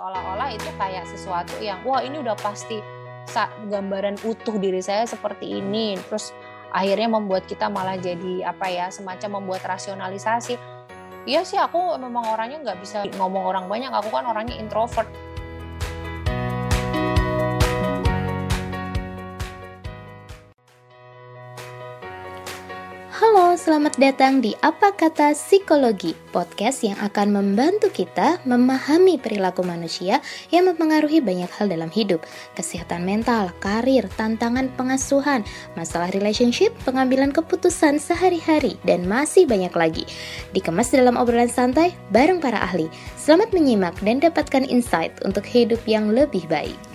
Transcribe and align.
seolah-olah 0.00 0.48
itu 0.56 0.64
kayak 0.80 1.04
sesuatu 1.12 1.60
yang 1.60 1.76
wah 1.84 2.00
ini 2.00 2.24
udah 2.24 2.32
pasti 2.40 2.80
gambaran 3.68 4.16
utuh 4.24 4.56
diri 4.56 4.80
saya 4.80 5.04
seperti 5.04 5.60
ini. 5.60 6.00
Terus 6.08 6.32
akhirnya 6.72 7.12
membuat 7.12 7.44
kita 7.44 7.68
malah 7.68 8.00
jadi 8.00 8.48
apa 8.48 8.72
ya 8.72 8.88
semacam 8.88 9.44
membuat 9.44 9.60
rasionalisasi. 9.68 10.56
Iya 11.28 11.44
sih 11.44 11.60
aku 11.60 12.00
memang 12.00 12.32
orangnya 12.32 12.64
nggak 12.64 12.78
bisa 12.80 13.04
ngomong 13.20 13.44
orang 13.44 13.68
banyak. 13.68 13.92
Aku 13.92 14.08
kan 14.08 14.24
orangnya 14.24 14.56
introvert 14.56 15.04
selamat 23.60 24.00
datang 24.00 24.40
di 24.40 24.56
Apa 24.64 24.96
Kata 24.96 25.36
Psikologi, 25.36 26.16
podcast 26.32 26.80
yang 26.80 26.96
akan 26.96 27.28
membantu 27.28 27.92
kita 27.92 28.40
memahami 28.48 29.20
perilaku 29.20 29.60
manusia 29.60 30.24
yang 30.48 30.64
mempengaruhi 30.64 31.20
banyak 31.20 31.52
hal 31.60 31.68
dalam 31.68 31.92
hidup, 31.92 32.24
kesehatan 32.56 33.04
mental, 33.04 33.52
karir, 33.60 34.08
tantangan 34.16 34.72
pengasuhan, 34.80 35.44
masalah 35.76 36.08
relationship, 36.16 36.72
pengambilan 36.88 37.36
keputusan 37.36 38.00
sehari-hari, 38.00 38.80
dan 38.88 39.04
masih 39.04 39.44
banyak 39.44 39.76
lagi. 39.76 40.08
Dikemas 40.56 40.88
dalam 40.88 41.20
obrolan 41.20 41.52
santai 41.52 41.92
bareng 42.16 42.40
para 42.40 42.64
ahli. 42.64 42.88
Selamat 43.20 43.52
menyimak 43.52 43.92
dan 44.00 44.24
dapatkan 44.24 44.64
insight 44.72 45.12
untuk 45.20 45.44
hidup 45.44 45.84
yang 45.84 46.08
lebih 46.08 46.48
baik. 46.48 46.89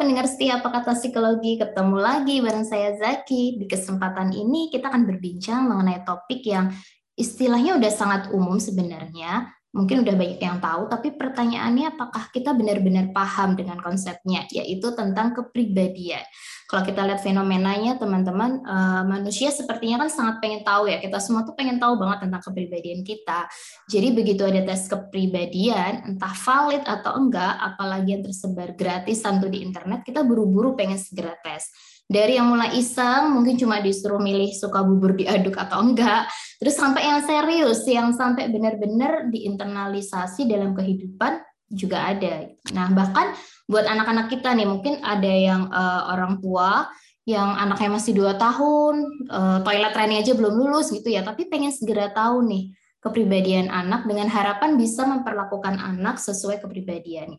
Pendengar 0.00 0.24
setia 0.24 0.64
apa 0.64 0.72
kata 0.72 0.96
psikologi 0.96 1.60
ketemu 1.60 2.00
lagi 2.00 2.40
bareng 2.40 2.64
saya 2.64 2.96
Zaki. 2.96 3.60
Di 3.60 3.68
kesempatan 3.68 4.32
ini 4.32 4.72
kita 4.72 4.88
akan 4.88 5.04
berbincang 5.04 5.68
mengenai 5.68 6.00
topik 6.08 6.40
yang 6.48 6.72
istilahnya 7.20 7.76
udah 7.76 7.92
sangat 7.92 8.22
umum 8.32 8.56
sebenarnya. 8.56 9.52
Mungkin 9.76 10.02
udah 10.02 10.16
banyak 10.16 10.40
yang 10.40 10.58
tahu, 10.58 10.90
tapi 10.90 11.14
pertanyaannya 11.14 11.94
apakah 11.94 12.32
kita 12.34 12.56
benar-benar 12.56 13.14
paham 13.14 13.54
dengan 13.54 13.78
konsepnya, 13.78 14.42
yaitu 14.50 14.90
tentang 14.98 15.30
kepribadian 15.30 16.24
kalau 16.70 16.86
kita 16.86 17.02
lihat 17.02 17.18
fenomenanya 17.18 17.98
teman-teman 17.98 18.62
uh, 18.62 19.02
manusia 19.02 19.50
sepertinya 19.50 20.06
kan 20.06 20.10
sangat 20.14 20.38
pengen 20.38 20.62
tahu 20.62 20.86
ya. 20.86 21.02
Kita 21.02 21.18
semua 21.18 21.42
tuh 21.42 21.58
pengen 21.58 21.82
tahu 21.82 21.98
banget 21.98 22.30
tentang 22.30 22.46
kepribadian 22.46 23.02
kita. 23.02 23.50
Jadi 23.90 24.14
begitu 24.14 24.46
ada 24.46 24.62
tes 24.62 24.86
kepribadian 24.86 26.14
entah 26.14 26.30
valid 26.30 26.86
atau 26.86 27.18
enggak 27.18 27.58
apalagi 27.58 28.14
yang 28.14 28.22
tersebar 28.22 28.78
gratis 28.78 29.18
tentu 29.18 29.50
di 29.50 29.66
internet 29.66 30.06
kita 30.06 30.22
buru-buru 30.22 30.78
pengen 30.78 31.02
segera 31.02 31.34
tes. 31.42 31.66
Dari 32.06 32.38
yang 32.38 32.46
mulai 32.46 32.78
iseng 32.78 33.34
mungkin 33.34 33.58
cuma 33.58 33.82
disuruh 33.82 34.22
milih 34.22 34.54
suka 34.54 34.86
bubur 34.86 35.18
diaduk 35.18 35.58
atau 35.58 35.82
enggak. 35.82 36.30
Terus 36.62 36.78
sampai 36.78 37.02
yang 37.02 37.18
serius 37.26 37.82
yang 37.90 38.14
sampai 38.14 38.46
benar-benar 38.46 39.26
diinternalisasi 39.26 40.46
dalam 40.46 40.78
kehidupan 40.78 41.42
juga 41.70 42.10
ada. 42.10 42.50
Nah, 42.74 42.90
bahkan 42.90 43.30
buat 43.70 43.86
anak-anak 43.86 44.26
kita 44.34 44.50
nih, 44.58 44.66
mungkin 44.66 44.98
ada 45.06 45.30
yang 45.30 45.70
uh, 45.70 46.10
orang 46.10 46.42
tua 46.42 46.90
yang 47.22 47.54
anaknya 47.54 47.94
masih 47.94 48.18
dua 48.18 48.34
tahun, 48.34 49.06
uh, 49.30 49.58
toilet 49.62 49.94
training 49.94 50.18
aja 50.18 50.34
belum 50.34 50.58
lulus 50.58 50.90
gitu 50.90 51.06
ya, 51.06 51.22
tapi 51.22 51.46
pengen 51.46 51.70
segera 51.70 52.10
tahu 52.10 52.42
nih 52.42 52.74
kepribadian 52.98 53.70
anak 53.70 54.10
dengan 54.10 54.26
harapan 54.26 54.74
bisa 54.74 55.06
memperlakukan 55.06 55.78
anak 55.78 56.18
sesuai 56.18 56.58
kepribadiannya. 56.58 57.38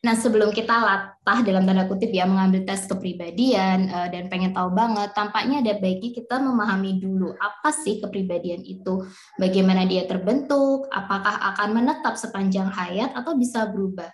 Nah, 0.00 0.16
sebelum 0.16 0.52
kita 0.52 0.72
latah 0.80 1.44
dalam 1.44 1.68
tanda 1.68 1.84
kutip 1.84 2.08
ya 2.08 2.24
mengambil 2.24 2.64
tes 2.64 2.88
kepribadian 2.88 3.88
uh, 3.92 4.08
dan 4.08 4.28
pengen 4.28 4.52
tahu 4.52 4.72
banget, 4.72 5.12
tampaknya 5.16 5.60
ada 5.64 5.76
baiknya 5.76 6.10
kita 6.16 6.36
memahami 6.40 7.00
dulu 7.00 7.32
apa 7.36 7.72
sih 7.72 8.00
kepribadian 8.00 8.64
itu, 8.64 9.04
bagaimana 9.36 9.84
dia 9.84 10.04
terbentuk, 10.04 10.88
apakah 10.92 11.36
akan 11.52 11.68
menetap 11.76 12.16
sepanjang 12.16 12.68
hayat 12.68 13.12
atau 13.16 13.36
bisa 13.36 13.68
berubah. 13.68 14.08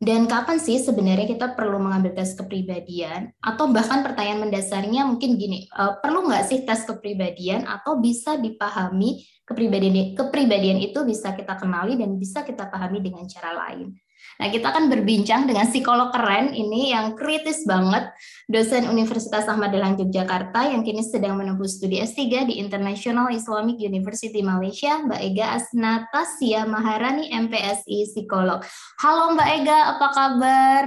Dan 0.00 0.24
kapan 0.24 0.56
sih 0.56 0.80
sebenarnya 0.80 1.28
kita 1.28 1.52
perlu 1.52 1.76
mengambil 1.76 2.16
tes 2.16 2.32
kepribadian? 2.32 3.36
Atau 3.44 3.68
bahkan 3.68 4.00
pertanyaan 4.00 4.48
mendasarnya 4.48 5.04
mungkin 5.04 5.36
gini, 5.36 5.68
uh, 5.76 6.00
perlu 6.00 6.24
nggak 6.24 6.48
sih 6.48 6.64
tes 6.64 6.88
kepribadian 6.88 7.68
atau 7.68 8.00
bisa 8.00 8.40
dipahami 8.40 9.20
kepribadian 9.44 10.16
kepribadian 10.16 10.80
itu 10.80 11.04
bisa 11.04 11.36
kita 11.36 11.52
kenali 11.60 12.00
dan 12.00 12.16
bisa 12.16 12.40
kita 12.48 12.72
pahami 12.72 13.04
dengan 13.04 13.28
cara 13.28 13.52
lain. 13.52 13.92
Nah, 14.40 14.48
kita 14.48 14.72
akan 14.72 14.88
berbincang 14.88 15.44
dengan 15.44 15.68
psikolog 15.68 16.16
keren 16.16 16.56
ini 16.56 16.96
yang 16.96 17.12
kritis 17.12 17.68
banget, 17.68 18.08
dosen 18.48 18.88
Universitas 18.88 19.44
Ahmad 19.44 19.68
Dahlan 19.68 20.00
Yogyakarta 20.00 20.64
yang 20.64 20.80
kini 20.80 21.04
sedang 21.04 21.36
menempuh 21.36 21.68
studi 21.68 22.00
S3 22.00 22.48
di 22.48 22.56
International 22.56 23.28
Islamic 23.36 23.76
University 23.76 24.40
Malaysia, 24.40 24.96
Mbak 25.04 25.20
Ega 25.20 25.60
Asnatasya 25.60 26.64
Maharani 26.64 27.28
MPSI 27.28 28.08
Psikolog. 28.08 28.64
Halo 29.04 29.36
Mbak 29.36 29.48
Ega, 29.60 29.78
apa 29.92 30.06
kabar? 30.08 30.84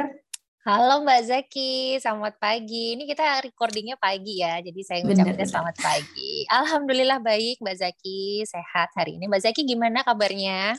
Halo 0.65 1.05
Mbak 1.05 1.21
Zaki, 1.21 2.01
selamat 2.01 2.41
pagi. 2.41 2.97
Ini 2.97 3.05
kita 3.05 3.37
recordingnya 3.45 4.01
pagi 4.01 4.41
ya, 4.41 4.65
jadi 4.65 4.81
saya 4.81 5.05
ngucapin 5.05 5.45
selamat 5.45 5.77
pagi. 5.77 6.49
Alhamdulillah 6.49 7.21
baik 7.21 7.61
Mbak 7.61 7.77
Zaki, 7.85 8.49
sehat 8.49 8.89
hari 8.97 9.21
ini. 9.21 9.29
Mbak 9.29 9.45
Zaki 9.45 9.61
gimana 9.61 10.01
kabarnya? 10.01 10.73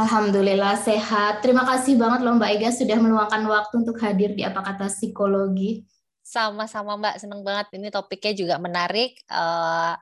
Alhamdulillah 0.00 0.80
sehat. 0.80 1.44
Terima 1.44 1.68
kasih 1.68 2.00
banget 2.00 2.24
loh 2.24 2.40
Mbak 2.40 2.50
Ega 2.56 2.70
sudah 2.72 2.96
meluangkan 2.96 3.44
waktu 3.44 3.74
untuk 3.84 4.00
hadir 4.00 4.32
di 4.32 4.40
Apa 4.40 4.64
Kata 4.64 4.88
Psikologi. 4.88 5.84
Sama-sama 6.24 6.96
Mbak, 6.96 7.20
senang 7.20 7.44
banget. 7.44 7.68
Ini 7.76 7.92
topiknya 7.92 8.32
juga 8.32 8.56
menarik. 8.56 9.20
Uh, 9.28 9.92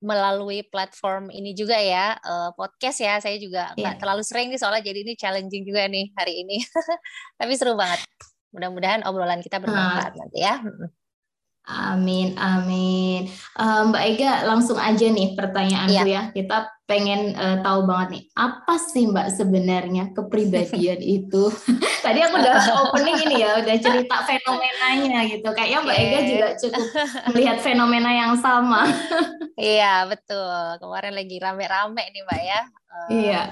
melalui 0.00 0.64
platform 0.64 1.28
ini 1.28 1.52
juga 1.52 1.76
ya 1.76 2.16
uh, 2.24 2.56
podcast 2.56 3.04
ya 3.04 3.20
saya 3.20 3.36
juga 3.36 3.76
nggak 3.76 3.84
yeah. 3.84 4.00
terlalu 4.00 4.24
sering 4.24 4.48
nih 4.48 4.56
soalnya 4.56 4.80
jadi 4.80 5.04
ini 5.04 5.12
challenging 5.12 5.60
juga 5.60 5.84
nih 5.92 6.08
hari 6.16 6.40
ini 6.40 6.56
tapi 7.38 7.52
seru 7.52 7.76
banget 7.76 8.00
mudah-mudahan 8.48 9.04
obrolan 9.04 9.44
kita 9.44 9.60
bermanfaat 9.60 10.16
nah. 10.16 10.24
nanti 10.24 10.38
ya 10.40 10.56
Amin, 11.70 12.34
amin. 12.34 13.30
Uh, 13.54 13.86
Mbak 13.94 14.02
Ega, 14.02 14.32
langsung 14.42 14.74
aja 14.74 15.06
nih 15.06 15.38
pertanyaanku 15.38 16.02
yeah. 16.02 16.26
ya. 16.26 16.34
Kita 16.34 16.66
pengen 16.90 17.38
uh, 17.38 17.62
tahu 17.62 17.86
banget 17.86 18.08
nih, 18.18 18.24
apa 18.34 18.74
sih 18.82 19.06
Mbak 19.06 19.28
sebenarnya 19.38 20.04
kepribadian 20.10 20.98
itu? 21.22 21.46
Tadi 22.04 22.18
aku 22.26 22.34
udah 22.42 22.58
opening 22.90 23.18
ini 23.30 23.46
ya, 23.46 23.62
udah 23.62 23.76
cerita 23.78 24.16
fenomenanya 24.26 25.30
gitu. 25.30 25.48
Kayaknya 25.54 25.78
Mbak. 25.86 25.96
Ega 26.02 26.18
juga 26.26 26.48
cukup 26.58 26.86
melihat 27.30 27.58
fenomena 27.62 28.10
yang 28.10 28.34
sama. 28.42 28.90
iya, 29.54 30.10
betul. 30.10 30.82
Kemarin 30.82 31.14
lagi 31.14 31.36
rame-rame 31.38 32.02
nih 32.10 32.22
Mbak 32.26 32.40
ya. 32.42 32.60
Uh, 32.90 33.08
iya. 33.14 33.42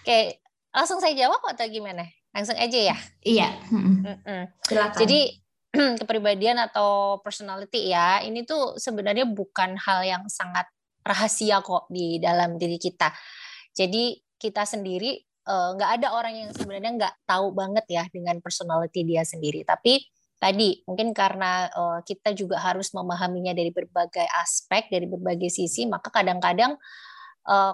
Oke, 0.00 0.40
langsung 0.72 0.96
saya 0.96 1.12
jawab 1.12 1.44
atau 1.44 1.68
gimana? 1.68 2.08
Langsung 2.32 2.56
aja 2.56 2.78
ya? 2.80 2.96
Iya. 3.20 3.48
Silakan. 4.64 4.98
Jadi 5.04 5.43
kepribadian 6.00 6.62
atau 6.62 7.18
personality 7.20 7.90
ya, 7.90 8.22
ini 8.22 8.46
tuh 8.46 8.78
sebenarnya 8.78 9.26
bukan 9.26 9.74
hal 9.74 10.06
yang 10.06 10.22
sangat 10.30 10.70
rahasia 11.04 11.60
kok 11.60 11.90
di 11.90 12.22
dalam 12.22 12.56
diri 12.56 12.78
kita. 12.78 13.12
Jadi 13.74 14.16
kita 14.38 14.62
sendiri 14.64 15.18
eh, 15.20 15.68
nggak 15.76 15.90
uh, 15.90 15.96
ada 16.00 16.08
orang 16.14 16.34
yang 16.46 16.50
sebenarnya 16.54 16.92
nggak 16.96 17.14
tahu 17.28 17.52
banget 17.52 17.84
ya 17.90 18.04
dengan 18.08 18.38
personality 18.38 19.02
dia 19.04 19.26
sendiri. 19.26 19.66
Tapi 19.66 20.00
tadi 20.38 20.80
mungkin 20.88 21.12
karena 21.12 21.68
uh, 21.72 22.00
kita 22.06 22.32
juga 22.32 22.60
harus 22.62 22.92
memahaminya 22.94 23.52
dari 23.52 23.74
berbagai 23.74 24.24
aspek, 24.40 24.88
dari 24.88 25.04
berbagai 25.10 25.50
sisi, 25.52 25.84
maka 25.90 26.08
kadang-kadang 26.08 26.78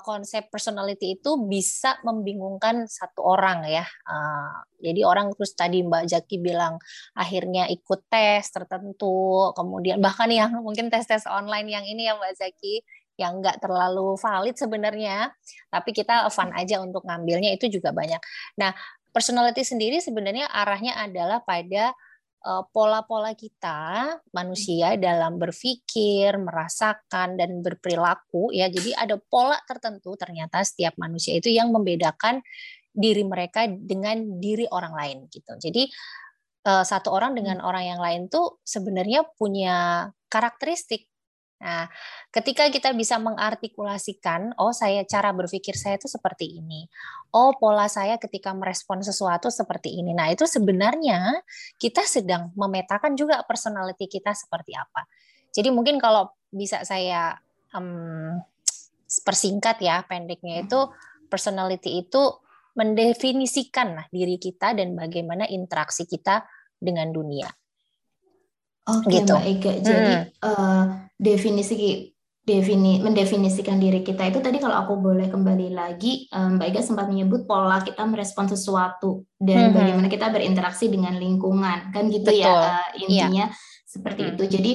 konsep 0.02 0.50
personality 0.50 1.14
itu 1.14 1.46
bisa 1.46 1.94
membingungkan 2.02 2.90
satu 2.90 3.22
orang 3.22 3.62
ya. 3.70 3.86
Uh, 4.02 4.66
jadi 4.82 5.06
orang 5.06 5.30
terus 5.30 5.54
tadi 5.54 5.86
Mbak 5.86 6.10
Jaki 6.10 6.36
bilang 6.42 6.82
akhirnya 7.14 7.70
ikut 7.70 8.10
tes 8.10 8.50
tertentu, 8.50 9.54
kemudian 9.54 10.02
bahkan 10.02 10.26
yang 10.26 10.50
mungkin 10.66 10.90
tes-tes 10.90 11.22
online 11.30 11.70
yang 11.70 11.86
ini 11.86 12.10
ya 12.10 12.18
Mbak 12.18 12.34
Zaki 12.34 12.82
yang 13.20 13.38
nggak 13.38 13.60
terlalu 13.60 14.16
valid 14.16 14.56
sebenarnya, 14.56 15.30
tapi 15.68 15.92
kita 15.92 16.26
fun 16.32 16.50
aja 16.56 16.80
untuk 16.80 17.04
ngambilnya 17.04 17.52
itu 17.52 17.68
juga 17.68 17.92
banyak. 17.92 18.18
Nah, 18.56 18.72
personality 19.12 19.60
sendiri 19.62 20.00
sebenarnya 20.00 20.48
arahnya 20.48 20.96
adalah 20.96 21.44
pada 21.44 21.92
pola-pola 22.72 23.36
kita 23.36 24.16
manusia 24.32 24.96
dalam 24.96 25.36
berpikir, 25.36 26.40
merasakan 26.40 27.36
dan 27.36 27.60
berperilaku 27.60 28.48
ya. 28.56 28.72
Jadi 28.72 28.96
ada 28.96 29.20
pola 29.20 29.60
tertentu 29.68 30.16
ternyata 30.16 30.64
setiap 30.64 30.96
manusia 30.96 31.36
itu 31.36 31.52
yang 31.52 31.68
membedakan 31.68 32.40
diri 32.90 33.22
mereka 33.22 33.68
dengan 33.68 34.40
diri 34.40 34.64
orang 34.72 34.94
lain 34.96 35.18
gitu. 35.28 35.52
Jadi 35.60 35.84
eh, 36.64 36.84
satu 36.84 37.12
orang 37.12 37.36
dengan 37.36 37.60
hmm. 37.60 37.68
orang 37.68 37.84
yang 37.84 38.00
lain 38.00 38.22
tuh 38.32 38.64
sebenarnya 38.64 39.28
punya 39.36 40.08
karakteristik 40.30 41.09
Nah, 41.60 41.92
ketika 42.32 42.72
kita 42.72 42.96
bisa 42.96 43.20
mengartikulasikan, 43.20 44.56
oh 44.56 44.72
saya 44.72 45.04
cara 45.04 45.28
berpikir 45.36 45.76
saya 45.76 46.00
itu 46.00 46.08
seperti 46.08 46.56
ini. 46.56 46.88
Oh, 47.36 47.52
pola 47.52 47.84
saya 47.84 48.16
ketika 48.16 48.56
merespon 48.56 49.04
sesuatu 49.04 49.52
seperti 49.52 49.92
ini. 50.00 50.16
Nah, 50.16 50.32
itu 50.32 50.48
sebenarnya 50.48 51.44
kita 51.76 52.00
sedang 52.08 52.48
memetakan 52.56 53.12
juga 53.12 53.44
personality 53.44 54.08
kita 54.08 54.32
seperti 54.32 54.72
apa. 54.72 55.04
Jadi 55.52 55.68
mungkin 55.68 56.00
kalau 56.00 56.32
bisa 56.48 56.80
saya 56.80 57.36
um, 57.76 58.40
persingkat 59.20 59.84
ya, 59.84 60.00
pendeknya 60.08 60.64
itu 60.64 60.88
personality 61.28 62.08
itu 62.08 62.40
mendefinisikan 62.72 64.00
lah 64.00 64.06
diri 64.08 64.40
kita 64.40 64.72
dan 64.72 64.96
bagaimana 64.96 65.44
interaksi 65.44 66.08
kita 66.08 66.48
dengan 66.80 67.12
dunia. 67.12 67.52
Oke, 68.98 69.22
gitu. 69.22 69.34
Mbak 69.34 69.44
Ega. 69.46 69.72
Jadi 69.78 70.12
hmm. 70.16 70.26
uh, 70.42 70.84
definisi 71.20 71.74
defini 72.40 72.98
mendefinisikan 72.98 73.78
diri 73.78 74.00
kita 74.02 74.26
itu 74.26 74.40
tadi 74.42 74.58
kalau 74.58 74.74
aku 74.82 74.98
boleh 74.98 75.28
kembali 75.30 75.70
lagi 75.70 76.26
um, 76.34 76.56
Mbak 76.58 76.66
Ega 76.72 76.80
sempat 76.82 77.06
menyebut 77.06 77.46
pola 77.46 77.78
kita 77.84 78.02
merespon 78.08 78.50
sesuatu 78.50 79.22
dan 79.38 79.70
hmm. 79.70 79.76
bagaimana 79.76 80.08
kita 80.10 80.32
berinteraksi 80.32 80.90
dengan 80.90 81.14
lingkungan 81.20 81.94
kan 81.94 82.10
gitu 82.10 82.32
ya, 82.32 82.48
Betul. 82.48 82.64
ya 82.64 82.72
uh, 82.74 82.88
intinya 82.96 83.46
ya. 83.52 83.56
seperti 83.86 84.20
hmm. 84.24 84.30
itu. 84.34 84.44
Jadi 84.50 84.72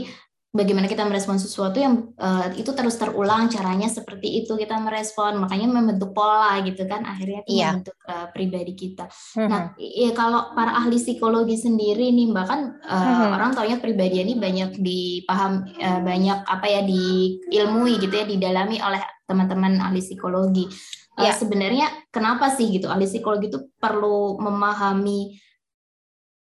bagaimana 0.56 0.88
kita 0.88 1.04
merespon 1.04 1.36
sesuatu 1.36 1.75
yang 1.75 2.16
uh, 2.16 2.48
itu 2.56 2.72
terus 2.72 2.96
terulang 2.96 3.52
caranya 3.52 3.92
seperti 3.92 4.40
itu 4.42 4.56
kita 4.56 4.80
merespon 4.80 5.36
makanya 5.44 5.68
membentuk 5.68 6.16
pola 6.16 6.56
gitu 6.63 6.88
kan 6.88 7.04
akhirnya 7.04 7.44
itu 7.44 7.60
yeah. 7.60 7.75
membentuk 7.75 7.98
uh, 8.07 8.31
pribadi 8.31 8.74
kita. 8.74 9.12
Mm-hmm. 9.12 9.50
Nah, 9.52 9.62
ya 9.75 10.16
kalau 10.16 10.56
para 10.56 10.80
ahli 10.80 10.96
psikologi 10.96 11.60
sendiri 11.60 12.07
nih 12.16 12.31
bahkan 12.31 12.80
uh, 12.88 12.96
mm-hmm. 12.96 13.36
orang 13.36 13.52
taunya 13.52 13.78
pribadi 13.84 14.24
ini 14.24 14.40
banyak 14.40 14.80
dipaham 14.80 15.68
uh, 15.75 16.00
banyak 16.00 16.40
apa 16.48 16.66
ya 16.72 16.81
diilmui 16.88 18.00
gitu 18.00 18.16
ya 18.16 18.24
didalami 18.24 18.80
oleh 18.80 19.04
teman-teman 19.28 19.84
ahli 19.84 20.00
psikologi. 20.00 20.72
Uh, 21.19 21.28
yeah. 21.28 21.36
sebenarnya 21.36 21.92
kenapa 22.16 22.48
sih 22.56 22.72
gitu 22.72 22.88
ahli 22.88 23.04
psikologi 23.04 23.52
itu 23.52 23.60
perlu 23.75 24.40
memahami 24.40 25.36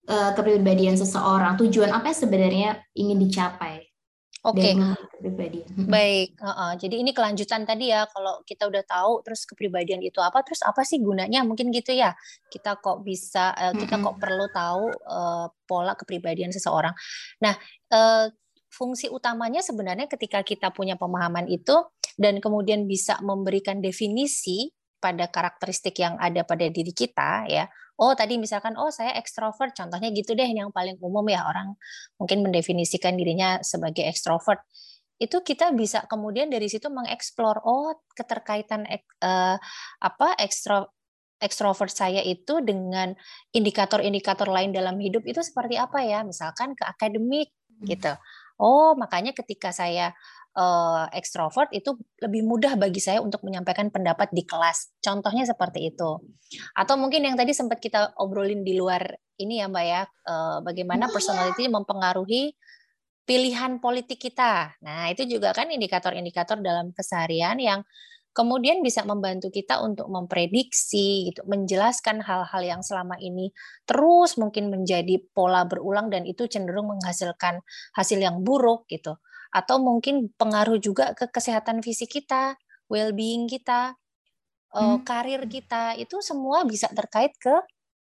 uh, 0.06 0.30
kepribadian 0.38 0.94
seseorang, 0.94 1.58
tujuan 1.58 1.90
apa 1.90 2.14
yang 2.14 2.18
sebenarnya 2.22 2.70
ingin 2.94 3.18
dicapai? 3.18 3.93
Oke, 4.44 4.60
okay. 4.60 4.76
pribadi. 5.24 5.64
Baik, 5.72 6.36
uh 6.36 6.52
-uh. 6.52 6.70
jadi 6.76 7.00
ini 7.00 7.16
kelanjutan 7.16 7.64
tadi 7.64 7.88
ya. 7.88 8.04
Kalau 8.12 8.44
kita 8.44 8.68
udah 8.68 8.84
tahu, 8.84 9.24
terus 9.24 9.48
kepribadian 9.48 10.04
itu 10.04 10.20
apa, 10.20 10.44
terus 10.44 10.60
apa 10.60 10.84
sih 10.84 11.00
gunanya? 11.00 11.40
Mungkin 11.48 11.72
gitu 11.72 11.96
ya. 11.96 12.12
Kita 12.52 12.76
kok 12.76 13.00
bisa, 13.00 13.56
uh, 13.56 13.72
kita 13.72 13.96
kok 14.04 14.20
perlu 14.20 14.44
tahu 14.52 14.92
uh, 15.08 15.48
pola 15.64 15.96
kepribadian 15.96 16.52
seseorang. 16.52 16.92
Nah, 17.40 17.56
uh, 17.88 18.28
fungsi 18.68 19.08
utamanya 19.08 19.64
sebenarnya 19.64 20.12
ketika 20.12 20.44
kita 20.44 20.76
punya 20.76 21.00
pemahaman 21.00 21.48
itu 21.48 21.80
dan 22.20 22.36
kemudian 22.44 22.84
bisa 22.84 23.16
memberikan 23.24 23.80
definisi 23.80 24.68
pada 25.00 25.24
karakteristik 25.32 25.96
yang 26.04 26.20
ada 26.20 26.44
pada 26.44 26.68
diri 26.68 26.92
kita 26.92 27.48
ya 27.48 27.64
oh 28.00 28.12
tadi 28.18 28.40
misalkan 28.40 28.74
oh 28.74 28.90
saya 28.90 29.14
ekstrovert 29.18 29.74
contohnya 29.74 30.10
gitu 30.10 30.34
deh 30.34 30.46
yang 30.46 30.70
paling 30.74 30.98
umum 30.98 31.24
ya 31.30 31.46
orang 31.46 31.74
mungkin 32.18 32.42
mendefinisikan 32.42 33.14
dirinya 33.14 33.62
sebagai 33.62 34.06
ekstrovert 34.06 34.62
itu 35.22 35.40
kita 35.46 35.70
bisa 35.72 36.02
kemudian 36.10 36.50
dari 36.50 36.66
situ 36.66 36.90
mengeksplor 36.90 37.62
oh 37.62 38.02
keterkaitan 38.18 38.82
uh, 39.22 39.56
apa 40.02 40.28
ekstro 40.42 40.90
ekstrovert 41.44 41.92
saya 41.92 42.24
itu 42.24 42.64
dengan 42.64 43.12
indikator-indikator 43.52 44.48
lain 44.48 44.72
dalam 44.72 44.96
hidup 44.96 45.20
itu 45.28 45.44
seperti 45.44 45.76
apa 45.76 46.00
ya? 46.00 46.24
Misalkan 46.24 46.72
ke 46.72 46.88
akademik 46.88 47.52
hmm. 47.52 47.84
gitu 47.84 48.12
oh 48.58 48.94
makanya 48.98 49.34
ketika 49.34 49.74
saya 49.74 50.14
uh, 50.54 51.06
ekstrovert 51.12 51.70
itu 51.74 51.98
lebih 52.22 52.46
mudah 52.46 52.78
bagi 52.78 53.02
saya 53.02 53.20
untuk 53.20 53.42
menyampaikan 53.42 53.90
pendapat 53.90 54.30
di 54.30 54.46
kelas. 54.46 54.94
Contohnya 55.02 55.44
seperti 55.44 55.92
itu. 55.92 56.22
Atau 56.78 56.94
mungkin 56.96 57.26
yang 57.26 57.36
tadi 57.36 57.52
sempat 57.52 57.82
kita 57.82 58.14
obrolin 58.18 58.62
di 58.62 58.78
luar 58.78 59.02
ini 59.36 59.58
ya 59.60 59.66
Mbak 59.66 59.84
ya, 59.84 60.02
uh, 60.30 60.58
bagaimana 60.62 61.10
personality 61.10 61.66
mempengaruhi 61.66 62.54
pilihan 63.24 63.80
politik 63.82 64.20
kita. 64.20 64.76
Nah, 64.84 65.10
itu 65.10 65.26
juga 65.26 65.50
kan 65.56 65.72
indikator-indikator 65.72 66.60
dalam 66.60 66.92
keseharian 66.92 67.56
yang 67.58 67.80
kemudian 68.34 68.82
bisa 68.82 69.06
membantu 69.06 69.48
kita 69.48 69.78
untuk 69.80 70.10
memprediksi 70.10 71.30
gitu, 71.30 71.46
menjelaskan 71.46 72.20
hal-hal 72.20 72.62
yang 72.66 72.82
selama 72.82 73.14
ini 73.22 73.54
terus 73.86 74.34
mungkin 74.36 74.68
menjadi 74.74 75.22
pola 75.32 75.64
berulang 75.64 76.10
dan 76.10 76.26
itu 76.26 76.50
cenderung 76.50 76.90
menghasilkan 76.90 77.62
hasil 77.94 78.18
yang 78.18 78.42
buruk 78.42 78.90
gitu 78.90 79.16
atau 79.54 79.78
mungkin 79.78 80.34
pengaruh 80.34 80.82
juga 80.82 81.14
ke 81.14 81.30
kesehatan 81.30 81.78
fisik 81.78 82.10
kita, 82.10 82.58
well-being 82.90 83.46
kita, 83.46 83.94
eh, 84.74 84.82
hmm. 84.82 85.06
karir 85.06 85.46
kita 85.46 85.94
itu 85.94 86.18
semua 86.18 86.66
bisa 86.66 86.90
terkait 86.90 87.30
ke 87.38 87.62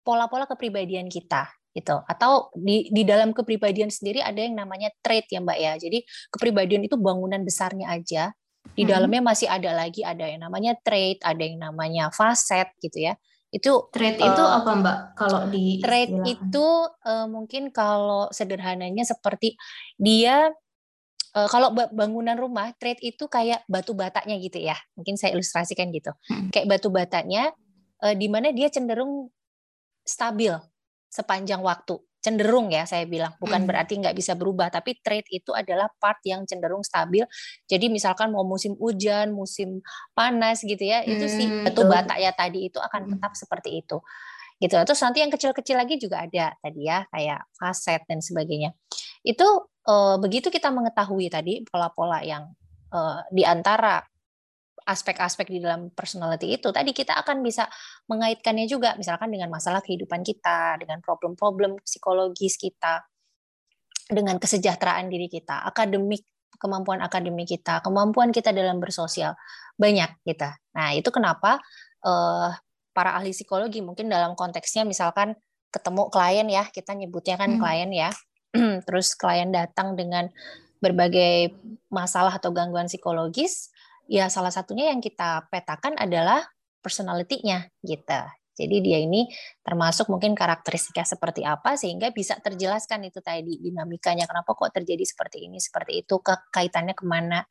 pola-pola 0.00 0.48
kepribadian 0.48 1.12
kita 1.12 1.52
gitu. 1.76 2.00
Atau 2.08 2.48
di 2.56 2.88
di 2.88 3.04
dalam 3.04 3.36
kepribadian 3.36 3.92
sendiri 3.92 4.24
ada 4.24 4.40
yang 4.40 4.56
namanya 4.56 4.88
trait 5.04 5.28
ya 5.28 5.44
Mbak 5.44 5.58
ya. 5.60 5.72
Jadi 5.76 5.98
kepribadian 6.32 6.88
itu 6.88 6.96
bangunan 6.96 7.44
besarnya 7.44 7.92
aja. 7.92 8.32
Di 8.74 8.82
hmm. 8.84 8.90
dalamnya 8.90 9.22
masih 9.22 9.46
ada 9.46 9.70
lagi 9.76 10.02
ada 10.02 10.26
yang 10.26 10.42
namanya 10.42 10.74
trait, 10.80 11.22
ada 11.22 11.42
yang 11.42 11.60
namanya 11.60 12.10
faset 12.10 12.72
gitu 12.82 13.06
ya. 13.06 13.14
Itu 13.52 13.88
trait 13.94 14.18
uh, 14.18 14.26
itu 14.26 14.42
apa 14.42 14.70
Mbak 14.74 14.98
kalau 15.14 15.40
di 15.52 15.78
trait 15.78 16.10
itu 16.26 16.66
uh, 17.06 17.26
mungkin 17.30 17.70
kalau 17.70 18.26
sederhananya 18.34 19.06
seperti 19.06 19.54
dia 19.96 20.50
uh, 21.36 21.48
kalau 21.52 21.70
bangunan 21.72 22.34
rumah 22.34 22.72
trade 22.80 23.04
itu 23.04 23.28
kayak 23.28 23.60
batu 23.68 23.92
batanya 23.92 24.40
gitu 24.40 24.56
ya 24.56 24.74
mungkin 24.96 25.20
saya 25.20 25.36
ilustrasikan 25.36 25.92
gitu 25.92 26.16
hmm. 26.32 26.48
kayak 26.48 26.66
batu 26.66 26.88
batanya 26.88 27.52
uh, 28.00 28.16
di 28.16 28.26
mana 28.32 28.50
dia 28.56 28.72
cenderung 28.72 29.28
stabil 30.02 30.56
sepanjang 31.12 31.60
waktu 31.60 32.00
cenderung 32.20 32.72
ya 32.72 32.84
saya 32.88 33.04
bilang. 33.04 33.34
Bukan 33.38 33.64
hmm. 33.64 33.68
berarti 33.68 33.94
nggak 34.02 34.16
bisa 34.16 34.34
berubah 34.34 34.68
tapi 34.72 34.98
trade 35.00 35.28
itu 35.30 35.54
adalah 35.54 35.88
part 36.00 36.20
yang 36.26 36.44
cenderung 36.48 36.82
stabil. 36.82 37.22
Jadi 37.68 37.86
misalkan 37.88 38.32
mau 38.32 38.42
musim 38.42 38.74
hujan 38.76 39.32
musim 39.32 39.80
panas 40.12 40.64
gitu 40.64 40.80
ya 40.80 41.02
hmm, 41.02 41.12
itu 41.12 41.26
sih 41.30 41.46
batu 41.66 41.86
bata 41.86 42.18
ya 42.18 42.34
tadi 42.34 42.68
itu 42.68 42.78
akan 42.82 43.06
hmm. 43.06 43.10
tetap 43.18 43.32
seperti 43.38 43.82
itu. 43.84 43.98
Gitu. 44.56 44.72
Terus 44.72 45.00
nanti 45.04 45.20
yang 45.20 45.32
kecil-kecil 45.32 45.76
lagi 45.76 46.00
juga 46.00 46.24
ada 46.24 46.56
tadi 46.64 46.88
ya 46.88 47.04
kayak 47.12 47.40
faset 47.56 48.02
dan 48.08 48.24
sebagainya. 48.24 48.72
Itu 49.20 49.68
uh, 49.84 50.16
begitu 50.16 50.48
kita 50.48 50.72
mengetahui 50.72 51.28
tadi 51.28 51.60
pola-pola 51.68 52.24
yang 52.24 52.48
uh, 52.92 53.20
di 53.28 53.44
antara 53.44 54.00
aspek-aspek 54.86 55.50
di 55.50 55.58
dalam 55.58 55.90
personality 55.90 56.54
itu 56.54 56.70
tadi 56.70 56.94
kita 56.94 57.18
akan 57.18 57.42
bisa 57.42 57.66
mengaitkannya 58.06 58.70
juga 58.70 58.94
misalkan 58.94 59.34
dengan 59.34 59.50
masalah 59.50 59.82
kehidupan 59.82 60.22
kita, 60.22 60.78
dengan 60.78 61.02
problem-problem 61.02 61.82
psikologis 61.82 62.54
kita, 62.54 63.02
dengan 64.06 64.38
kesejahteraan 64.38 65.10
diri 65.10 65.26
kita, 65.26 65.66
akademik 65.66 66.22
kemampuan 66.56 67.02
akademik 67.02 67.50
kita, 67.50 67.82
kemampuan 67.84 68.30
kita 68.30 68.54
dalam 68.54 68.80
bersosial 68.80 69.36
banyak 69.76 70.08
kita. 70.24 70.56
Nah 70.72 70.94
itu 70.94 71.10
kenapa 71.10 71.60
uh, 72.06 72.54
para 72.96 73.18
ahli 73.18 73.34
psikologi 73.34 73.84
mungkin 73.84 74.08
dalam 74.08 74.32
konteksnya 74.38 74.88
misalkan 74.88 75.36
ketemu 75.68 76.08
klien 76.08 76.48
ya 76.48 76.64
kita 76.72 76.96
nyebutnya 76.96 77.36
kan 77.36 77.58
hmm. 77.58 77.60
klien 77.60 77.90
ya 77.92 78.10
terus 78.88 79.12
klien 79.12 79.52
datang 79.52 79.98
dengan 79.98 80.32
berbagai 80.80 81.56
masalah 81.88 82.36
atau 82.36 82.52
gangguan 82.52 82.86
psikologis, 82.88 83.72
ya 84.06 84.30
salah 84.30 84.54
satunya 84.54 84.90
yang 84.94 85.02
kita 85.02 85.50
petakan 85.50 85.98
adalah 85.98 86.42
personality-nya 86.82 87.70
gitu. 87.82 88.22
Jadi 88.56 88.76
dia 88.80 88.98
ini 89.04 89.28
termasuk 89.60 90.08
mungkin 90.08 90.32
karakteristiknya 90.32 91.04
seperti 91.04 91.44
apa 91.44 91.76
sehingga 91.76 92.08
bisa 92.08 92.40
terjelaskan 92.40 93.04
itu 93.04 93.20
tadi 93.20 93.60
dinamikanya 93.60 94.24
kenapa 94.24 94.56
kok 94.56 94.72
terjadi 94.72 95.04
seperti 95.04 95.44
ini 95.44 95.60
seperti 95.60 96.00
itu 96.00 96.16
kaitannya 96.24 96.96
ke 96.96 97.04
mana 97.04 97.44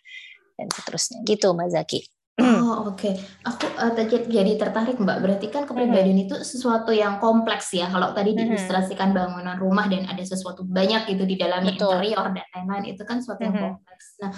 dan 0.57 0.67
seterusnya 0.73 1.21
gitu 1.21 1.53
Mbak 1.53 1.69
Zaki. 1.69 2.01
Oh, 2.35 2.91
oke. 2.91 3.15
Aku 3.47 3.65
uh, 3.79 3.95
jadi 4.27 4.59
tertarik, 4.59 4.99
Mbak. 4.99 5.17
Berarti 5.23 5.47
kan 5.47 5.63
kepribadian 5.63 6.27
itu 6.27 6.35
sesuatu 6.43 6.91
yang 6.91 7.23
kompleks 7.23 7.71
ya. 7.71 7.87
Kalau 7.87 8.11
tadi 8.11 8.35
diilustrasikan 8.35 9.15
bangunan 9.15 9.55
rumah 9.55 9.87
dan 9.87 10.03
ada 10.03 10.19
sesuatu 10.19 10.67
banyak 10.67 11.15
gitu 11.15 11.23
di 11.23 11.39
dalamnya 11.39 11.79
Betul. 11.79 11.95
interior 11.95 12.27
dan 12.35 12.43
lain-lain, 12.51 12.91
itu 12.91 13.07
kan 13.07 13.23
sesuatu 13.23 13.39
yang 13.39 13.55
kompleks. 13.55 14.19
Nah, 14.19 14.31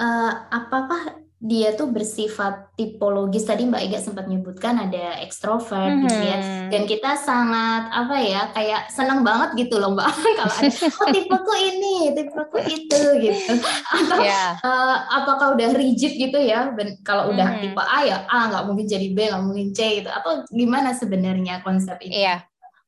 uh, 0.00 0.32
apakah 0.48 1.20
dia 1.42 1.74
tuh 1.74 1.90
bersifat 1.90 2.70
tipologis 2.78 3.42
tadi 3.42 3.66
Mbak 3.66 3.82
Ega 3.90 3.98
sempat 3.98 4.30
menyebutkan 4.30 4.78
ada 4.78 5.18
ekstrovert 5.26 5.90
hmm. 5.90 6.06
gitu 6.06 6.22
ya 6.22 6.38
dan 6.70 6.82
kita 6.86 7.18
sangat 7.18 7.90
apa 7.90 8.16
ya 8.22 8.42
kayak 8.54 8.86
senang 8.94 9.26
banget 9.26 9.66
gitu 9.66 9.82
loh 9.82 9.90
Mbak 9.90 10.06
kalau 10.38 10.54
ada 10.54 10.70
oh 10.70 11.08
tipeku 11.10 11.54
ini 11.58 12.14
tipeku 12.14 12.58
itu 12.62 13.00
gitu 13.18 13.52
atau 13.90 14.22
yeah. 14.22 14.54
Iya. 14.54 14.62
uh, 14.62 14.96
apakah 15.18 15.58
udah 15.58 15.74
rigid 15.74 16.14
gitu 16.14 16.38
ya 16.38 16.70
ben, 16.70 17.02
kalau 17.02 17.34
udah 17.34 17.58
hmm. 17.58 17.60
tipe 17.66 17.82
A 17.82 17.98
ya 18.06 18.16
A 18.30 18.46
nggak 18.46 18.64
mungkin 18.70 18.86
jadi 18.86 19.06
B 19.10 19.18
nggak 19.26 19.42
mungkin 19.42 19.68
C 19.74 19.98
gitu 19.98 20.14
atau 20.14 20.46
gimana 20.46 20.94
sebenarnya 20.94 21.58
konsep 21.66 21.98
ini? 22.06 22.22
Iya 22.22 22.22
yeah. 22.22 22.38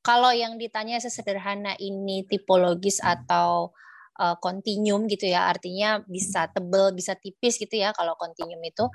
kalau 0.06 0.30
yang 0.30 0.62
ditanya 0.62 1.02
sesederhana 1.02 1.74
ini 1.82 2.22
tipologis 2.22 3.02
atau 3.02 3.74
uh, 4.18 4.36
continuum 4.38 5.06
gitu 5.10 5.30
ya, 5.30 5.50
artinya 5.50 6.02
bisa 6.06 6.50
tebel, 6.50 6.94
bisa 6.94 7.14
tipis 7.18 7.58
gitu 7.58 7.74
ya 7.74 7.90
kalau 7.94 8.14
continuum 8.18 8.60
itu. 8.62 8.86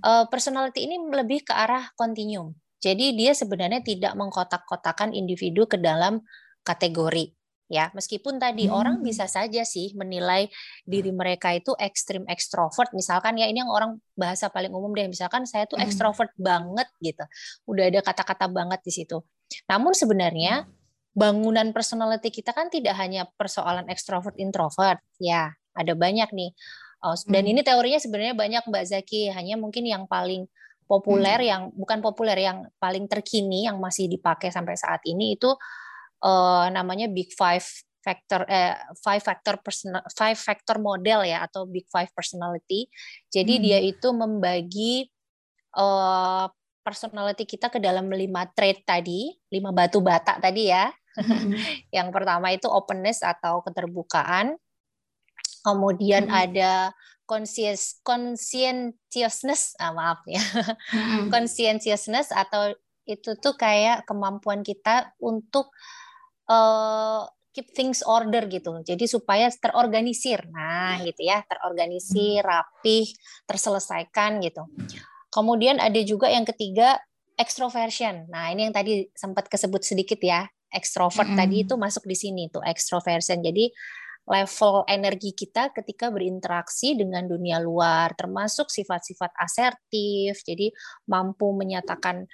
Uh, 0.00 0.24
personality 0.28 0.86
ini 0.88 1.00
lebih 1.00 1.44
ke 1.44 1.52
arah 1.52 1.90
continuum. 1.96 2.52
Jadi 2.84 3.16
dia 3.16 3.32
sebenarnya 3.32 3.80
tidak 3.80 4.12
mengkotak-kotakan 4.12 5.16
individu 5.16 5.64
ke 5.64 5.80
dalam 5.80 6.20
kategori 6.60 7.32
ya. 7.72 7.88
Meskipun 7.96 8.36
tadi 8.36 8.68
hmm. 8.68 8.74
orang 8.76 8.96
bisa 9.00 9.24
saja 9.24 9.64
sih 9.64 9.96
menilai 9.96 10.52
diri 10.84 11.08
mereka 11.08 11.52
itu 11.56 11.72
ekstrim 11.80 12.28
ekstrovert. 12.28 12.92
Misalkan 12.92 13.40
ya 13.40 13.48
ini 13.48 13.64
yang 13.64 13.72
orang 13.72 13.96
bahasa 14.12 14.52
paling 14.52 14.72
umum 14.72 14.92
deh. 14.92 15.08
Misalkan 15.08 15.48
saya 15.48 15.64
tuh 15.64 15.80
ekstrovert 15.80 16.32
hmm. 16.36 16.44
banget 16.44 16.88
gitu. 17.00 17.24
Udah 17.64 17.88
ada 17.88 18.00
kata-kata 18.04 18.52
banget 18.52 18.80
di 18.84 18.92
situ. 18.92 19.24
Namun 19.64 19.96
sebenarnya 19.96 20.68
bangunan 21.14 21.70
personality 21.70 22.34
kita 22.34 22.50
kan 22.50 22.68
tidak 22.68 22.98
hanya 22.98 23.30
persoalan 23.38 23.86
ekstrovert 23.86 24.34
introvert 24.34 24.98
ya 25.22 25.54
ada 25.72 25.94
banyak 25.94 26.26
nih 26.34 26.50
oh, 27.06 27.14
dan 27.30 27.46
hmm. 27.46 27.50
ini 27.54 27.60
teorinya 27.62 28.00
sebenarnya 28.02 28.34
banyak 28.34 28.62
Mbak 28.66 28.84
Zaki 28.90 29.30
hanya 29.30 29.54
mungkin 29.54 29.86
yang 29.86 30.10
paling 30.10 30.50
populer 30.84 31.38
hmm. 31.40 31.48
yang 31.48 31.62
bukan 31.72 31.98
populer 32.02 32.38
yang 32.42 32.66
paling 32.82 33.06
terkini 33.06 33.70
yang 33.70 33.78
masih 33.78 34.10
dipakai 34.10 34.50
sampai 34.50 34.74
saat 34.74 35.00
ini 35.06 35.38
itu 35.38 35.54
uh, 36.26 36.66
namanya 36.68 37.06
Big 37.06 37.30
Five 37.32 37.64
factor 38.04 38.44
eh, 38.44 38.76
five 39.00 39.24
factor 39.24 39.56
personal 39.64 40.04
five 40.12 40.36
factor 40.36 40.76
model 40.76 41.24
ya 41.24 41.40
atau 41.48 41.64
big 41.64 41.88
five 41.88 42.12
personality. 42.12 42.92
Jadi 43.32 43.56
hmm. 43.56 43.62
dia 43.64 43.78
itu 43.80 44.08
membagi 44.12 45.08
uh, 45.80 46.44
personality 46.84 47.48
kita 47.48 47.72
ke 47.72 47.80
dalam 47.80 48.12
lima 48.12 48.44
trait 48.52 48.84
tadi, 48.84 49.32
lima 49.48 49.72
batu 49.72 50.04
bata 50.04 50.36
tadi 50.36 50.68
ya. 50.68 50.92
Yang 51.96 52.08
pertama 52.10 52.50
itu 52.50 52.66
openness 52.66 53.22
atau 53.22 53.62
keterbukaan. 53.62 54.58
Kemudian 55.64 56.28
hmm. 56.28 56.34
ada 56.34 56.72
conscious 57.24 58.00
conscientiousness, 58.04 59.76
ah, 59.80 59.96
maaf 59.96 60.20
ya. 60.28 60.44
Hmm. 60.92 61.28
conscientiousness 61.34 62.30
atau 62.32 62.76
itu 63.04 63.36
tuh 63.36 63.54
kayak 63.56 64.08
kemampuan 64.08 64.64
kita 64.64 65.12
untuk 65.20 65.72
uh, 66.48 67.24
keep 67.54 67.70
things 67.70 68.02
order 68.02 68.44
gitu. 68.50 68.82
Jadi 68.82 69.06
supaya 69.06 69.46
terorganisir. 69.48 70.42
Nah, 70.50 70.98
gitu 71.06 71.22
ya, 71.22 71.44
terorganisir, 71.46 72.42
rapih, 72.42 73.06
terselesaikan 73.46 74.42
gitu. 74.42 74.66
Kemudian 75.30 75.78
ada 75.78 76.00
juga 76.02 76.26
yang 76.26 76.42
ketiga 76.42 76.98
extroversion. 77.38 78.26
Nah, 78.26 78.50
ini 78.50 78.68
yang 78.68 78.74
tadi 78.74 79.06
sempat 79.14 79.46
kesebut 79.46 79.86
sedikit 79.86 80.18
ya. 80.18 80.50
Extrovert 80.74 81.30
mm 81.30 81.38
-hmm. 81.38 81.40
tadi 81.46 81.56
itu 81.62 81.74
masuk 81.78 82.04
di 82.04 82.16
sini 82.18 82.50
tuh 82.50 82.60
extroversion. 82.66 83.38
Jadi 83.38 83.70
level 84.24 84.88
energi 84.88 85.36
kita 85.36 85.70
ketika 85.76 86.08
berinteraksi 86.08 86.96
dengan 86.96 87.28
dunia 87.28 87.60
luar, 87.60 88.16
termasuk 88.16 88.72
sifat-sifat 88.72 89.36
asertif. 89.36 90.40
Jadi 90.42 90.72
mampu 91.08 91.52
menyatakan 91.52 92.24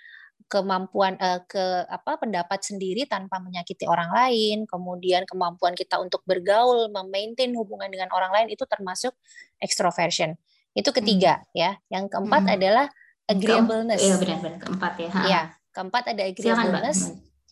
kemampuan 0.51 1.15
uh, 1.23 1.43
ke 1.47 1.87
apa 1.87 2.19
pendapat 2.19 2.59
sendiri 2.63 3.07
tanpa 3.07 3.39
menyakiti 3.39 3.87
orang 3.87 4.11
lain, 4.11 4.67
kemudian 4.67 5.23
kemampuan 5.27 5.79
kita 5.79 5.99
untuk 6.03 6.23
bergaul, 6.27 6.91
memaintain 6.91 7.55
hubungan 7.55 7.91
dengan 7.91 8.11
orang 8.11 8.35
lain 8.35 8.49
itu 8.51 8.67
termasuk 8.67 9.15
extroversion. 9.63 10.35
Itu 10.75 10.91
ketiga 10.95 11.43
hmm. 11.43 11.55
ya. 11.55 11.71
Yang 11.91 12.15
keempat 12.15 12.43
hmm. 12.47 12.55
adalah 12.59 12.87
agreeableness. 13.31 14.01
Iya 14.03 14.15
benar-benar 14.19 14.59
keempat 14.63 14.93
ya. 14.99 15.11
Iya, 15.27 15.41
keempat 15.75 16.05
ada 16.15 16.23
agreeableness. 16.27 16.99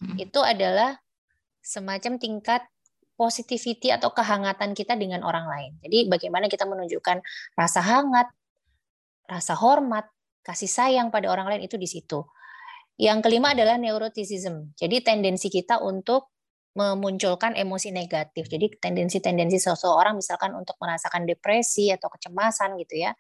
Hmm. 0.03 0.17
Itu 0.19 0.41
adalah 0.43 0.99
semacam 1.63 2.17
tingkat 2.17 2.63
positivity 3.19 3.91
atau 3.91 4.15
kehangatan 4.15 4.73
kita 4.79 4.95
dengan 4.95 5.27
orang 5.27 5.51
lain. 5.51 5.73
Jadi 5.83 6.07
bagaimana 6.07 6.47
kita 6.47 6.65
menunjukkan 6.71 7.19
rasa 7.59 7.83
hangat, 7.83 8.31
rasa 9.27 9.59
hormat, 9.59 10.07
kasih 10.47 10.71
sayang 10.71 11.11
pada 11.11 11.29
orang 11.29 11.51
lain 11.51 11.67
itu 11.67 11.75
di 11.75 11.91
situ. 11.91 12.23
Yang 12.99 13.27
kelima 13.27 13.55
adalah 13.55 13.75
neuroticism. 13.79 14.75
Jadi 14.79 15.03
tendensi 15.03 15.51
kita 15.51 15.83
untuk 15.83 16.31
memunculkan 16.79 17.59
emosi 17.59 17.91
negatif. 17.91 18.47
Jadi 18.47 18.79
tendensi-tendensi 18.79 19.59
seseorang 19.59 20.15
misalkan 20.15 20.55
untuk 20.55 20.79
merasakan 20.79 21.27
depresi 21.27 21.91
atau 21.91 22.07
kecemasan 22.07 22.79
gitu 22.79 23.03
ya. 23.03 23.11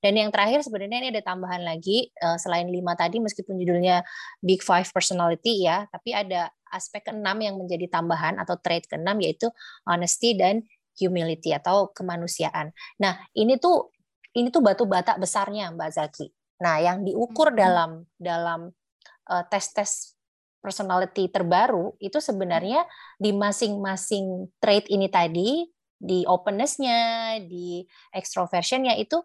Dan 0.00 0.16
yang 0.16 0.32
terakhir 0.32 0.64
sebenarnya 0.64 0.98
ini 1.04 1.08
ada 1.12 1.22
tambahan 1.24 1.60
lagi 1.60 2.08
eh, 2.08 2.38
selain 2.40 2.68
lima 2.72 2.96
tadi 2.96 3.20
meskipun 3.20 3.60
judulnya 3.60 4.00
Big 4.40 4.64
Five 4.64 4.88
Personality 4.90 5.68
ya, 5.68 5.84
tapi 5.92 6.16
ada 6.16 6.48
aspek 6.72 7.10
keenam 7.10 7.36
yang 7.42 7.58
menjadi 7.60 7.90
tambahan 7.90 8.38
atau 8.40 8.56
trait 8.56 8.86
keenam 8.88 9.18
yaitu 9.20 9.50
honesty 9.84 10.38
dan 10.38 10.64
humility 10.96 11.52
atau 11.52 11.90
kemanusiaan. 11.92 12.72
Nah 13.02 13.18
ini 13.36 13.58
tuh 13.60 13.90
ini 14.36 14.48
tuh 14.48 14.62
batu 14.62 14.86
bata 14.86 15.18
besarnya 15.18 15.74
Mbak 15.74 15.90
Zaki. 15.90 16.26
Nah 16.62 16.78
yang 16.78 17.02
diukur 17.02 17.50
hmm. 17.50 17.58
dalam 17.58 17.90
dalam 18.16 18.60
uh, 19.28 19.44
tes-tes 19.50 20.14
personality 20.60 21.32
terbaru 21.32 21.96
itu 21.98 22.20
sebenarnya 22.20 22.84
di 23.16 23.32
masing-masing 23.32 24.52
trait 24.60 24.84
ini 24.92 25.08
tadi 25.08 25.64
di 26.00 26.24
openness-nya, 26.24 27.36
di 27.44 27.84
extroversion-nya 28.12 28.96
itu 28.96 29.20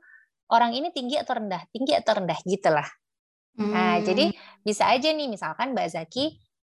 orang 0.52 0.78
ini 0.78 0.94
tinggi 0.94 1.18
atau 1.18 1.38
rendah, 1.38 1.64
tinggi 1.74 1.94
atau 1.98 2.22
rendah 2.22 2.40
gitulah. 2.46 2.88
Hmm. 3.56 3.72
Nah, 3.72 3.96
jadi 4.04 4.32
hmm. 4.32 4.62
bisa 4.68 4.92
aja 4.92 5.10
nih 5.10 5.32
misalkan 5.32 5.72
Mbak 5.72 5.88
Zaki 5.96 6.26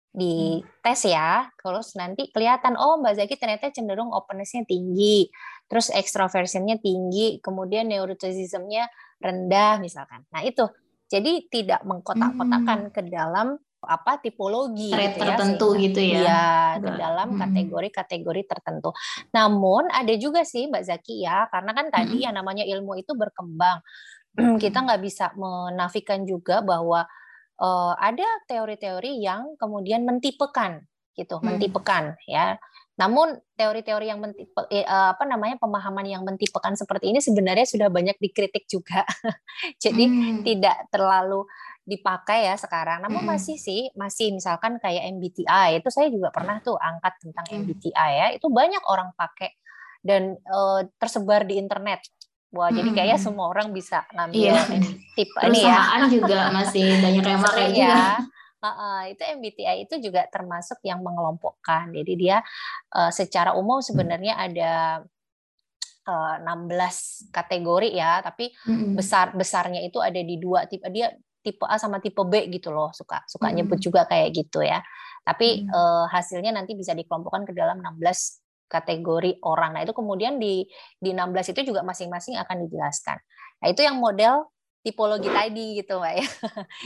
di 0.09 0.59
tes 0.81 1.05
ya, 1.05 1.53
kalau 1.61 1.85
nanti 2.01 2.33
kelihatan 2.33 2.75
oh 2.81 2.99
Mbak 2.99 3.15
Zaki 3.23 3.35
ternyata 3.37 3.69
cenderung 3.71 4.11
openness-nya 4.11 4.65
tinggi, 4.65 5.29
terus 5.69 5.93
extroversion-nya 5.93 6.81
tinggi, 6.81 7.39
kemudian 7.45 7.93
neuroticism-nya 7.93 8.89
rendah 9.21 9.79
misalkan. 9.79 10.25
Nah, 10.33 10.43
itu 10.43 10.65
jadi 11.09 11.45
tidak 11.53 11.85
mengkotak-kotakan 11.85 12.89
hmm. 12.89 12.93
ke 12.93 13.03
dalam 13.09 13.61
apa 13.85 14.19
tipologi 14.19 14.91
gitu 14.91 14.99
ya, 14.99 15.15
tertentu 15.15 15.69
sehingga, 15.75 15.85
gitu 15.87 16.01
ya. 16.03 16.21
Ya, 16.27 16.47
ke 16.83 16.91
dalam 16.99 17.29
hmm. 17.35 17.39
kategori-kategori 17.39 18.43
tertentu. 18.51 18.91
Namun 19.31 19.87
ada 19.95 20.15
juga 20.19 20.43
sih 20.43 20.67
Mbak 20.67 20.85
Zaki 20.85 21.23
ya, 21.23 21.47
karena 21.53 21.71
kan 21.77 21.87
tadi 21.95 22.19
hmm. 22.19 22.25
yang 22.27 22.35
namanya 22.35 22.65
ilmu 22.67 22.99
itu 22.99 23.15
berkembang. 23.15 23.79
Kita 24.63 24.83
nggak 24.83 25.01
bisa 25.03 25.31
menafikan 25.39 26.27
juga 26.27 26.59
bahwa 26.63 27.07
uh, 27.63 27.95
ada 27.99 28.27
teori-teori 28.51 29.23
yang 29.23 29.55
kemudian 29.55 30.03
mentipekan 30.03 30.83
gitu, 31.15 31.39
hmm. 31.39 31.47
mentipekan 31.47 32.19
ya. 32.27 32.59
Namun 32.99 33.39
teori-teori 33.55 34.11
yang 34.11 34.19
mentipe, 34.19 34.67
eh, 34.75 34.83
apa 34.83 35.23
namanya 35.23 35.55
pemahaman 35.63 36.03
yang 36.03 36.27
mentipekan 36.27 36.75
seperti 36.75 37.15
ini 37.15 37.23
sebenarnya 37.23 37.63
sudah 37.63 37.87
banyak 37.95 38.19
dikritik 38.19 38.67
juga. 38.67 39.07
Jadi 39.83 40.05
hmm. 40.11 40.43
tidak 40.43 40.91
terlalu 40.91 41.47
dipakai 41.89 42.53
ya 42.53 42.55
sekarang. 42.61 43.01
Namun 43.01 43.25
hmm. 43.25 43.31
masih 43.33 43.57
sih, 43.57 43.89
masih 43.97 44.37
misalkan 44.37 44.77
kayak 44.77 45.09
MBTI 45.17 45.81
itu 45.81 45.89
saya 45.89 46.13
juga 46.13 46.29
pernah 46.29 46.61
tuh 46.61 46.77
angkat 46.77 47.17
tentang 47.25 47.49
hmm. 47.49 47.57
MBTI 47.65 48.11
ya. 48.13 48.27
Itu 48.37 48.53
banyak 48.53 48.85
orang 48.85 49.17
pakai 49.17 49.57
dan 50.05 50.37
uh, 50.45 50.85
tersebar 51.01 51.49
di 51.49 51.57
internet. 51.57 52.05
Wah, 52.53 52.69
hmm. 52.69 52.77
jadi 52.81 52.91
kayaknya 52.93 53.19
semua 53.21 53.49
orang 53.49 53.73
bisa 53.73 54.05
ngambil 54.13 54.41
iya. 54.41 54.61
tipe 55.17 55.41
ini 55.49 55.61
ya. 55.65 56.05
juga 56.13 56.39
masih 56.53 56.87
banyak 57.01 57.25
yang 57.25 57.41
pakai 57.41 57.67
juga. 57.73 57.81
Ya 57.81 58.21
Uh, 58.59 59.07
itu 59.15 59.23
MBTI 59.23 59.87
itu 59.87 60.03
juga 60.03 60.27
termasuk 60.27 60.83
yang 60.83 60.99
mengelompokkan. 60.99 61.95
Jadi 61.95 62.13
dia 62.19 62.43
uh, 62.91 63.07
secara 63.15 63.55
umum 63.55 63.79
sebenarnya 63.79 64.35
ada 64.35 64.73
uh, 66.11 66.35
16 66.43 67.31
kategori 67.31 67.95
ya, 67.95 68.19
tapi 68.19 68.51
mm-hmm. 68.51 68.99
besar 68.99 69.31
besarnya 69.39 69.79
itu 69.87 70.03
ada 70.03 70.19
di 70.19 70.43
dua 70.43 70.67
tipe. 70.67 70.91
Dia 70.91 71.07
tipe 71.49 71.65
A 71.65 71.81
sama 71.81 72.05
tipe 72.05 72.21
B 72.29 72.53
gitu 72.53 72.69
loh, 72.69 72.93
suka 72.93 73.25
suka 73.25 73.49
mm-hmm. 73.49 73.57
nyebut 73.65 73.79
juga 73.81 74.05
kayak 74.05 74.37
gitu 74.37 74.61
ya. 74.61 74.85
Tapi 75.25 75.65
mm-hmm. 75.65 75.73
uh, 75.73 76.05
hasilnya 76.13 76.53
nanti 76.53 76.77
bisa 76.77 76.93
dikelompokkan 76.93 77.49
ke 77.49 77.57
dalam 77.57 77.81
16 77.81 78.69
kategori 78.69 79.41
orang. 79.49 79.81
Nah, 79.81 79.83
itu 79.89 79.97
kemudian 79.97 80.37
di 80.37 80.69
di 81.01 81.11
16 81.17 81.57
itu 81.57 81.73
juga 81.73 81.81
masing-masing 81.81 82.37
akan 82.37 82.69
dijelaskan. 82.69 83.17
Nah, 83.65 83.67
itu 83.73 83.81
yang 83.81 83.97
model 83.97 84.53
tipologi 84.89 85.29
tadi 85.29 85.83
gitu 85.83 85.99
mbak 85.99 86.15
ya. 86.23 86.27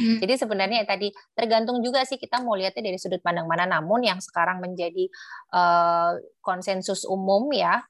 Hmm. 0.00 0.19
Jadi 0.25 0.35
sebenarnya 0.40 0.83
tadi 0.88 1.12
tergantung 1.37 1.85
juga 1.85 2.02
sih 2.09 2.16
kita 2.16 2.40
mau 2.40 2.57
lihatnya 2.57 2.88
dari 2.88 2.99
sudut 2.99 3.21
pandang 3.21 3.45
mana. 3.47 3.69
Namun 3.69 4.02
yang 4.02 4.19
sekarang 4.19 4.59
menjadi 4.59 5.07
uh, 5.52 6.16
konsensus 6.40 7.04
umum 7.04 7.52
ya 7.52 7.85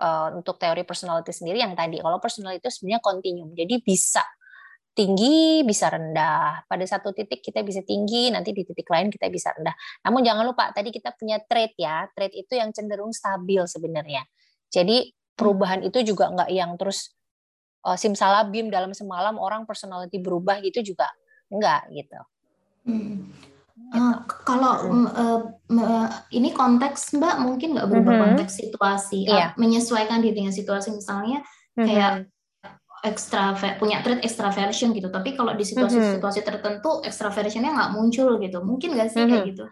uh, 0.00 0.28
untuk 0.34 0.56
teori 0.56 0.82
personality 0.82 1.30
sendiri 1.30 1.60
yang 1.60 1.76
tadi 1.76 2.00
kalau 2.00 2.18
personality 2.18 2.64
itu 2.64 2.70
sebenarnya 2.72 3.00
continuum. 3.04 3.50
Jadi 3.52 3.74
bisa 3.84 4.24
tinggi 4.94 5.66
bisa 5.66 5.90
rendah. 5.90 6.64
Pada 6.70 6.86
satu 6.86 7.10
titik 7.10 7.42
kita 7.42 7.60
bisa 7.66 7.82
tinggi, 7.82 8.30
nanti 8.30 8.54
di 8.54 8.62
titik 8.62 8.86
lain 8.86 9.10
kita 9.10 9.26
bisa 9.28 9.50
rendah. 9.52 9.74
Namun 10.06 10.22
jangan 10.22 10.46
lupa 10.46 10.70
tadi 10.70 10.94
kita 10.94 11.12
punya 11.18 11.42
trait 11.42 11.74
ya. 11.74 12.06
Trait 12.14 12.30
itu 12.30 12.54
yang 12.54 12.70
cenderung 12.70 13.10
stabil 13.10 13.60
sebenarnya. 13.66 14.22
Jadi 14.70 15.10
perubahan 15.34 15.82
itu 15.82 16.00
juga 16.06 16.30
nggak 16.30 16.50
yang 16.54 16.78
terus 16.78 17.10
uh, 17.82 17.98
simsalabim 17.98 18.70
dalam 18.70 18.94
semalam 18.94 19.34
orang 19.36 19.66
personality 19.66 20.22
berubah 20.22 20.62
gitu 20.62 20.94
juga 20.94 21.10
enggak 21.50 21.90
gitu. 21.90 22.20
Hmm. 22.86 23.34
Gitu. 23.74 23.98
Uh, 23.98 24.16
kalau 24.46 24.74
hmm. 24.86 25.08
uh, 25.10 25.40
uh, 25.82 26.08
ini 26.30 26.54
konteks 26.54 27.18
Mbak 27.18 27.36
mungkin 27.42 27.74
nggak 27.74 27.90
berubah 27.90 28.14
hmm. 28.14 28.22
konteks 28.30 28.62
situasi, 28.62 29.26
yeah. 29.26 29.50
uh, 29.50 29.58
menyesuaikan 29.58 30.22
diri 30.22 30.38
dengan 30.38 30.54
situasi 30.54 30.94
misalnya 30.94 31.42
hmm. 31.74 31.82
kayak 31.82 32.12
ekstra 33.04 33.52
punya 33.76 34.00
trait 34.00 34.24
extraversion 34.24 34.96
gitu. 34.96 35.12
Tapi 35.12 35.36
kalau 35.36 35.52
di 35.52 35.62
situasi-situasi 35.62 36.40
tertentu 36.40 37.04
extraversionnya 37.04 37.76
nggak 37.76 37.90
muncul 37.92 38.40
gitu. 38.40 38.64
Mungkin 38.64 38.96
nggak 38.96 39.08
sih 39.12 39.20
hmm. 39.20 39.30
kayak 39.30 39.44
gitu? 39.52 39.64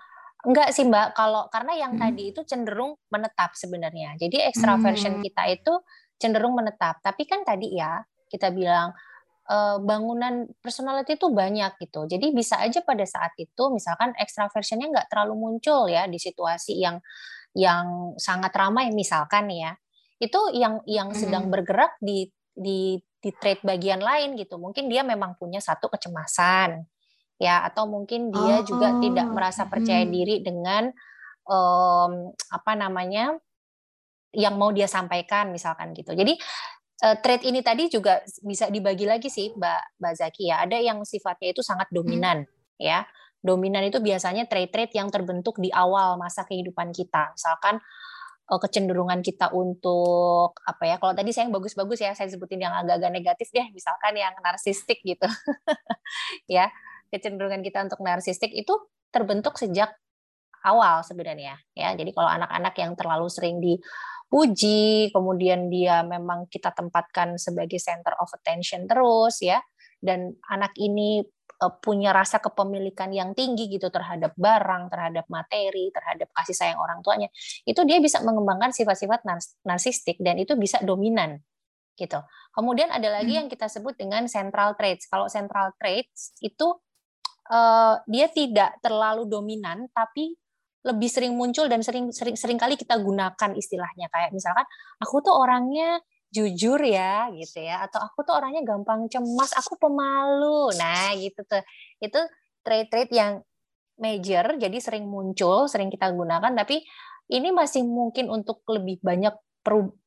Enggak 0.43 0.69
sih 0.75 0.85
Mbak, 0.85 1.17
kalau 1.17 1.49
karena 1.49 1.73
yang 1.79 1.93
hmm. 1.97 2.03
tadi 2.03 2.23
itu 2.35 2.41
cenderung 2.45 2.99
menetap 3.09 3.57
sebenarnya. 3.57 4.19
Jadi 4.21 4.37
extraversion 4.45 5.19
hmm. 5.19 5.23
kita 5.25 5.43
itu 5.49 5.73
cenderung 6.21 6.53
menetap. 6.53 7.01
Tapi 7.01 7.25
kan 7.25 7.41
tadi 7.43 7.73
ya 7.73 8.05
kita 8.29 8.53
bilang 8.53 8.93
uh, 9.49 9.81
bangunan 9.81 10.51
personality 10.61 11.17
itu 11.17 11.33
banyak 11.33 11.73
gitu. 11.81 12.05
Jadi 12.05 12.37
bisa 12.37 12.61
aja 12.61 12.85
pada 12.85 13.07
saat 13.09 13.33
itu 13.41 13.73
misalkan 13.73 14.13
extraversionnya 14.21 14.93
nggak 14.93 15.09
terlalu 15.09 15.35
muncul 15.41 15.89
ya 15.89 16.05
di 16.05 16.21
situasi 16.21 16.77
yang 16.79 17.01
yang 17.57 18.13
sangat 18.21 18.53
ramai 18.53 18.93
misalkan 18.93 19.49
ya. 19.49 19.73
Itu 20.21 20.53
yang 20.53 20.85
yang 20.85 21.17
sedang 21.17 21.49
bergerak 21.49 21.97
di 21.99 22.31
di 22.53 23.01
di 23.23 23.31
trade 23.31 23.63
bagian 23.63 24.03
lain 24.03 24.35
gitu. 24.35 24.59
Mungkin 24.59 24.91
dia 24.91 25.07
memang 25.07 25.39
punya 25.39 25.63
satu 25.63 25.87
kecemasan 25.87 26.83
ya 27.39 27.63
atau 27.67 27.87
mungkin 27.87 28.35
dia 28.35 28.63
oh. 28.63 28.67
juga 28.67 28.99
tidak 28.99 29.29
merasa 29.31 29.67
percaya 29.67 30.03
diri 30.07 30.43
dengan 30.43 30.91
um, 31.47 32.35
apa 32.51 32.73
namanya 32.75 33.35
yang 34.35 34.59
mau 34.59 34.75
dia 34.75 34.91
sampaikan 34.91 35.55
misalkan 35.55 35.95
gitu. 35.95 36.15
Jadi 36.19 36.35
uh, 37.07 37.17
trait 37.23 37.43
ini 37.47 37.63
tadi 37.63 37.87
juga 37.87 38.23
bisa 38.43 38.67
dibagi 38.73 39.07
lagi 39.07 39.31
sih 39.31 39.55
Mbak 39.55 40.03
Mbak 40.03 40.15
Zaki 40.19 40.45
ya. 40.51 40.63
Ada 40.67 40.79
yang 40.83 40.99
sifatnya 41.07 41.55
itu 41.55 41.63
sangat 41.63 41.91
dominan 41.95 42.43
hmm. 42.43 42.83
ya. 42.83 43.07
Dominan 43.43 43.83
itu 43.91 43.99
biasanya 43.99 44.47
trait-trait 44.47 44.95
yang 44.95 45.11
terbentuk 45.11 45.59
di 45.59 45.67
awal 45.75 46.15
masa 46.15 46.47
kehidupan 46.47 46.95
kita. 46.95 47.35
Misalkan 47.35 47.83
kecenderungan 48.59 49.21
kita 49.25 49.53
untuk 49.55 50.59
apa 50.67 50.85
ya? 50.85 50.97
Kalau 51.01 51.15
tadi 51.17 51.31
saya 51.31 51.49
yang 51.49 51.55
bagus-bagus 51.55 52.01
ya, 52.03 52.13
saya 52.13 52.29
sebutin 52.29 52.61
yang 52.61 52.75
agak-agak 52.75 53.13
negatif 53.13 53.49
deh, 53.55 53.69
misalkan 53.73 54.17
yang 54.17 54.35
narsistik 54.43 55.01
gitu. 55.05 55.25
ya, 56.57 56.69
kecenderungan 57.13 57.61
kita 57.61 57.85
untuk 57.85 58.01
narsistik 58.01 58.51
itu 58.53 58.73
terbentuk 59.13 59.61
sejak 59.61 59.93
awal 60.65 61.05
sebenarnya 61.05 61.61
ya. 61.77 61.93
Jadi 61.93 62.11
kalau 62.17 62.31
anak-anak 62.31 62.75
yang 62.79 62.93
terlalu 62.97 63.29
sering 63.29 63.61
di 63.61 63.77
puji, 64.33 65.13
kemudian 65.13 65.69
dia 65.69 66.01
memang 66.01 66.49
kita 66.49 66.73
tempatkan 66.73 67.37
sebagai 67.37 67.77
center 67.77 68.17
of 68.17 68.33
attention 68.33 68.89
terus 68.89 69.45
ya, 69.45 69.61
dan 70.01 70.33
anak 70.49 70.73
ini 70.81 71.21
eh, 71.21 71.42
punya 71.71 72.11
rasa 72.11 72.43
kepemilikan 72.43 73.13
yang 73.13 73.37
tinggi 73.37 73.71
gitu 73.71 73.93
terhadap 73.93 74.35
barang, 74.35 74.91
terhadap 74.91 75.27
materi, 75.31 75.93
terhadap 75.95 76.33
kasih 76.35 76.57
sayang 76.57 76.79
orang 76.81 77.05
tuanya, 77.05 77.29
itu 77.69 77.81
dia 77.87 78.03
bisa 78.03 78.19
mengembangkan 78.25 78.75
sifat-sifat 78.75 79.23
narsistik 79.63 80.19
dan 80.19 80.41
itu 80.41 80.59
bisa 80.59 80.83
dominan 80.83 81.39
gitu. 81.95 82.19
Kemudian 82.53 82.89
ada 82.91 83.09
lagi 83.13 83.37
hmm. 83.37 83.39
yang 83.45 83.49
kita 83.49 83.69
sebut 83.69 83.95
dengan 83.95 84.27
central 84.27 84.75
traits. 84.75 85.07
Kalau 85.07 85.29
central 85.29 85.77
traits 85.77 86.35
itu 86.41 86.73
uh, 87.53 88.01
dia 88.09 88.27
tidak 88.33 88.81
terlalu 88.81 89.29
dominan 89.29 89.89
tapi 89.93 90.37
lebih 90.83 91.07
sering 91.07 91.39
muncul 91.39 91.71
dan 91.71 91.79
sering 91.79 92.11
sering 92.11 92.35
sering 92.35 92.59
kali 92.59 92.75
kita 92.75 92.99
gunakan 92.99 93.51
istilahnya 93.55 94.11
kayak 94.11 94.35
misalkan 94.35 94.67
aku 94.99 95.23
tuh 95.23 95.31
orangnya 95.31 96.03
jujur 96.33 96.81
ya 96.81 97.29
gitu 97.37 97.61
ya 97.61 97.85
atau 97.85 98.01
aku 98.01 98.25
tuh 98.25 98.41
orangnya 98.41 98.65
gampang 98.65 99.05
cemas 99.13 99.53
aku 99.53 99.77
pemalu 99.77 100.73
nah 100.81 101.13
gitu 101.15 101.45
tuh 101.45 101.61
itu 102.01 102.21
trait-trait 102.65 103.13
yang 103.13 103.45
major 104.01 104.57
jadi 104.57 104.77
sering 104.81 105.05
muncul 105.05 105.69
sering 105.69 105.93
kita 105.93 106.09
gunakan 106.11 106.51
tapi 106.57 106.81
ini 107.29 107.53
masih 107.53 107.85
mungkin 107.85 108.33
untuk 108.33 108.65
lebih 108.67 108.99
banyak 109.05 109.37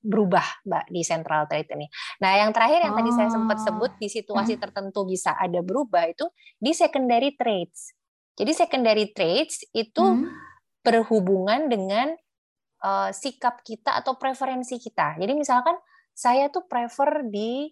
berubah 0.03 0.67
mbak 0.67 0.91
di 0.91 0.99
central 1.07 1.47
trait 1.47 1.63
ini. 1.71 1.87
Nah 2.19 2.43
yang 2.43 2.51
terakhir 2.51 2.83
yang 2.83 2.91
oh. 2.91 2.99
tadi 2.99 3.11
saya 3.15 3.31
sempat 3.31 3.63
sebut 3.63 3.95
di 3.95 4.11
situasi 4.11 4.59
hmm. 4.59 4.61
tertentu 4.67 5.07
bisa 5.07 5.31
ada 5.31 5.63
berubah 5.63 6.11
itu 6.11 6.27
di 6.59 6.75
secondary 6.75 7.39
traits. 7.39 7.95
Jadi 8.35 8.51
secondary 8.51 9.15
traits 9.15 9.63
itu 9.71 10.03
hmm 10.03 10.27
berhubungan 10.85 11.65
dengan 11.65 12.13
uh, 12.85 13.09
sikap 13.09 13.65
kita 13.65 13.97
atau 13.97 14.21
preferensi 14.21 14.77
kita. 14.77 15.17
Jadi 15.17 15.33
misalkan 15.33 15.73
saya 16.15 16.47
tuh 16.47 16.63
prefer 16.65 17.27
di 17.27 17.67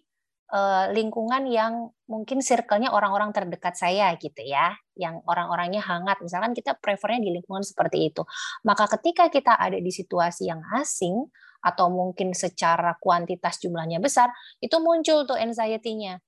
uh, 0.52 0.92
lingkungan 0.92 1.48
yang 1.48 1.88
mungkin 2.04 2.44
circle-nya 2.44 2.92
orang-orang 2.92 3.32
terdekat 3.32 3.74
saya 3.74 4.12
gitu 4.20 4.44
ya, 4.44 4.76
yang 4.94 5.24
orang-orangnya 5.24 5.80
hangat. 5.80 6.20
Misalkan 6.20 6.52
kita 6.52 6.76
prefernya 6.76 7.24
di 7.24 7.40
lingkungan 7.40 7.64
seperti 7.64 8.12
itu. 8.12 8.22
Maka 8.68 8.84
ketika 9.00 9.32
kita 9.32 9.56
ada 9.56 9.80
di 9.80 9.88
situasi 9.88 10.52
yang 10.52 10.60
asing 10.76 11.24
atau 11.64 11.88
mungkin 11.88 12.36
secara 12.36 13.00
kuantitas 13.00 13.56
jumlahnya 13.64 13.96
besar, 13.98 14.28
itu 14.60 14.76
muncul 14.84 15.24
tuh 15.24 15.40
anxiety-nya 15.40 16.20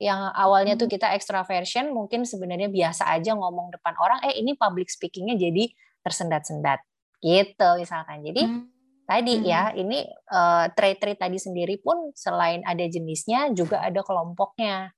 yang 0.00 0.32
awalnya 0.32 0.80
tuh 0.80 0.88
hmm. 0.88 0.96
kita 0.96 1.12
extraversion 1.12 1.92
mungkin 1.92 2.24
sebenarnya 2.24 2.72
biasa 2.72 3.04
aja 3.12 3.36
ngomong 3.36 3.68
depan 3.68 3.92
orang 4.00 4.24
eh 4.24 4.40
ini 4.40 4.56
public 4.56 4.88
speakingnya 4.88 5.36
jadi 5.36 5.68
tersendat-sendat 6.00 6.80
gitu 7.20 7.68
misalkan. 7.76 8.24
Jadi 8.24 8.48
hmm. 8.48 8.79
Tadi 9.10 9.42
hmm. 9.42 9.44
ya 9.44 9.74
ini 9.74 10.06
uh, 10.30 10.70
trait-trait 10.70 11.18
tadi 11.18 11.34
sendiri 11.42 11.82
pun 11.82 12.14
selain 12.14 12.62
ada 12.62 12.86
jenisnya 12.86 13.50
juga 13.50 13.82
ada 13.82 14.06
kelompoknya. 14.06 14.94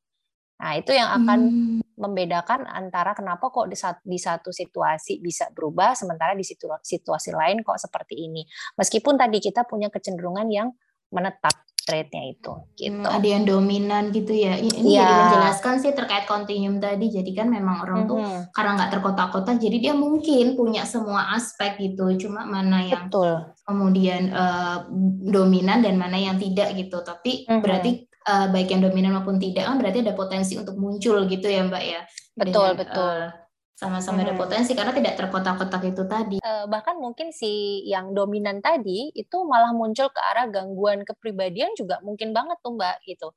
Nah, 0.63 0.79
itu 0.79 0.95
yang 0.95 1.11
akan 1.11 1.41
hmm. 1.49 1.81
membedakan 1.99 2.69
antara 2.71 3.17
kenapa 3.19 3.51
kok 3.51 3.67
di 3.67 3.75
satu, 3.75 4.05
di 4.05 4.21
satu 4.21 4.55
situasi 4.55 5.19
bisa 5.19 5.51
berubah 5.51 5.97
sementara 5.97 6.39
di 6.39 6.47
situasi, 6.47 7.01
situasi 7.01 7.35
lain 7.35 7.65
kok 7.67 7.81
seperti 7.81 8.15
ini. 8.31 8.47
Meskipun 8.79 9.19
tadi 9.19 9.43
kita 9.43 9.67
punya 9.67 9.91
kecenderungan 9.91 10.47
yang 10.53 10.71
menetap 11.11 11.72
traitnya 11.83 12.31
itu 12.31 12.53
gitu. 12.79 13.03
Hmm, 13.03 13.11
ada 13.11 13.27
yang 13.27 13.43
dominan 13.43 14.15
gitu 14.15 14.31
ya. 14.31 14.55
Ini 14.55 14.87
yeah. 14.87 15.03
jadi 15.03 15.15
menjelaskan 15.27 15.75
sih 15.83 15.93
terkait 15.93 16.31
continuum 16.31 16.79
tadi. 16.79 17.11
Jadi 17.11 17.31
kan 17.35 17.51
memang 17.51 17.83
orang 17.83 18.07
tuh 18.07 18.23
mm-hmm. 18.23 18.55
karena 18.55 18.71
nggak 18.79 18.91
terkotak-kotak, 18.99 19.57
jadi 19.59 19.77
dia 19.91 19.95
mungkin 19.95 20.55
punya 20.55 20.87
semua 20.87 21.35
aspek 21.35 21.83
gitu. 21.83 22.07
Cuma 22.23 22.47
mana 22.47 22.87
yang 22.87 23.11
Betul. 23.11 23.51
kemudian 23.67 24.31
uh, 24.31 24.87
dominan 25.27 25.83
dan 25.83 25.99
mana 25.99 26.19
yang 26.19 26.39
tidak 26.39 26.79
gitu. 26.79 27.03
Tapi 27.03 27.51
mm-hmm. 27.51 27.61
berarti 27.61 27.91
uh, 28.31 28.47
baik 28.55 28.71
yang 28.71 28.83
dominan 28.87 29.19
maupun 29.19 29.43
tidak 29.43 29.67
kan 29.67 29.77
berarti 29.83 30.07
ada 30.07 30.15
potensi 30.15 30.55
untuk 30.55 30.79
muncul 30.79 31.27
gitu 31.27 31.47
ya 31.51 31.67
Mbak 31.67 31.83
ya. 31.83 32.01
Betul 32.39 32.79
Dengan, 32.79 32.81
betul. 32.87 33.17
Uh, 33.27 33.42
sama-sama 33.73 34.23
hmm. 34.23 34.27
ada 34.31 34.35
potensi 34.39 34.73
karena 34.77 34.95
tidak 34.95 35.19
terkotak-kotak 35.19 35.83
itu 35.89 36.03
tadi. 36.07 36.37
Uh, 36.45 36.69
bahkan 36.71 36.97
mungkin 37.01 37.35
si 37.35 37.83
yang 37.89 38.15
dominan 38.15 38.63
tadi 38.63 39.11
itu 39.17 39.37
malah 39.43 39.75
muncul 39.75 40.13
ke 40.13 40.21
arah 40.21 40.47
gangguan 40.53 41.03
kepribadian 41.03 41.75
juga 41.75 41.99
mungkin 42.05 42.31
banget 42.31 42.61
tuh 42.63 42.79
Mbak 42.79 42.97
gitu. 43.09 43.29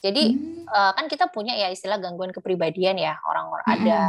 Jadi 0.00 0.32
hmm. 0.32 0.64
uh, 0.70 0.92
kan 0.96 1.06
kita 1.10 1.28
punya 1.28 1.52
ya 1.52 1.68
istilah 1.68 2.00
gangguan 2.00 2.32
kepribadian 2.32 2.96
ya 2.96 3.20
orang-orang 3.28 3.66
hmm. 3.68 3.76
ada 3.84 4.00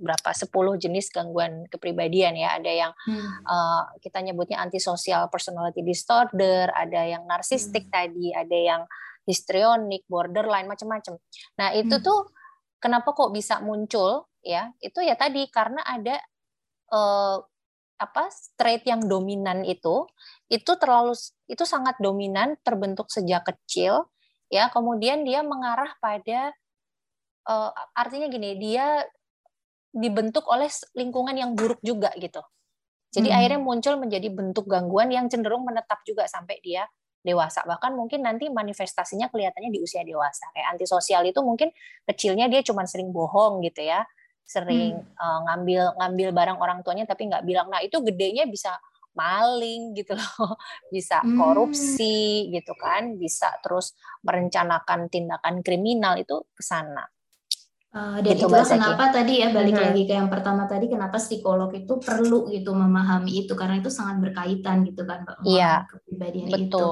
berapa 0.00 0.30
10 0.32 0.48
jenis 0.80 1.12
gangguan 1.12 1.68
kepribadian 1.68 2.34
ya 2.34 2.56
ada 2.56 2.72
yang 2.72 2.92
hmm. 3.04 3.44
uh, 3.44 3.84
kita 4.00 4.24
nyebutnya 4.24 4.56
antisocial 4.64 5.28
personality 5.28 5.84
disorder 5.84 6.72
ada 6.72 7.04
yang 7.04 7.28
narsistik 7.28 7.86
hmm. 7.86 7.92
tadi 7.92 8.26
ada 8.32 8.56
yang 8.56 8.82
histrionik 9.28 10.08
borderline 10.08 10.66
macam-macam 10.66 11.20
nah 11.60 11.76
itu 11.76 12.00
hmm. 12.00 12.02
tuh 12.02 12.32
kenapa 12.80 13.12
kok 13.12 13.30
bisa 13.30 13.60
muncul 13.60 14.29
ya 14.40 14.72
itu 14.80 15.00
ya 15.04 15.14
tadi 15.16 15.46
karena 15.52 15.84
ada 15.84 16.16
eh, 16.90 17.38
apa 18.00 18.32
trait 18.56 18.80
yang 18.88 19.04
dominan 19.04 19.60
itu 19.68 20.08
itu 20.48 20.72
terlalu 20.80 21.12
itu 21.52 21.64
sangat 21.68 22.00
dominan 22.00 22.56
terbentuk 22.64 23.12
sejak 23.12 23.44
kecil 23.44 24.08
ya. 24.48 24.72
Kemudian 24.72 25.22
dia 25.22 25.44
mengarah 25.44 25.92
pada 26.00 26.50
eh, 27.44 27.70
artinya 27.92 28.26
gini 28.32 28.56
dia 28.56 29.04
dibentuk 29.92 30.48
oleh 30.48 30.70
lingkungan 30.96 31.36
yang 31.36 31.52
buruk 31.52 31.78
juga 31.84 32.10
gitu. 32.16 32.40
Jadi 33.10 33.28
hmm. 33.28 33.36
akhirnya 33.36 33.60
muncul 33.60 33.94
menjadi 33.98 34.28
bentuk 34.30 34.70
gangguan 34.70 35.10
yang 35.10 35.26
cenderung 35.26 35.66
menetap 35.66 36.00
juga 36.06 36.30
sampai 36.30 36.62
dia 36.62 36.86
dewasa. 37.20 37.66
Bahkan 37.66 37.98
mungkin 37.98 38.22
nanti 38.22 38.48
manifestasinya 38.48 39.28
kelihatannya 39.28 39.74
di 39.74 39.82
usia 39.82 40.06
dewasa. 40.06 40.46
Kayak 40.54 40.78
antisosial 40.78 41.26
itu 41.26 41.42
mungkin 41.42 41.68
kecilnya 42.06 42.46
dia 42.46 42.62
cuma 42.62 42.86
sering 42.86 43.10
bohong 43.12 43.60
gitu 43.66 43.82
ya 43.84 44.06
sering 44.44 44.98
hmm. 44.98 45.16
uh, 45.18 45.40
ngambil 45.46 45.82
ngambil 45.96 46.28
barang 46.34 46.58
orang 46.58 46.78
tuanya 46.82 47.06
tapi 47.06 47.30
nggak 47.30 47.46
bilang 47.46 47.70
nah 47.70 47.78
itu 47.82 47.98
gedenya 48.02 48.46
bisa 48.50 48.74
maling 49.14 49.90
gitu 49.98 50.14
loh 50.14 50.58
bisa 50.90 51.22
korupsi 51.22 52.46
hmm. 52.46 52.60
gitu 52.60 52.72
kan 52.78 53.18
bisa 53.18 53.50
terus 53.62 53.94
merencanakan 54.26 55.10
tindakan 55.10 55.62
kriminal 55.62 56.18
itu 56.18 56.46
ke 56.54 56.62
sana 56.62 57.06
Uh, 57.90 58.22
dan 58.22 58.38
gitu, 58.38 58.46
itulah 58.46 58.62
kenapa 58.62 59.10
tadi 59.10 59.42
ya 59.42 59.50
balik 59.50 59.74
hmm. 59.74 59.82
lagi 59.90 60.02
ke 60.06 60.14
yang 60.14 60.30
pertama 60.30 60.62
tadi 60.70 60.86
kenapa 60.86 61.18
psikolog 61.18 61.74
itu 61.74 61.98
perlu 61.98 62.46
gitu 62.46 62.70
memahami 62.70 63.42
itu 63.42 63.58
karena 63.58 63.82
itu 63.82 63.90
sangat 63.90 64.22
berkaitan 64.22 64.86
gitu 64.86 65.02
kan 65.02 65.26
Mbak 65.26 65.42
Iya. 65.42 65.90
Kepribadian 65.90 66.48
betul. 66.54 66.70
itu. 66.70 66.86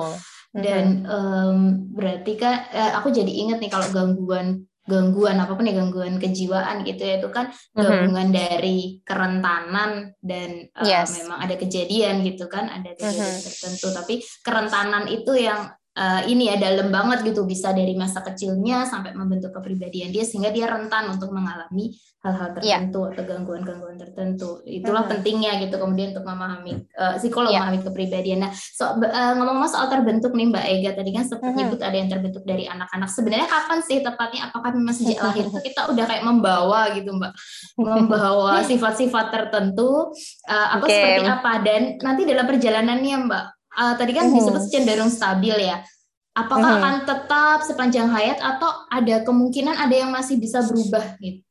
Dan 0.59 0.85
hmm. 1.07 1.07
um, 1.07 1.59
berarti 1.95 2.33
kan 2.35 2.67
uh, 2.75 2.99
aku 2.99 3.15
jadi 3.15 3.31
ingat 3.31 3.63
nih 3.63 3.71
kalau 3.71 3.87
gangguan 3.95 4.67
gangguan 4.89 5.37
apa 5.37 5.53
pun 5.53 5.69
ya 5.69 5.77
gangguan 5.77 6.17
kejiwaan 6.17 6.83
gitu 6.89 7.03
ya 7.05 7.21
itu 7.21 7.29
kan 7.29 7.53
mm-hmm. 7.53 7.77
gabungan 7.85 8.29
mm-hmm. 8.33 8.41
dari 8.41 8.79
kerentanan 9.05 9.91
dan 10.25 10.51
uh, 10.73 10.89
yes. 10.89 11.21
memang 11.21 11.39
ada 11.45 11.55
kejadian 11.61 12.25
gitu 12.25 12.49
kan 12.49 12.73
ada 12.73 12.97
kejadian 12.97 13.37
mm-hmm. 13.37 13.45
tertentu 13.45 13.87
tapi 13.93 14.15
kerentanan 14.41 15.05
itu 15.13 15.33
yang 15.37 15.69
uh, 15.99 16.23
ini 16.31 16.55
ya 16.55 16.57
dalam 16.57 16.95
banget 16.95 17.27
gitu 17.27 17.43
bisa 17.43 17.75
dari 17.75 17.99
masa 17.99 18.23
kecilnya 18.23 18.87
sampai 18.87 19.19
membentuk 19.19 19.51
kepribadian 19.51 20.15
dia 20.15 20.23
sehingga 20.23 20.55
dia 20.55 20.71
rentan 20.71 21.11
untuk 21.11 21.35
mengalami 21.35 21.99
hal-hal 22.19 22.51
iya. 22.63 22.83
tertentu 22.83 23.01
yeah. 23.07 23.13
atau 23.15 23.23
gangguan-gangguan 23.27 23.97
tertentu. 23.99 24.51
Itulah 24.67 25.07
hmm. 25.07 25.13
pentingnya 25.15 25.53
gitu 25.63 25.79
kemudian 25.79 26.15
untuk 26.15 26.27
memahami 26.27 26.73
uh, 26.99 27.15
psikolog 27.19 27.51
yeah. 27.51 27.63
memahami 27.63 27.81
kepribadian. 27.87 28.39
Nah, 28.47 28.51
so, 28.55 28.91
uh, 28.91 29.33
ngomong-ngomong 29.39 29.71
soal 29.71 29.87
terbentuk 29.87 30.35
nih 30.35 30.51
Mbak 30.51 30.65
Ega 30.67 30.91
tadi 30.99 31.11
kan 31.15 31.25
sempat 31.27 31.51
hmm. 31.55 31.59
nyebut 31.59 31.81
ada 31.83 31.97
yang 31.97 32.11
terbentuk 32.11 32.43
dari 32.43 32.65
anak-anak. 32.67 33.09
Sebenarnya 33.11 33.47
kapan 33.47 33.79
sih 33.83 33.97
tepatnya? 34.03 34.41
Apakah 34.51 34.71
memang 34.75 34.95
sejak 34.95 35.19
lahir 35.27 35.47
itu 35.47 35.59
kita 35.63 35.91
udah 35.91 36.05
kayak 36.07 36.25
membawa 36.27 36.81
gitu 36.95 37.11
Mbak, 37.15 37.33
membawa 37.79 38.55
sifat-sifat 38.71 39.27
tertentu 39.31 40.11
uh, 40.51 40.69
atau 40.79 40.87
okay. 40.87 41.23
seperti 41.23 41.27
apa? 41.27 41.53
Dan 41.63 41.83
nanti 42.03 42.23
dalam 42.27 42.47
perjalanannya 42.51 43.17
Mbak, 43.31 43.45
uh, 43.79 43.95
tadi 43.95 44.13
kan 44.13 44.27
hmm. 44.29 44.35
disebut 44.35 44.63
cenderung 44.69 45.13
stabil 45.13 45.55
ya. 45.55 45.87
Apakah 46.35 46.71
hmm. 46.71 46.79
akan 46.83 46.95
tetap 47.07 47.59
sepanjang 47.67 48.11
hayat 48.11 48.39
atau 48.39 48.87
ada 48.91 49.23
kemungkinan 49.23 49.75
ada 49.75 49.95
yang 49.95 50.11
masih 50.11 50.39
bisa 50.39 50.63
berubah 50.67 51.19
gitu? 51.23 51.43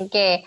Oke. 0.00 0.44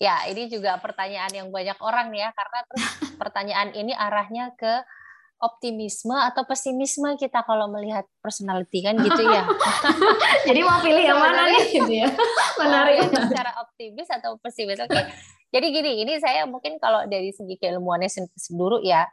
Ya, 0.00 0.24
ini 0.32 0.48
juga 0.48 0.80
pertanyaan 0.80 1.28
yang 1.30 1.48
banyak 1.52 1.76
orang 1.84 2.08
ya 2.16 2.32
karena 2.32 2.58
terus 2.66 2.84
pertanyaan 3.20 3.68
ini 3.76 3.92
arahnya 3.92 4.50
ke 4.56 4.82
optimisme 5.40 6.12
atau 6.12 6.44
pesimisme 6.44 7.16
kita 7.16 7.40
kalau 7.48 7.64
melihat 7.72 8.04
personality 8.20 8.84
kan 8.84 8.96
gitu 9.00 9.24
ya. 9.24 9.44
Jadi 10.48 10.60
mau 10.64 10.80
pilih 10.84 11.00
yang 11.00 11.20
mana 11.20 11.48
nih 11.48 11.64
gitu 11.80 11.92
ya. 11.92 12.08
Menarik. 12.60 13.08
Secara 13.08 13.56
optimis 13.60 14.08
atau 14.10 14.36
pesimis. 14.40 14.80
Oke. 14.84 14.92
Okay. 14.92 15.04
Jadi 15.50 15.66
gini, 15.74 15.90
ini 16.06 16.12
saya 16.20 16.46
mungkin 16.46 16.78
kalau 16.78 17.08
dari 17.08 17.32
segi 17.34 17.58
keilmuannya 17.58 18.06
sendiri 18.36 18.86
ya 18.86 19.08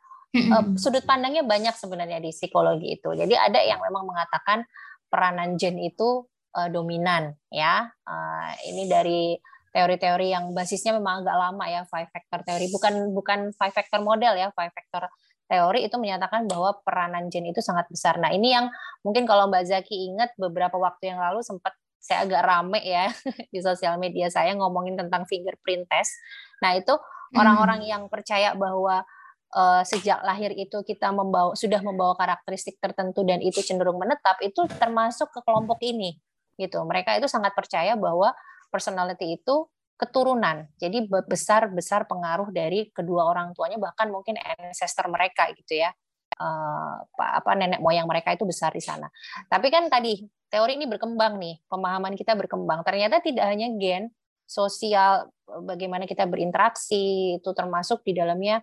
sudut 0.81 1.03
pandangnya 1.03 1.43
banyak 1.43 1.75
sebenarnya 1.75 2.19
di 2.21 2.31
psikologi 2.31 2.97
itu. 2.99 3.13
Jadi 3.13 3.33
ada 3.33 3.59
yang 3.61 3.79
memang 3.81 4.05
mengatakan 4.07 4.63
peranan 5.07 5.55
gen 5.55 5.79
itu 5.79 6.25
uh, 6.57 6.69
dominan 6.69 7.35
ya. 7.49 7.87
Uh, 8.03 8.51
ini 8.67 8.89
dari 8.89 9.37
teori-teori 9.71 10.33
yang 10.33 10.57
basisnya 10.57 10.95
memang 10.97 11.21
agak 11.21 11.37
lama 11.37 11.65
ya 11.69 11.81
five 11.85 12.09
factor 12.09 12.41
teori 12.41 12.65
bukan 12.73 13.13
bukan 13.13 13.39
five 13.53 13.75
factor 13.75 14.01
model 14.01 14.33
ya 14.33 14.49
five 14.55 14.73
factor 14.73 15.05
teori 15.47 15.85
itu 15.85 15.95
menyatakan 16.01 16.49
bahwa 16.49 16.75
peranan 16.83 17.31
gen 17.31 17.47
itu 17.47 17.63
sangat 17.63 17.87
besar. 17.87 18.19
Nah 18.19 18.33
ini 18.35 18.51
yang 18.51 18.67
mungkin 19.05 19.23
kalau 19.23 19.47
Mbak 19.47 19.63
Zaki 19.69 20.11
ingat 20.11 20.35
beberapa 20.35 20.75
waktu 20.75 21.15
yang 21.15 21.23
lalu 21.23 21.39
sempat 21.45 21.77
saya 21.97 22.23
agak 22.23 22.41
rame 22.43 22.79
ya 22.83 23.11
di 23.53 23.59
sosial 23.59 23.99
media 23.99 24.27
saya 24.27 24.55
ngomongin 24.55 24.99
tentang 24.99 25.23
fingerprint 25.27 25.87
test. 25.87 26.11
Nah 26.59 26.75
itu 26.75 26.91
hmm. 26.91 27.39
orang-orang 27.39 27.87
yang 27.87 28.03
percaya 28.11 28.55
bahwa 28.59 29.07
uh, 29.53 29.83
sejak 29.87 30.19
lahir 30.25 30.51
itu 30.55 30.83
kita 30.83 31.13
membawa 31.13 31.55
sudah 31.55 31.79
membawa 31.79 32.17
karakteristik 32.19 32.81
tertentu 32.81 33.23
dan 33.23 33.39
itu 33.39 33.63
cenderung 33.63 34.01
menetap 34.01 34.41
itu 34.43 34.65
termasuk 34.79 35.31
ke 35.31 35.39
kelompok 35.45 35.79
ini 35.85 36.17
gitu. 36.57 36.81
Mereka 36.83 37.21
itu 37.21 37.29
sangat 37.29 37.53
percaya 37.53 37.93
bahwa 37.95 38.33
personality 38.73 39.37
itu 39.39 39.69
keturunan. 39.97 40.69
Jadi 40.77 41.09
besar-besar 41.09 42.05
pengaruh 42.05 42.53
dari 42.53 42.89
kedua 42.93 43.25
orang 43.29 43.53
tuanya 43.57 43.81
bahkan 43.81 44.09
mungkin 44.13 44.37
ancestor 44.37 45.09
mereka 45.09 45.49
gitu 45.53 45.79
ya. 45.81 45.93
Uh, 46.37 47.01
apa 47.17 47.57
nenek 47.57 47.81
moyang 47.81 48.05
mereka 48.05 48.29
itu 48.35 48.45
besar 48.45 48.69
di 48.69 48.83
sana. 48.83 49.09
Tapi 49.49 49.73
kan 49.73 49.89
tadi 49.89 50.21
teori 50.53 50.77
ini 50.77 50.85
berkembang 50.85 51.41
nih, 51.41 51.65
pemahaman 51.65 52.13
kita 52.13 52.37
berkembang. 52.37 52.85
Ternyata 52.85 53.25
tidak 53.25 53.49
hanya 53.49 53.73
gen, 53.73 54.13
sosial, 54.45 55.33
bagaimana 55.49 56.05
kita 56.05 56.29
berinteraksi 56.29 57.35
itu 57.41 57.49
termasuk 57.57 58.05
di 58.05 58.13
dalamnya 58.13 58.61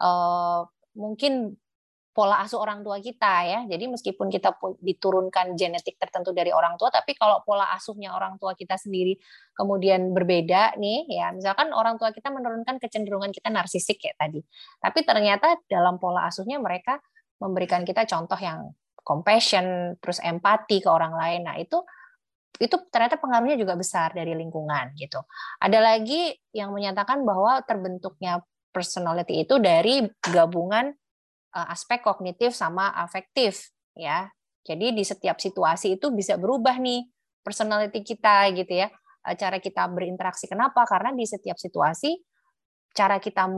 uh, 0.00 0.66
mungkin 0.94 1.58
pola 2.14 2.46
asuh 2.46 2.62
orang 2.62 2.86
tua 2.86 3.02
kita 3.02 3.34
ya. 3.42 3.60
Jadi 3.66 3.90
meskipun 3.90 4.30
kita 4.30 4.54
diturunkan 4.78 5.58
genetik 5.58 5.98
tertentu 5.98 6.30
dari 6.30 6.54
orang 6.54 6.78
tua, 6.78 6.88
tapi 6.94 7.18
kalau 7.18 7.42
pola 7.42 7.74
asuhnya 7.74 8.14
orang 8.14 8.38
tua 8.38 8.54
kita 8.54 8.78
sendiri 8.78 9.18
kemudian 9.58 10.14
berbeda 10.14 10.78
nih 10.78 11.10
ya, 11.10 11.34
misalkan 11.34 11.74
orang 11.74 11.98
tua 11.98 12.14
kita 12.14 12.30
menurunkan 12.30 12.78
kecenderungan 12.78 13.34
kita 13.34 13.50
narsisik 13.50 13.98
kayak 13.98 14.14
tadi. 14.16 14.40
Tapi 14.78 14.98
ternyata 15.02 15.58
dalam 15.66 15.98
pola 15.98 16.30
asuhnya 16.30 16.62
mereka 16.62 17.02
memberikan 17.42 17.82
kita 17.82 18.06
contoh 18.06 18.38
yang 18.38 18.70
compassion, 19.04 19.98
terus 19.98 20.22
empati 20.22 20.80
ke 20.80 20.88
orang 20.88 21.18
lain. 21.18 21.50
Nah, 21.50 21.58
itu 21.58 21.82
itu 22.62 22.78
ternyata 22.94 23.18
pengaruhnya 23.18 23.58
juga 23.58 23.74
besar 23.74 24.14
dari 24.14 24.30
lingkungan 24.38 24.94
gitu. 24.94 25.18
Ada 25.58 25.82
lagi 25.82 26.30
yang 26.54 26.70
menyatakan 26.70 27.26
bahwa 27.26 27.58
terbentuknya 27.66 28.38
personality 28.74 29.46
itu 29.46 29.62
dari 29.62 30.02
gabungan 30.18 30.90
Eh, 31.54 31.66
aspek 31.70 32.02
kognitif 32.02 32.50
sama 32.50 32.90
afektif 32.98 33.70
ya. 33.94 34.26
Jadi 34.66 34.90
di 34.90 35.06
setiap 35.06 35.38
situasi 35.38 35.94
itu 35.94 36.10
bisa 36.10 36.34
berubah 36.34 36.82
nih 36.82 37.06
personality 37.46 38.02
kita 38.02 38.50
gitu 38.58 38.74
ya. 38.74 38.90
Eh, 39.22 39.36
cara 39.38 39.62
kita 39.62 39.86
berinteraksi 39.86 40.50
kenapa? 40.50 40.82
Karena 40.82 41.14
di 41.14 41.22
setiap 41.22 41.54
situasi 41.54 42.18
cara 42.94 43.18
kita 43.18 43.50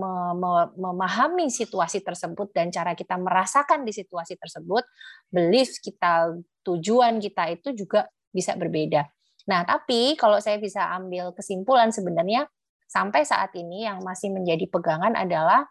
memahami 0.76 1.52
situasi 1.52 2.00
tersebut 2.00 2.56
dan 2.56 2.72
cara 2.72 2.96
kita 2.96 3.20
merasakan 3.20 3.84
di 3.84 3.92
situasi 3.92 4.32
tersebut, 4.40 4.80
belief 5.28 5.76
kita, 5.84 6.32
tujuan 6.64 7.20
kita 7.20 7.52
itu 7.52 7.76
juga 7.76 8.08
bisa 8.32 8.56
berbeda. 8.56 9.04
Nah, 9.52 9.60
tapi 9.68 10.16
kalau 10.16 10.40
saya 10.40 10.56
bisa 10.56 10.88
ambil 10.88 11.36
kesimpulan 11.36 11.92
sebenarnya 11.92 12.48
sampai 12.86 13.26
saat 13.26 13.52
ini 13.58 13.84
yang 13.84 14.02
masih 14.02 14.30
menjadi 14.30 14.66
pegangan 14.70 15.14
adalah 15.18 15.66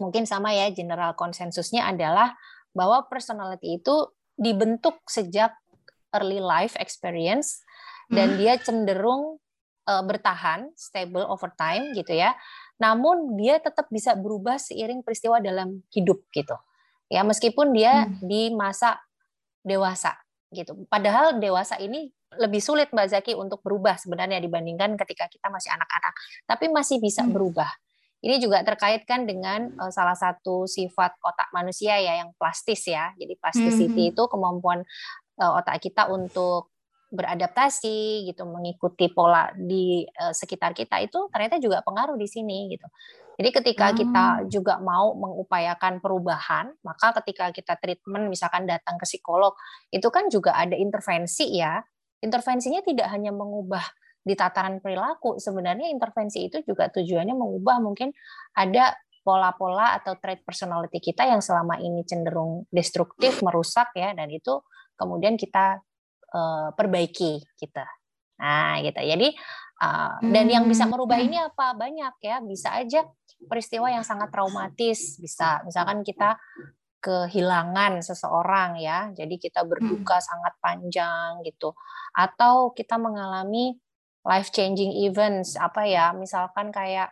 mungkin 0.00 0.24
sama 0.24 0.56
ya 0.56 0.72
general 0.72 1.12
konsensusnya 1.14 1.84
adalah 1.90 2.32
bahwa 2.72 3.04
personality 3.10 3.82
itu 3.82 4.08
dibentuk 4.38 5.02
sejak 5.10 5.52
early 6.16 6.40
life 6.40 6.74
experience 6.80 7.60
dan 8.10 8.34
hmm. 8.34 8.38
dia 8.40 8.54
cenderung 8.58 9.38
uh, 9.86 10.02
bertahan 10.02 10.70
stable 10.74 11.26
over 11.28 11.52
time 11.54 11.92
gitu 11.94 12.16
ya. 12.16 12.34
Namun 12.80 13.36
dia 13.36 13.60
tetap 13.60 13.92
bisa 13.92 14.16
berubah 14.16 14.56
seiring 14.56 15.04
peristiwa 15.04 15.38
dalam 15.38 15.84
hidup 15.92 16.24
gitu. 16.32 16.56
Ya 17.12 17.26
meskipun 17.26 17.76
dia 17.76 18.08
hmm. 18.08 18.24
di 18.24 18.50
masa 18.54 18.98
dewasa 19.62 20.16
gitu. 20.50 20.86
Padahal 20.88 21.38
dewasa 21.38 21.76
ini 21.78 22.10
lebih 22.38 22.62
sulit 22.62 22.94
Mbak 22.94 23.08
Zaki 23.10 23.32
untuk 23.34 23.58
berubah 23.64 23.98
sebenarnya 23.98 24.38
dibandingkan 24.38 24.94
ketika 24.94 25.26
kita 25.26 25.50
masih 25.50 25.74
anak-anak, 25.74 26.14
tapi 26.46 26.70
masih 26.70 27.02
bisa 27.02 27.26
hmm. 27.26 27.34
berubah 27.34 27.70
ini 28.20 28.36
juga 28.36 28.60
terkait 28.60 29.08
kan 29.08 29.24
dengan 29.24 29.72
uh, 29.80 29.88
salah 29.88 30.12
satu 30.12 30.68
sifat 30.68 31.16
otak 31.24 31.48
manusia 31.56 31.96
ya 31.96 32.20
yang 32.20 32.36
plastis 32.36 32.84
ya. 32.84 33.16
Jadi 33.16 33.32
plasticity 33.40 33.88
mm 33.88 33.96
-hmm. 33.96 34.12
itu 34.12 34.22
kemampuan 34.28 34.84
uh, 35.40 35.56
otak 35.56 35.80
kita 35.80 36.04
untuk 36.12 36.68
beradaptasi 37.10 38.28
gitu, 38.28 38.46
mengikuti 38.46 39.10
pola 39.10 39.50
di 39.56 40.04
uh, 40.04 40.30
sekitar 40.30 40.76
kita 40.76 41.02
itu 41.02 41.26
ternyata 41.32 41.58
juga 41.58 41.82
pengaruh 41.82 42.14
di 42.14 42.28
sini 42.28 42.70
gitu. 42.70 42.86
Jadi 43.40 43.50
ketika 43.56 43.88
hmm. 43.88 43.96
kita 43.96 44.24
juga 44.52 44.76
mau 44.84 45.16
mengupayakan 45.16 46.04
perubahan, 46.04 46.76
maka 46.84 47.16
ketika 47.24 47.48
kita 47.56 47.72
treatment 47.80 48.28
misalkan 48.28 48.68
datang 48.68 49.00
ke 49.00 49.08
psikolog, 49.08 49.56
itu 49.88 50.04
kan 50.12 50.28
juga 50.28 50.52
ada 50.52 50.76
intervensi 50.76 51.56
ya. 51.56 51.80
Intervensinya 52.20 52.84
tidak 52.84 53.08
hanya 53.12 53.32
mengubah 53.32 53.82
di 54.20 54.36
tataran 54.36 54.84
perilaku 54.84 55.40
sebenarnya 55.40 55.88
intervensi 55.88 56.44
itu 56.44 56.60
juga 56.60 56.92
tujuannya 56.92 57.32
mengubah 57.32 57.80
mungkin 57.80 58.12
ada 58.52 58.92
pola-pola 59.24 59.96
atau 60.00 60.16
trait 60.20 60.44
personality 60.44 61.00
kita 61.00 61.28
yang 61.28 61.40
selama 61.40 61.80
ini 61.80 62.04
cenderung 62.04 62.68
destruktif 62.68 63.40
merusak 63.44 63.92
ya 63.96 64.12
dan 64.12 64.28
itu 64.28 64.60
kemudian 64.96 65.36
kita 65.40 65.80
uh, 66.32 66.68
perbaiki 66.76 67.40
kita. 67.56 67.84
Nah 68.40 68.80
gitu. 68.80 69.00
Jadi 69.00 69.28
uh, 69.80 70.20
dan 70.24 70.46
yang 70.48 70.64
bisa 70.68 70.88
hmm. 70.88 70.92
merubah 70.92 71.18
ini 71.20 71.36
apa? 71.36 71.76
Banyak 71.76 72.14
ya. 72.20 72.40
Bisa 72.44 72.76
aja 72.76 73.04
peristiwa 73.44 73.92
yang 73.92 74.04
sangat 74.04 74.32
traumatis. 74.32 75.20
Bisa 75.20 75.60
misalkan 75.64 76.00
kita 76.00 76.36
kehilangan 77.00 78.04
seseorang 78.04 78.76
ya. 78.78 79.08
Jadi 79.16 79.40
kita 79.40 79.64
berduka 79.64 80.20
hmm. 80.20 80.26
sangat 80.28 80.54
panjang 80.60 81.40
gitu. 81.42 81.72
Atau 82.14 82.76
kita 82.76 83.00
mengalami 83.00 83.80
life 84.22 84.52
changing 84.52 84.92
events 85.08 85.56
apa 85.56 85.88
ya 85.88 86.12
misalkan 86.12 86.68
kayak 86.68 87.08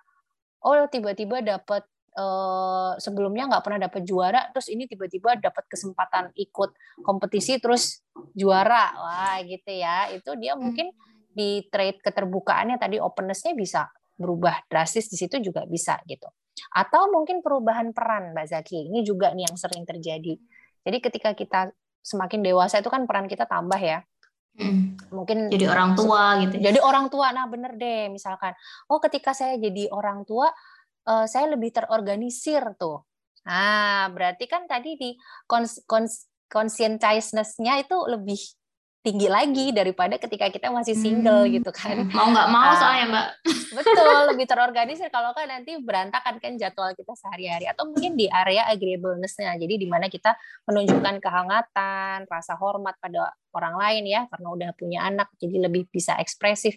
oh 0.60 0.84
tiba-tiba 0.92 1.40
dapat 1.40 1.88
uh, 2.20 2.92
sebelumnya 3.00 3.48
nggak 3.48 3.64
pernah 3.64 3.80
dapat 3.88 4.04
juara 4.04 4.52
terus 4.52 4.68
ini 4.68 4.84
tiba-tiba 4.84 5.40
dapat 5.40 5.64
kesempatan 5.72 6.36
ikut 6.36 6.70
kompetisi 7.00 7.56
terus 7.58 8.04
juara. 8.36 8.92
Wah 8.94 9.40
gitu 9.42 9.72
ya. 9.72 10.12
Itu 10.12 10.36
dia 10.36 10.52
hmm. 10.54 10.60
mungkin 10.60 10.86
di 11.32 11.64
trade 11.70 12.04
keterbukaannya 12.04 12.76
tadi 12.76 13.00
opennessnya 13.00 13.56
bisa 13.56 13.88
berubah 14.18 14.66
drastis 14.66 15.06
di 15.06 15.16
situ 15.16 15.38
juga 15.38 15.62
bisa 15.64 15.94
gitu 16.10 16.26
atau 16.74 17.10
mungkin 17.12 17.40
perubahan 17.40 17.90
peran 17.94 18.34
Mbak 18.34 18.46
Zaki 18.50 18.90
ini 18.90 19.02
juga 19.06 19.32
nih 19.34 19.48
yang 19.48 19.56
sering 19.56 19.84
terjadi 19.84 20.36
jadi 20.82 20.98
ketika 21.02 21.30
kita 21.34 21.60
semakin 22.02 22.40
dewasa 22.40 22.80
itu 22.80 22.88
kan 22.88 23.04
peran 23.04 23.26
kita 23.26 23.44
tambah 23.44 23.78
ya 23.78 24.02
Hmm. 24.58 24.98
Mungkin 25.14 25.54
jadi 25.54 25.70
orang 25.70 25.94
tua 25.94 26.42
gitu. 26.42 26.58
Ya. 26.58 26.74
Jadi 26.74 26.82
orang 26.82 27.06
tua, 27.06 27.30
nah 27.30 27.46
bener 27.46 27.78
deh. 27.78 28.10
Misalkan, 28.10 28.52
oh 28.90 28.98
ketika 28.98 29.30
saya 29.30 29.54
jadi 29.54 29.86
orang 29.94 30.26
tua, 30.26 30.50
uh, 31.06 31.26
saya 31.30 31.46
lebih 31.54 31.70
terorganisir 31.70 32.74
tuh. 32.74 33.06
Nah, 33.46 34.10
berarti 34.10 34.50
kan 34.50 34.66
tadi 34.66 34.98
di 34.98 35.14
cons, 35.46 35.86
cons, 35.86 36.26
conscientiousness-nya 36.50 37.80
itu 37.86 37.96
lebih 38.10 38.36
tinggi 38.98 39.30
lagi 39.30 39.70
daripada 39.70 40.18
ketika 40.18 40.50
kita 40.50 40.74
masih 40.74 40.98
single 40.98 41.46
hmm. 41.46 41.62
gitu 41.62 41.70
kan. 41.70 42.04
Mau 42.16 42.28
nggak 42.34 42.48
mau 42.50 42.74
uh, 42.74 42.76
soalnya 42.76 43.04
mbak. 43.08 43.26
Betul, 43.78 44.18
lebih 44.34 44.46
terorganisir 44.48 45.08
kalau 45.12 45.30
kan 45.36 45.46
nanti 45.46 45.78
berantakan 45.78 46.42
kan 46.42 46.58
jadwal 46.58 46.90
kita 46.96 47.14
sehari-hari 47.14 47.68
atau 47.70 47.86
mungkin 47.86 48.18
di 48.18 48.26
area 48.26 48.66
agreeableness-nya. 48.66 49.54
Jadi 49.60 49.74
di 49.78 49.86
mana 49.86 50.10
kita 50.10 50.34
menunjukkan 50.66 51.20
kehangatan, 51.22 52.26
rasa 52.26 52.58
hormat 52.58 52.98
pada 52.98 53.32
orang 53.54 53.78
lain 53.78 54.04
ya 54.08 54.26
karena 54.28 54.48
udah 54.50 54.70
punya 54.74 55.06
anak 55.06 55.30
jadi 55.38 55.68
lebih 55.68 55.86
bisa 55.88 56.18
ekspresif 56.18 56.76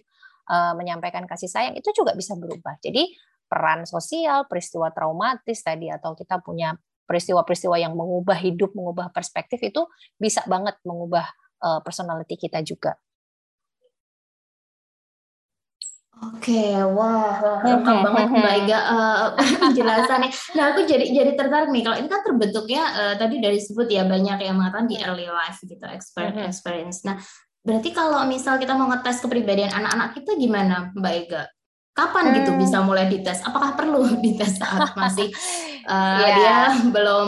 uh, 0.52 0.78
menyampaikan 0.78 1.26
kasih 1.26 1.50
sayang 1.50 1.74
itu 1.74 1.90
juga 1.92 2.14
bisa 2.14 2.38
berubah. 2.38 2.78
Jadi 2.84 3.12
peran 3.52 3.84
sosial, 3.84 4.48
peristiwa 4.48 4.94
traumatis 4.96 5.60
tadi 5.60 5.92
atau 5.92 6.16
kita 6.16 6.40
punya 6.40 6.72
peristiwa-peristiwa 7.04 7.76
yang 7.76 7.92
mengubah 7.92 8.40
hidup, 8.40 8.72
mengubah 8.72 9.12
perspektif 9.12 9.60
itu 9.60 9.84
bisa 10.16 10.40
banget 10.48 10.80
mengubah 10.88 11.28
uh, 11.62 11.80
personality 11.86 12.36
kita 12.36 12.60
juga. 12.66 12.98
Oke, 16.22 16.78
wah, 16.78 17.34
wah 17.42 17.60
lengkap 17.66 17.98
banget 18.06 18.26
Mbak 18.30 18.56
Iga 18.62 18.78
uh, 18.78 19.34
penjelasannya. 19.58 20.30
Nah, 20.54 20.64
aku 20.70 20.86
jadi 20.86 21.02
jadi 21.10 21.34
tertarik 21.34 21.74
nih. 21.74 21.82
Kalau 21.82 21.98
ini 21.98 22.06
kan 22.06 22.22
terbentuknya 22.22 22.84
uh, 22.94 23.14
tadi 23.18 23.42
dari 23.42 23.58
sebut 23.58 23.90
ya 23.90 24.06
banyak 24.06 24.38
yang 24.38 24.54
mengatakan 24.54 24.86
di 24.86 25.02
early 25.02 25.26
life 25.26 25.58
gitu, 25.66 25.82
experience. 25.90 26.62
experience. 26.62 27.02
Nah, 27.10 27.18
berarti 27.66 27.90
kalau 27.90 28.22
misal 28.30 28.62
kita 28.62 28.78
mau 28.78 28.86
ngetes 28.94 29.18
kepribadian 29.18 29.74
anak-anak 29.74 30.14
kita 30.14 30.38
gimana, 30.38 30.94
Mbak 30.94 31.14
Iga? 31.26 31.44
Kapan 31.98 32.38
gitu 32.38 32.54
bisa 32.54 32.78
hmm. 32.80 32.86
mulai 32.86 33.10
dites? 33.10 33.42
Apakah 33.42 33.74
perlu 33.74 34.06
dites 34.24 34.62
saat 34.62 34.94
masih 34.94 35.26
uh, 35.88 36.22
eh, 36.22 36.30
yeah. 36.30 36.36
dia 36.38 36.58
belum 36.96 37.28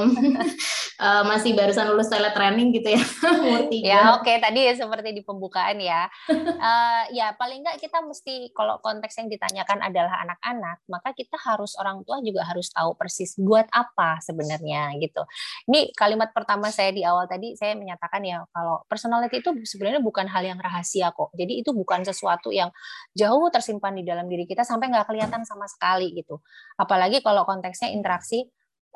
uh, 0.99 1.23
masih 1.31 1.57
barusan 1.57 1.89
lulus 1.89 2.09
toilet 2.09 2.33
training 2.35 2.73
gitu 2.75 2.93
ya? 2.93 3.03
ya 3.93 3.99
oke 4.17 4.25
okay. 4.25 4.37
tadi 4.37 4.69
seperti 4.73 5.15
di 5.15 5.21
pembukaan 5.25 5.79
ya. 5.79 6.07
Uh, 6.29 7.03
ya 7.11 7.33
paling 7.37 7.65
nggak 7.65 7.81
kita 7.81 8.01
mesti 8.05 8.51
kalau 8.53 8.77
konteks 8.83 9.17
yang 9.19 9.27
ditanyakan 9.31 9.81
adalah 9.81 10.21
anak-anak, 10.23 10.77
maka 10.89 11.09
kita 11.17 11.37
harus 11.41 11.73
orang 11.79 12.05
tua 12.05 12.21
juga 12.21 12.45
harus 12.45 12.69
tahu 12.69 12.93
persis 12.95 13.35
buat 13.39 13.65
apa 13.73 14.21
sebenarnya 14.21 14.95
gitu. 15.01 15.23
Ini 15.69 15.93
kalimat 15.97 16.31
pertama 16.31 16.69
saya 16.69 16.93
di 16.93 17.01
awal 17.03 17.25
tadi 17.25 17.57
saya 17.57 17.73
menyatakan 17.73 18.21
ya 18.23 18.43
kalau 18.51 18.85
personality 18.85 19.41
itu 19.41 19.51
sebenarnya 19.65 20.01
bukan 20.03 20.29
hal 20.29 20.43
yang 20.45 20.59
rahasia 20.61 21.11
kok. 21.11 21.33
Jadi 21.33 21.65
itu 21.65 21.71
bukan 21.73 22.05
sesuatu 22.05 22.53
yang 22.53 22.69
jauh 23.17 23.47
tersimpan 23.49 23.97
di 23.97 24.03
dalam 24.05 24.29
diri 24.29 24.45
kita 24.45 24.61
sampai 24.61 24.91
nggak 24.91 25.09
kelihatan 25.09 25.41
sama 25.43 25.65
sekali 25.65 26.13
gitu. 26.13 26.39
Apalagi 26.77 27.21
kalau 27.21 27.43
konteksnya 27.47 27.93
interaksi 27.93 28.47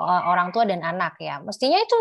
orang 0.01 0.53
tua 0.53 0.63
dan 0.63 0.85
anak 0.85 1.17
ya. 1.17 1.41
Mestinya 1.41 1.77
itu 1.81 1.97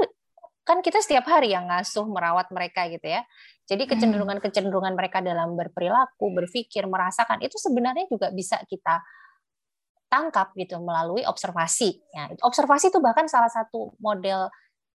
kan 0.67 0.83
kita 0.83 1.01
setiap 1.01 1.25
hari 1.31 1.55
yang 1.55 1.71
ngasuh 1.71 2.05
merawat 2.05 2.51
mereka 2.53 2.87
gitu 2.93 3.07
ya. 3.07 3.23
Jadi 3.67 3.87
hmm. 3.87 3.91
kecenderungan-kecenderungan 3.97 4.95
mereka 4.95 5.19
dalam 5.25 5.59
berperilaku, 5.59 6.31
berpikir, 6.31 6.87
merasakan 6.87 7.43
itu 7.43 7.59
sebenarnya 7.59 8.07
juga 8.07 8.31
bisa 8.31 8.61
kita 8.67 9.03
tangkap 10.07 10.55
gitu 10.55 10.79
melalui 10.79 11.27
observasi. 11.27 11.99
Ya, 12.15 12.31
observasi 12.47 12.95
itu 12.95 13.03
bahkan 13.03 13.27
salah 13.27 13.51
satu 13.51 13.99
model 13.99 14.51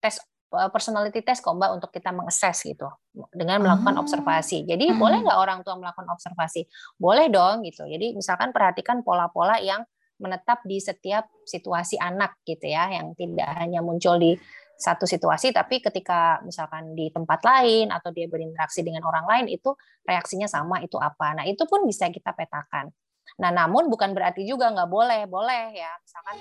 tes 0.03 0.19
Eh, 0.47 0.71
personality 0.71 1.27
test 1.27 1.43
kok 1.43 1.59
Mbak 1.59 1.71
untuk 1.75 1.91
kita 1.91 2.15
mengakses 2.15 2.63
gitu 2.63 2.87
dengan 3.35 3.59
melakukan 3.59 3.99
oh. 3.99 4.03
observasi. 4.07 4.63
Jadi 4.63 4.95
hmm. 4.95 4.97
boleh 4.97 5.19
nggak 5.27 5.39
orang 5.43 5.61
tua 5.67 5.75
melakukan 5.75 6.07
observasi? 6.07 6.71
Boleh 6.97 7.27
dong 7.27 7.67
gitu. 7.67 7.83
Jadi 7.83 8.15
misalkan 8.15 8.55
perhatikan 8.55 9.03
pola-pola 9.03 9.59
yang 9.59 9.83
menetap 10.17 10.65
di 10.65 10.81
setiap 10.81 11.29
situasi 11.45 12.01
anak 12.01 12.41
gitu 12.49 12.67
ya, 12.69 12.89
yang 12.93 13.13
tidak 13.17 13.49
hanya 13.57 13.85
muncul 13.85 14.17
di 14.17 14.37
satu 14.77 15.09
situasi, 15.09 15.57
tapi 15.57 15.81
ketika 15.81 16.45
misalkan 16.45 16.93
di 16.93 17.09
tempat 17.09 17.41
lain 17.41 17.89
atau 17.89 18.13
dia 18.13 18.29
berinteraksi 18.29 18.85
dengan 18.85 19.09
orang 19.09 19.25
lain 19.25 19.47
itu 19.49 19.73
reaksinya 20.05 20.45
sama 20.45 20.85
itu 20.85 21.01
apa. 21.01 21.33
Nah 21.33 21.45
itu 21.49 21.65
pun 21.65 21.89
bisa 21.89 22.13
kita 22.13 22.37
petakan. 22.37 22.93
Nah 23.41 23.51
namun 23.51 23.89
bukan 23.89 24.13
berarti 24.13 24.45
juga 24.45 24.69
nggak 24.69 24.91
boleh, 24.93 25.25
boleh 25.25 25.73
ya. 25.73 25.93
Misalkan 26.05 26.37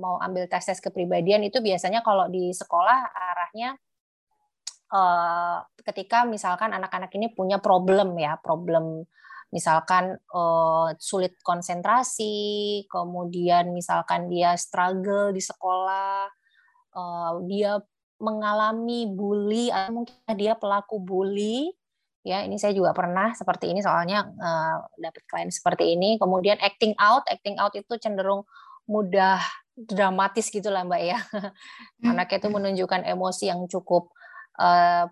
mau 0.00 0.16
ambil 0.18 0.48
tes 0.48 0.64
tes 0.64 0.80
kepribadian 0.80 1.44
itu 1.44 1.60
biasanya 1.60 2.00
kalau 2.00 2.26
di 2.26 2.50
sekolah 2.56 3.14
arahnya 3.14 3.76
uh, 4.90 5.62
ketika 5.86 6.26
misalkan 6.26 6.74
anak-anak 6.74 7.12
ini 7.14 7.30
punya 7.30 7.62
problem 7.62 8.18
ya 8.18 8.34
problem 8.42 9.06
misalkan 9.54 10.18
uh, 10.34 10.90
sulit 10.98 11.38
konsentrasi 11.46 12.82
kemudian 12.90 13.70
misalkan 13.70 14.26
dia 14.26 14.58
struggle 14.58 15.30
di 15.30 15.38
sekolah 15.38 16.26
uh, 16.98 17.38
dia 17.46 17.78
mengalami 18.18 19.06
bully 19.06 19.70
atau 19.70 20.02
mungkin 20.02 20.18
dia 20.34 20.58
pelaku 20.58 20.98
bully 20.98 21.70
ya 22.26 22.42
ini 22.42 22.58
saya 22.58 22.74
juga 22.74 22.90
pernah 22.90 23.30
seperti 23.30 23.70
ini 23.70 23.78
soalnya 23.78 24.26
uh, 24.26 24.90
dapat 24.98 25.22
klien 25.30 25.54
seperti 25.54 25.94
ini 25.94 26.18
kemudian 26.18 26.58
acting 26.58 26.98
out 26.98 27.22
acting 27.30 27.54
out 27.62 27.70
itu 27.78 27.94
cenderung 28.02 28.42
mudah 28.90 29.38
dramatis 29.78 30.50
gitulah 30.50 30.82
mbak 30.82 31.14
ya 31.14 31.18
hmm. 31.22 32.08
anaknya 32.10 32.42
itu 32.42 32.48
menunjukkan 32.50 33.06
emosi 33.06 33.54
yang 33.54 33.62
cukup 33.70 34.10
uh, 34.58 35.06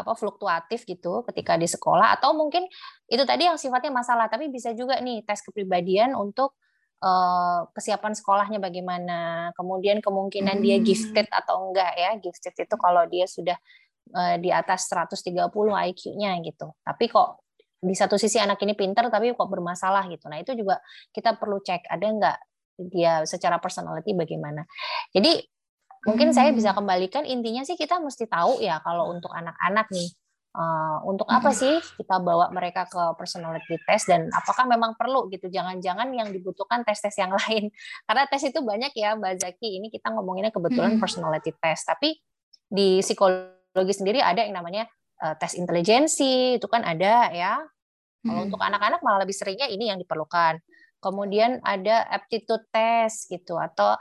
apa 0.00 0.12
fluktuatif 0.14 0.86
gitu 0.86 1.26
ketika 1.28 1.58
di 1.58 1.66
sekolah 1.66 2.18
atau 2.18 2.32
mungkin 2.36 2.66
itu 3.10 3.22
tadi 3.26 3.46
yang 3.50 3.58
sifatnya 3.58 3.90
masalah 3.90 4.30
tapi 4.30 4.48
bisa 4.48 4.72
juga 4.72 4.98
nih 5.02 5.26
tes 5.26 5.42
kepribadian 5.42 6.14
untuk 6.14 6.54
uh, 7.02 7.66
kesiapan 7.74 8.14
sekolahnya 8.14 8.58
bagaimana 8.62 9.50
kemudian 9.58 9.98
kemungkinan 9.98 10.62
dia 10.62 10.78
hmm. 10.78 10.84
gifted 10.86 11.26
atau 11.28 11.70
enggak 11.70 11.92
ya 11.98 12.10
gifted 12.22 12.54
itu 12.54 12.76
kalau 12.78 13.04
dia 13.10 13.26
sudah 13.26 13.58
uh, 14.14 14.36
di 14.38 14.54
atas 14.54 14.86
130 14.90 15.34
IQ-nya 15.92 16.38
gitu 16.46 16.72
tapi 16.86 17.10
kok 17.10 17.44
di 17.78 17.94
satu 17.94 18.18
sisi 18.18 18.42
anak 18.42 18.58
ini 18.66 18.74
pinter 18.74 19.06
tapi 19.06 19.34
kok 19.34 19.46
bermasalah 19.46 20.06
gitu 20.10 20.26
nah 20.26 20.38
itu 20.38 20.54
juga 20.54 20.82
kita 21.14 21.38
perlu 21.38 21.62
cek 21.62 21.86
ada 21.86 22.06
enggak 22.06 22.38
dia 22.78 23.26
secara 23.26 23.58
personality 23.58 24.14
bagaimana. 24.14 24.62
Jadi 25.10 25.42
mungkin 26.06 26.30
saya 26.30 26.54
bisa 26.54 26.70
kembalikan 26.76 27.26
intinya 27.26 27.66
sih 27.66 27.74
kita 27.74 27.98
mesti 27.98 28.30
tahu 28.30 28.62
ya 28.62 28.78
kalau 28.84 29.10
untuk 29.10 29.32
anak-anak 29.34 29.90
nih 29.90 30.10
uh, 30.58 30.98
untuk 31.06 31.28
apa 31.30 31.54
sih 31.54 31.78
kita 31.98 32.18
bawa 32.18 32.50
mereka 32.50 32.86
ke 32.90 33.02
personality 33.14 33.78
test 33.86 34.10
dan 34.10 34.26
apakah 34.34 34.66
memang 34.66 34.98
perlu 34.98 35.30
gitu? 35.30 35.46
Jangan-jangan 35.46 36.10
yang 36.14 36.28
dibutuhkan 36.34 36.82
tes-tes 36.82 37.14
yang 37.18 37.32
lain. 37.44 37.70
Karena 38.04 38.22
tes 38.26 38.42
itu 38.42 38.58
banyak 38.62 38.92
ya 38.98 39.14
Mbak 39.14 39.34
Zaki. 39.42 39.78
Ini 39.82 39.86
kita 39.92 40.10
ngomonginnya 40.14 40.50
kebetulan 40.54 40.96
hmm. 40.98 41.02
personality 41.02 41.54
test. 41.58 41.86
Tapi 41.86 42.18
di 42.68 43.00
psikologi 43.00 43.94
sendiri 43.94 44.20
ada 44.20 44.44
yang 44.44 44.58
namanya 44.58 44.90
uh, 45.22 45.34
tes 45.38 45.54
intelijensi. 45.54 46.58
Itu 46.58 46.66
kan 46.66 46.82
ada 46.82 47.30
ya. 47.32 47.62
Kalau 48.18 48.50
untuk 48.50 48.58
anak-anak 48.60 49.00
malah 49.00 49.22
lebih 49.22 49.32
seringnya 49.32 49.70
ini 49.70 49.88
yang 49.88 49.96
diperlukan. 49.96 50.58
Kemudian 50.98 51.62
ada 51.62 52.02
aptitude 52.10 52.66
test 52.74 53.30
gitu 53.30 53.54
atau 53.54 53.94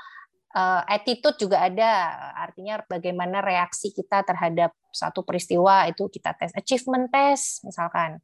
attitude 0.89 1.37
juga 1.37 1.61
ada. 1.65 2.17
Artinya 2.33 2.81
bagaimana 2.85 3.45
reaksi 3.45 3.93
kita 3.93 4.25
terhadap 4.25 4.73
satu 4.89 5.21
peristiwa 5.21 5.85
itu 5.85 6.09
kita 6.09 6.33
tes 6.33 6.53
achievement 6.57 7.13
test 7.13 7.61
misalkan. 7.61 8.17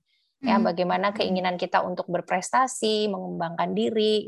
Ya, 0.44 0.60
hmm. 0.60 0.68
bagaimana 0.68 1.16
keinginan 1.16 1.56
kita 1.56 1.80
untuk 1.88 2.10
berprestasi, 2.12 3.08
mengembangkan 3.08 3.72
diri. 3.72 4.28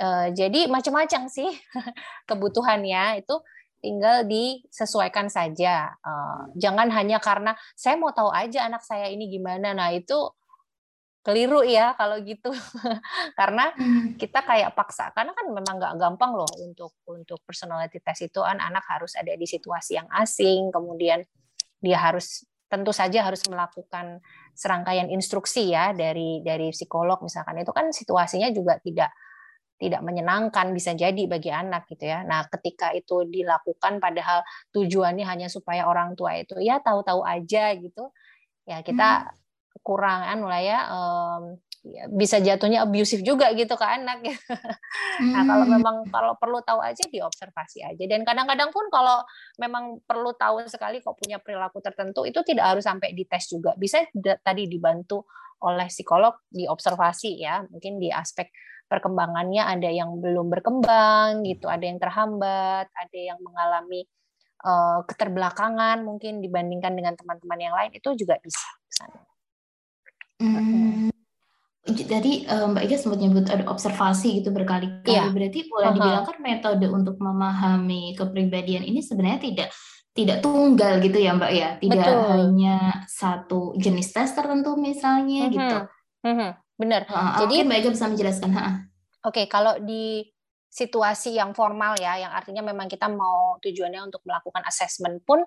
Uh, 0.00 0.34
jadi 0.34 0.66
macam-macam 0.66 1.30
sih 1.30 1.46
kebutuhannya 2.28 3.22
itu 3.22 3.38
tinggal 3.78 4.26
disesuaikan 4.26 5.30
saja. 5.30 5.94
Uh, 6.02 6.50
jangan 6.58 6.90
hanya 6.90 7.22
karena 7.22 7.54
saya 7.78 7.94
mau 7.98 8.10
tahu 8.10 8.34
aja 8.34 8.66
anak 8.66 8.82
saya 8.82 9.10
ini 9.14 9.30
gimana. 9.30 9.70
Nah, 9.74 9.94
itu 9.94 10.16
keliru 11.22 11.62
ya 11.62 11.94
kalau 11.94 12.18
gitu 12.18 12.50
karena 13.38 13.70
hmm. 13.78 14.18
kita 14.18 14.42
kayak 14.42 14.74
paksa 14.74 15.14
karena 15.14 15.30
kan 15.30 15.46
memang 15.54 15.74
nggak 15.78 15.94
gampang 15.94 16.34
loh 16.34 16.50
untuk 16.58 16.98
untuk 17.06 17.38
personality 17.46 18.02
test 18.02 18.26
itu 18.26 18.42
kan 18.42 18.58
anak 18.58 18.82
harus 18.90 19.14
ada 19.14 19.30
di 19.38 19.46
situasi 19.46 20.02
yang 20.02 20.10
asing 20.18 20.74
kemudian 20.74 21.22
dia 21.78 21.98
harus 21.98 22.42
tentu 22.66 22.90
saja 22.90 23.22
harus 23.22 23.46
melakukan 23.46 24.18
serangkaian 24.58 25.06
instruksi 25.14 25.70
ya 25.70 25.94
dari 25.94 26.42
dari 26.42 26.74
psikolog 26.74 27.22
misalkan 27.22 27.62
itu 27.62 27.70
kan 27.70 27.94
situasinya 27.94 28.50
juga 28.50 28.82
tidak 28.82 29.14
tidak 29.78 30.02
menyenangkan 30.02 30.70
bisa 30.70 30.94
jadi 30.94 31.26
bagi 31.26 31.50
anak 31.50 31.90
gitu 31.90 32.06
ya. 32.06 32.22
Nah, 32.22 32.46
ketika 32.46 32.94
itu 32.94 33.26
dilakukan 33.26 33.98
padahal 33.98 34.46
tujuannya 34.70 35.26
hanya 35.26 35.50
supaya 35.50 35.90
orang 35.90 36.14
tua 36.14 36.38
itu 36.38 36.54
ya 36.62 36.78
tahu-tahu 36.78 37.26
aja 37.26 37.74
gitu. 37.74 38.14
Ya, 38.62 38.78
kita 38.86 39.26
hmm 39.26 39.41
kurang 39.82 40.22
anu 40.22 40.46
lah 40.46 40.62
ya 40.62 40.78
um, 40.94 41.58
ya, 41.82 42.06
bisa 42.08 42.38
jatuhnya 42.38 42.86
abusive 42.86 43.26
juga 43.26 43.50
gitu 43.52 43.74
ke 43.74 43.86
anak 43.86 44.22
ya. 44.22 44.36
nah 45.34 45.42
kalau 45.42 45.66
hmm. 45.66 45.74
memang 45.78 45.96
kalau 46.08 46.32
perlu 46.38 46.62
tahu 46.62 46.78
aja 46.78 47.02
diobservasi 47.10 47.82
aja 47.82 48.04
dan 48.06 48.22
kadang-kadang 48.22 48.70
pun 48.70 48.86
kalau 48.88 49.26
memang 49.58 49.98
perlu 50.06 50.32
tahu 50.38 50.62
sekali 50.70 51.02
kok 51.02 51.18
punya 51.18 51.42
perilaku 51.42 51.82
tertentu 51.82 52.22
itu 52.22 52.40
tidak 52.46 52.74
harus 52.74 52.86
sampai 52.86 53.12
dites 53.12 53.50
juga 53.50 53.74
bisa 53.74 54.06
tadi 54.40 54.70
dibantu 54.70 55.26
oleh 55.62 55.86
psikolog 55.90 56.34
diobservasi 56.50 57.38
ya 57.38 57.62
mungkin 57.66 57.98
di 57.98 58.10
aspek 58.10 58.50
perkembangannya 58.86 59.62
ada 59.62 59.90
yang 59.90 60.18
belum 60.18 60.50
berkembang 60.50 61.46
gitu 61.46 61.70
ada 61.70 61.86
yang 61.86 61.98
terhambat 62.02 62.90
ada 62.90 63.18
yang 63.18 63.38
mengalami 63.40 64.04
uh, 64.66 65.06
keterbelakangan 65.06 66.02
mungkin 66.02 66.42
dibandingkan 66.42 66.92
dengan 66.92 67.14
teman-teman 67.14 67.58
yang 67.58 67.74
lain 67.74 67.94
itu 67.94 68.10
juga 68.18 68.36
bisa 68.42 68.66
Hmm. 70.42 71.08
Jadi 71.82 72.46
uh, 72.46 72.70
Mbak 72.70 72.82
Ika 72.86 72.96
sempat 72.98 73.18
nyebut 73.18 73.46
ada 73.50 73.66
observasi 73.66 74.42
gitu 74.42 74.54
berkali-kali. 74.54 75.14
Yeah. 75.14 75.30
Berarti 75.30 75.66
boleh 75.66 75.90
uh-huh. 75.90 75.96
dibilang 75.98 76.24
kan 76.26 76.38
metode 76.38 76.86
untuk 76.90 77.16
memahami 77.18 78.14
kepribadian 78.14 78.86
ini 78.86 79.02
sebenarnya 79.02 79.40
tidak 79.42 79.68
tidak 80.12 80.44
tunggal 80.44 81.02
gitu 81.02 81.18
ya 81.18 81.34
Mbak 81.34 81.52
ya. 81.54 81.68
Tidak 81.78 81.98
Betul. 82.06 82.22
hanya 82.34 82.76
satu 83.06 83.74
jenis 83.78 84.14
tes 84.14 84.30
tertentu 84.34 84.74
misalnya 84.78 85.46
uh-huh. 85.46 85.54
gitu. 85.54 85.78
Uh-huh. 86.22 86.50
Benar. 86.78 87.02
Uh, 87.06 87.46
Jadi 87.46 87.54
Mbak 87.66 87.78
Ika 87.82 87.90
bisa 87.94 88.06
menjelaskan. 88.10 88.50
Oke, 88.54 88.70
okay, 89.22 89.46
kalau 89.46 89.78
di 89.78 90.26
situasi 90.72 91.36
yang 91.36 91.52
formal 91.52 91.94
ya, 92.00 92.16
yang 92.16 92.32
artinya 92.32 92.64
memang 92.64 92.88
kita 92.88 93.06
mau 93.06 93.60
tujuannya 93.60 94.08
untuk 94.08 94.24
melakukan 94.24 94.64
assessment 94.64 95.20
pun 95.22 95.44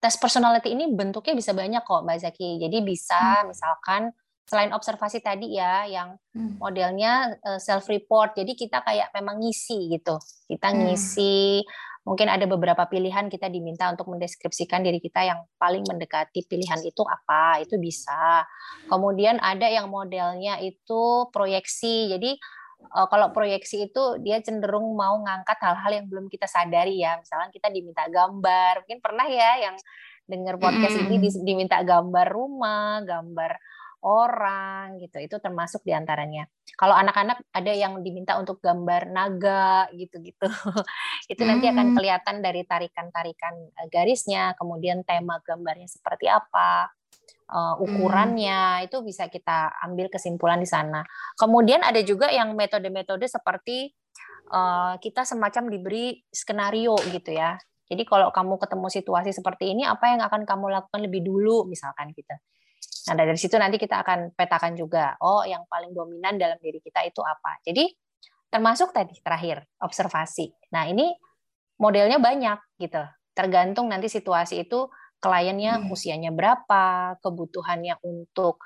tes 0.00 0.14
personality 0.20 0.72
ini 0.76 0.92
bentuknya 0.92 1.34
bisa 1.34 1.56
banyak 1.56 1.82
kok 1.82 2.04
Mbak 2.04 2.18
Zaki. 2.22 2.60
Jadi 2.60 2.78
bisa 2.84 3.42
hmm. 3.42 3.46
misalkan 3.50 4.02
selain 4.46 4.70
observasi 4.70 5.18
tadi 5.18 5.58
ya 5.58 5.90
yang 5.90 6.14
hmm. 6.30 6.62
modelnya 6.62 7.34
uh, 7.42 7.56
eh, 7.56 7.60
self 7.60 7.90
report. 7.90 8.38
Jadi 8.38 8.54
kita 8.54 8.84
kayak 8.86 9.10
memang 9.16 9.42
ngisi 9.42 9.90
gitu. 9.90 10.20
Kita 10.46 10.70
hmm. 10.70 10.78
ngisi 10.86 11.66
mungkin 12.06 12.30
ada 12.30 12.46
beberapa 12.46 12.86
pilihan 12.86 13.26
kita 13.26 13.50
diminta 13.50 13.90
untuk 13.90 14.06
mendeskripsikan 14.14 14.86
diri 14.86 15.02
kita 15.02 15.26
yang 15.26 15.42
paling 15.58 15.82
mendekati 15.82 16.46
pilihan 16.46 16.78
itu 16.86 17.02
apa, 17.02 17.58
itu 17.58 17.74
bisa. 17.82 18.46
Kemudian 18.86 19.42
ada 19.42 19.66
yang 19.66 19.90
modelnya 19.90 20.62
itu 20.62 21.26
proyeksi. 21.34 22.14
Jadi 22.14 22.38
uh, 22.90 23.08
kalau 23.10 23.30
proyeksi 23.34 23.90
itu 23.90 24.18
dia 24.22 24.38
cenderung 24.42 24.94
mau 24.94 25.18
ngangkat 25.22 25.58
hal-hal 25.62 25.92
yang 26.02 26.06
belum 26.06 26.26
kita 26.30 26.46
sadari 26.46 27.02
ya. 27.02 27.18
Misalnya 27.18 27.50
kita 27.50 27.68
diminta 27.70 28.04
gambar, 28.06 28.86
mungkin 28.86 29.00
pernah 29.02 29.26
ya 29.26 29.70
yang 29.70 29.76
dengar 30.26 30.58
podcast 30.58 30.98
mm. 30.98 31.02
ini 31.06 31.16
diminta 31.42 31.78
gambar 31.82 32.26
rumah, 32.30 33.02
gambar 33.06 33.58
orang 34.06 35.02
gitu. 35.02 35.18
Itu 35.18 35.36
termasuk 35.42 35.82
di 35.82 35.90
antaranya. 35.90 36.46
Kalau 36.78 36.94
anak-anak 36.94 37.42
ada 37.50 37.72
yang 37.72 38.02
diminta 38.02 38.38
untuk 38.38 38.62
gambar 38.62 39.10
naga 39.10 39.90
gitu-gitu. 39.94 40.46
itu 41.32 41.42
nanti 41.42 41.66
akan 41.66 41.96
kelihatan 41.96 42.42
dari 42.42 42.62
tarikan-tarikan 42.62 43.54
eh, 43.74 43.88
garisnya, 43.90 44.54
kemudian 44.54 45.02
tema 45.02 45.42
gambarnya 45.42 45.90
seperti 45.90 46.30
apa 46.30 46.90
uh, 47.50 47.78
ukurannya 47.82 48.82
hmm. 48.82 48.86
itu 48.90 48.96
bisa 49.06 49.30
kita 49.30 49.74
ambil 49.86 50.10
kesimpulan 50.10 50.58
di 50.58 50.68
sana. 50.68 51.02
Kemudian 51.38 51.82
ada 51.82 52.00
juga 52.02 52.30
yang 52.30 52.54
metode-metode 52.58 53.26
seperti 53.30 53.94
uh, 54.50 54.98
kita 54.98 55.22
semacam 55.22 55.70
diberi 55.70 56.22
skenario 56.30 56.98
gitu 57.10 57.34
ya. 57.34 57.58
Jadi 57.86 58.02
kalau 58.02 58.34
kamu 58.34 58.58
ketemu 58.58 58.86
situasi 58.90 59.30
seperti 59.30 59.70
ini, 59.70 59.86
apa 59.86 60.10
yang 60.10 60.18
akan 60.26 60.42
kamu 60.42 60.74
lakukan 60.74 61.00
lebih 61.06 61.22
dulu, 61.22 61.70
misalkan 61.70 62.10
gitu. 62.10 62.34
Nah 63.06 63.14
dari 63.14 63.38
situ 63.38 63.54
nanti 63.54 63.78
kita 63.78 64.02
akan 64.02 64.34
petakan 64.34 64.74
juga, 64.74 65.14
oh 65.22 65.46
yang 65.46 65.62
paling 65.70 65.94
dominan 65.94 66.34
dalam 66.34 66.58
diri 66.58 66.82
kita 66.82 67.06
itu 67.06 67.22
apa. 67.22 67.62
Jadi 67.62 67.86
termasuk 68.50 68.90
tadi 68.90 69.14
terakhir 69.22 69.62
observasi. 69.78 70.50
Nah 70.74 70.90
ini 70.90 71.14
modelnya 71.78 72.18
banyak 72.18 72.58
gitu, 72.82 73.06
tergantung 73.38 73.86
nanti 73.86 74.10
situasi 74.10 74.66
itu 74.66 74.90
kliennya 75.20 75.82
hmm. 75.82 75.92
usianya 75.92 76.30
berapa, 76.32 77.16
kebutuhannya 77.20 78.00
untuk 78.04 78.60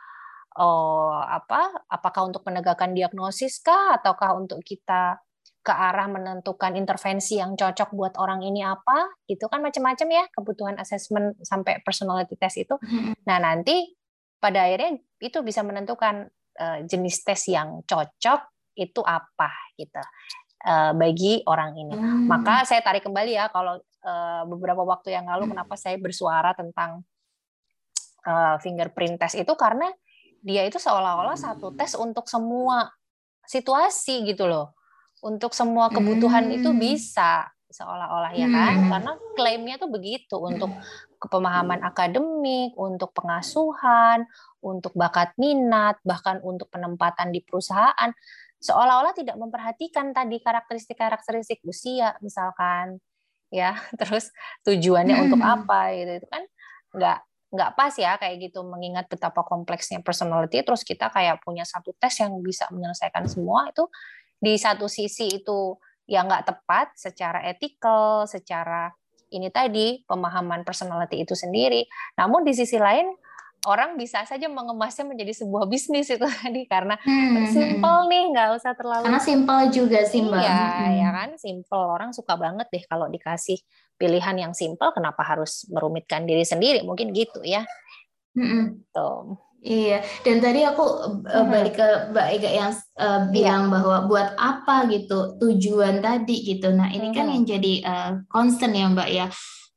oh, 0.58 1.14
apa? 1.14 1.86
Apakah 1.86 2.28
untuk 2.28 2.42
penegakan 2.42 2.92
diagnosis 2.92 3.62
kah 3.62 3.96
ataukah 4.00 4.36
untuk 4.36 4.60
kita 4.66 5.18
ke 5.60 5.72
arah 5.76 6.08
menentukan 6.08 6.72
intervensi 6.72 7.36
yang 7.36 7.52
cocok 7.52 7.92
buat 7.92 8.14
orang 8.16 8.40
ini 8.40 8.64
apa? 8.64 9.12
Itu 9.28 9.46
kan 9.46 9.60
macam-macam 9.60 10.08
ya 10.08 10.24
kebutuhan 10.32 10.76
assessment 10.80 11.36
sampai 11.44 11.84
personality 11.84 12.34
test 12.40 12.60
itu. 12.64 12.74
Hmm. 12.80 13.12
Nah, 13.28 13.38
nanti 13.38 13.92
pada 14.40 14.64
akhirnya 14.64 14.96
itu 15.20 15.38
bisa 15.44 15.60
menentukan 15.60 16.32
uh, 16.56 16.78
jenis 16.88 17.20
tes 17.22 17.52
yang 17.52 17.84
cocok 17.84 18.40
itu 18.80 19.04
apa 19.04 19.52
gitu 19.76 20.00
uh, 20.64 20.92
bagi 20.96 21.44
orang 21.44 21.76
ini. 21.76 21.92
Hmm. 21.92 22.24
Maka 22.24 22.64
saya 22.64 22.80
tarik 22.80 23.04
kembali 23.04 23.36
ya 23.36 23.52
kalau 23.52 23.76
uh, 24.04 24.42
beberapa 24.48 24.82
waktu 24.84 25.14
yang 25.16 25.28
lalu 25.28 25.52
kenapa 25.52 25.74
saya 25.76 25.96
bersuara 25.96 26.52
tentang 26.56 27.04
uh, 28.24 28.56
fingerprint 28.60 29.20
test 29.20 29.36
itu 29.36 29.52
karena 29.56 29.88
dia 30.40 30.64
itu 30.64 30.80
seolah-olah 30.80 31.36
satu 31.36 31.76
tes 31.76 31.92
untuk 31.96 32.24
semua 32.28 32.88
situasi 33.44 34.24
gitu 34.24 34.48
loh. 34.48 34.72
Untuk 35.20 35.52
semua 35.52 35.92
kebutuhan 35.92 36.48
hmm. 36.48 36.56
itu 36.56 36.70
bisa 36.72 37.44
seolah-olah 37.70 38.34
ya 38.34 38.50
kan 38.50 38.74
hmm. 38.82 38.90
karena 38.90 39.12
klaimnya 39.38 39.76
tuh 39.78 39.94
begitu 39.94 40.42
untuk 40.42 40.74
kepemahaman 41.22 41.86
akademik, 41.86 42.74
untuk 42.74 43.14
pengasuhan, 43.14 44.26
untuk 44.58 44.90
bakat 44.96 45.36
minat, 45.38 46.00
bahkan 46.02 46.40
untuk 46.42 46.66
penempatan 46.72 47.30
di 47.30 47.44
perusahaan 47.44 48.10
seolah-olah 48.60 49.16
tidak 49.16 49.36
memperhatikan 49.40 50.12
tadi 50.12 50.40
karakteristik-karakteristik 50.40 51.64
usia 51.64 52.16
misalkan 52.20 53.00
ya 53.50 53.76
terus 54.00 54.30
tujuannya 54.64 55.14
hmm. 55.14 55.24
untuk 55.28 55.40
apa 55.42 55.94
gitu 55.98 56.22
itu 56.22 56.28
kan 56.30 56.42
nggak 56.94 57.18
nggak 57.50 57.70
pas 57.74 57.90
ya 57.98 58.14
kayak 58.14 58.50
gitu 58.50 58.62
mengingat 58.62 59.10
betapa 59.10 59.42
kompleksnya 59.42 59.98
personality 60.06 60.62
terus 60.62 60.86
kita 60.86 61.10
kayak 61.10 61.42
punya 61.42 61.66
satu 61.66 61.90
tes 61.98 62.14
yang 62.22 62.38
bisa 62.46 62.70
menyelesaikan 62.70 63.26
semua 63.26 63.66
itu 63.74 63.90
di 64.38 64.54
satu 64.54 64.86
sisi 64.86 65.42
itu 65.42 65.74
yang 66.06 66.30
nggak 66.30 66.46
tepat 66.46 66.94
secara 66.94 67.42
etikal 67.50 68.22
secara 68.30 68.94
ini 69.34 69.50
tadi 69.50 70.02
pemahaman 70.06 70.62
personality 70.62 71.26
itu 71.26 71.34
sendiri 71.34 71.90
namun 72.14 72.46
di 72.46 72.54
sisi 72.54 72.78
lain 72.78 73.10
orang 73.68 74.00
bisa 74.00 74.24
saja 74.24 74.48
mengemasnya 74.48 75.04
menjadi 75.04 75.44
sebuah 75.44 75.68
bisnis 75.68 76.08
itu 76.08 76.24
tadi 76.40 76.64
karena 76.64 76.96
hmm. 77.00 77.52
simple 77.52 77.98
nih 78.08 78.22
nggak 78.32 78.48
usah 78.56 78.72
terlalu 78.72 79.04
karena 79.04 79.20
simple 79.20 79.60
juga 79.68 80.00
sih 80.08 80.20
mbak 80.24 80.40
iya 80.40 80.60
hmm. 80.64 80.92
ya 80.96 81.08
kan 81.12 81.30
simple 81.36 81.82
orang 81.84 82.10
suka 82.16 82.34
banget 82.40 82.66
deh 82.72 82.84
kalau 82.88 83.06
dikasih 83.12 83.60
pilihan 84.00 84.36
yang 84.36 84.52
simple 84.56 84.88
kenapa 84.96 85.20
harus 85.20 85.68
merumitkan 85.68 86.24
diri 86.24 86.46
sendiri 86.46 86.80
mungkin 86.86 87.12
gitu 87.12 87.44
ya 87.44 87.66
hmm. 88.36 88.92
tuh 88.94 89.36
Iya, 89.60 90.00
dan 90.24 90.40
tadi 90.40 90.64
aku 90.64 90.84
uh, 91.20 91.44
balik 91.44 91.76
ke 91.76 91.88
Mbak 92.16 92.26
Ega 92.32 92.48
yang 92.48 92.72
uh, 92.96 93.28
bilang 93.28 93.68
iya. 93.68 93.72
bahwa 93.76 93.96
buat 94.08 94.32
apa 94.40 94.88
gitu 94.88 95.36
tujuan 95.36 96.00
tadi 96.00 96.48
gitu. 96.48 96.72
Nah 96.72 96.88
ini 96.88 97.12
kan 97.12 97.28
yang 97.28 97.44
jadi 97.44 97.84
uh, 97.84 98.10
concern 98.32 98.72
ya 98.72 98.88
Mbak 98.88 99.08
ya 99.12 99.28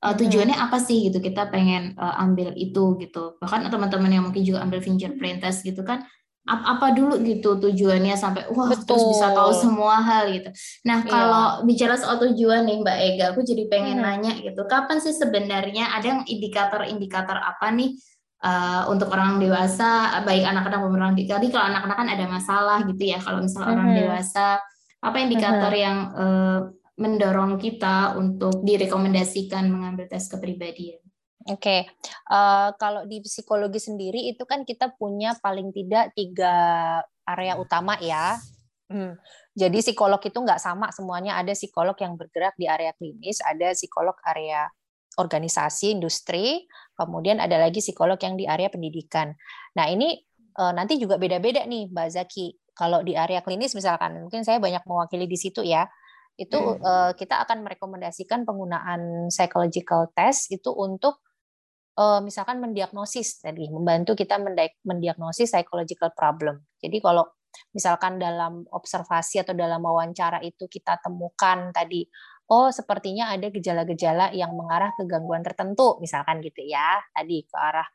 uh, 0.04 0.16
tujuannya 0.20 0.60
apa 0.60 0.78
sih 0.84 1.08
gitu 1.08 1.24
kita 1.24 1.48
pengen 1.48 1.96
uh, 1.96 2.20
ambil 2.20 2.52
itu 2.60 3.00
gitu 3.00 3.40
bahkan 3.40 3.64
teman-teman 3.72 4.12
yang 4.12 4.24
mungkin 4.28 4.44
juga 4.44 4.60
ambil 4.68 4.84
fingerprint 4.84 5.40
test 5.40 5.64
gitu 5.64 5.82
kan 5.88 6.04
apa, 6.44 6.76
apa 6.76 6.88
dulu 6.92 7.24
gitu 7.24 7.56
tujuannya 7.56 8.20
sampai 8.20 8.52
wah 8.52 8.68
Betul. 8.68 8.84
terus 8.84 9.04
bisa 9.16 9.32
tahu 9.32 9.52
semua 9.56 10.04
hal 10.04 10.28
gitu. 10.28 10.52
Nah 10.84 11.00
iya. 11.00 11.08
kalau 11.08 11.46
bicara 11.64 11.96
soal 11.96 12.20
tujuan 12.20 12.68
nih 12.68 12.84
Mbak 12.84 12.98
Ega, 13.00 13.26
aku 13.32 13.48
jadi 13.48 13.64
pengen 13.72 14.04
hmm. 14.04 14.04
nanya 14.04 14.32
gitu, 14.44 14.68
kapan 14.68 15.00
sih 15.00 15.16
sebenarnya 15.16 15.96
ada 15.96 16.04
yang 16.04 16.22
indikator-indikator 16.28 17.40
apa 17.40 17.72
nih 17.72 17.96
uh, 18.44 18.92
untuk 18.92 19.08
orang 19.16 19.40
dewasa, 19.40 20.20
baik 20.28 20.44
anak-anak 20.44 20.84
maupun 20.84 21.00
orang 21.00 21.16
dewasa. 21.16 21.40
Kalau 21.48 21.68
anak-anak 21.72 21.98
kan 22.04 22.10
ada 22.12 22.26
masalah 22.28 22.78
gitu 22.92 23.04
ya, 23.08 23.24
kalau 23.24 23.40
misalnya 23.40 23.72
hmm. 23.72 23.80
orang 23.80 23.92
dewasa, 23.96 24.48
apa 25.00 25.18
indikator 25.24 25.72
hmm. 25.72 25.80
yang 25.80 25.98
uh, 26.12 26.60
mendorong 26.94 27.58
kita 27.58 28.14
untuk 28.22 28.62
direkomendasikan 28.62 29.66
mengambil 29.66 30.06
tes 30.06 30.30
kepribadian. 30.30 31.02
Oke, 31.44 31.60
okay. 31.60 31.80
uh, 32.32 32.70
eh, 32.72 32.80
kalau 32.80 33.04
di 33.04 33.20
psikologi 33.20 33.76
sendiri 33.76 34.32
itu 34.32 34.48
kan 34.48 34.64
kita 34.64 34.96
punya 34.96 35.36
paling 35.44 35.76
tidak 35.76 36.16
tiga 36.16 36.56
area 37.28 37.60
utama 37.60 38.00
ya. 38.00 38.40
Hmm. 38.88 39.20
Jadi 39.52 39.84
psikolog 39.84 40.24
itu 40.24 40.38
nggak 40.40 40.62
sama 40.62 40.88
semuanya. 40.96 41.36
Ada 41.36 41.52
psikolog 41.52 41.98
yang 42.00 42.16
bergerak 42.16 42.56
di 42.56 42.70
area 42.70 42.96
klinis, 42.96 43.44
ada 43.44 43.76
psikolog 43.76 44.16
area 44.24 44.72
organisasi, 45.20 46.00
industri, 46.00 46.64
kemudian 46.96 47.44
ada 47.44 47.60
lagi 47.60 47.84
psikolog 47.84 48.18
yang 48.24 48.40
di 48.40 48.48
area 48.48 48.72
pendidikan. 48.72 49.36
Nah 49.76 49.92
ini 49.92 50.16
uh, 50.58 50.72
nanti 50.72 50.96
juga 50.96 51.20
beda-beda 51.20 51.68
nih, 51.68 51.92
Mbak 51.92 52.08
Zaki. 52.08 52.48
Kalau 52.74 53.04
di 53.06 53.14
area 53.14 53.44
klinis 53.44 53.76
misalkan, 53.76 54.16
mungkin 54.18 54.42
saya 54.48 54.58
banyak 54.58 54.82
mewakili 54.88 55.28
di 55.30 55.38
situ 55.38 55.62
ya 55.62 55.86
itu 56.34 56.58
hmm. 56.58 56.82
uh, 56.82 57.12
kita 57.14 57.46
akan 57.46 57.62
merekomendasikan 57.62 58.44
penggunaan 58.44 59.30
psychological 59.30 60.10
test 60.18 60.50
itu 60.50 60.74
untuk 60.74 61.22
uh, 61.98 62.20
misalkan 62.26 62.58
mendiagnosis 62.58 63.42
tadi 63.42 63.70
membantu 63.70 64.18
kita 64.18 64.42
mendiagnosis 64.82 65.54
psychological 65.54 66.10
problem. 66.18 66.66
Jadi 66.82 66.98
kalau 66.98 67.30
misalkan 67.70 68.18
dalam 68.18 68.66
observasi 68.74 69.46
atau 69.46 69.54
dalam 69.54 69.78
wawancara 69.78 70.42
itu 70.42 70.66
kita 70.66 70.98
temukan 71.06 71.70
tadi 71.70 72.02
oh 72.50 72.74
sepertinya 72.74 73.30
ada 73.30 73.54
gejala-gejala 73.54 74.34
yang 74.34 74.58
mengarah 74.58 74.90
ke 74.98 75.06
gangguan 75.06 75.46
tertentu 75.46 76.02
misalkan 76.02 76.42
gitu 76.42 76.66
ya 76.66 76.98
tadi 77.14 77.46
ke 77.46 77.54
arah 77.54 77.86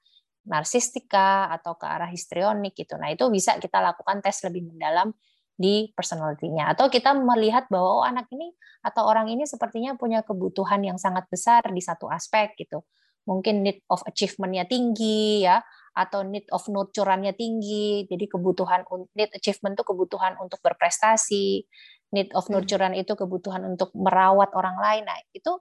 narsistika 0.49 1.53
atau 1.53 1.77
ke 1.77 1.85
arah 1.85 2.09
histrionik 2.09 2.73
gitu. 2.73 2.97
Nah, 2.97 3.13
itu 3.13 3.29
bisa 3.29 3.61
kita 3.61 3.85
lakukan 3.85 4.25
tes 4.25 4.41
lebih 4.49 4.65
mendalam 4.65 5.13
di 5.59 5.91
personality-nya 5.91 6.71
atau 6.79 6.87
kita 6.87 7.19
melihat 7.19 7.67
bahwa 7.67 8.01
oh 8.01 8.05
anak 8.07 8.31
ini 8.31 8.55
atau 8.87 9.11
orang 9.11 9.27
ini 9.27 9.43
sepertinya 9.43 9.99
punya 9.99 10.23
kebutuhan 10.23 10.87
yang 10.87 11.03
sangat 11.03 11.27
besar 11.27 11.67
di 11.67 11.83
satu 11.83 12.07
aspek 12.07 12.55
gitu. 12.55 12.87
Mungkin 13.27 13.67
need 13.67 13.83
of 13.91 14.01
achievement-nya 14.07 14.71
tinggi 14.71 15.43
ya 15.45 15.61
atau 15.99 16.23
need 16.23 16.47
of 16.55 16.63
nurture-nya 16.71 17.35
tinggi. 17.35 18.07
Jadi 18.07 18.31
kebutuhan 18.31 18.87
need 19.19 19.35
achievement 19.35 19.75
itu 19.75 19.85
kebutuhan 19.85 20.39
untuk 20.39 20.63
berprestasi, 20.63 21.67
need 22.15 22.31
of 22.39 22.47
hmm. 22.47 22.55
nurture 22.55 22.87
itu 22.95 23.13
kebutuhan 23.19 23.67
untuk 23.67 23.91
merawat 23.99 24.55
orang 24.55 24.79
lain. 24.79 25.05
Nah, 25.11 25.19
itu 25.35 25.59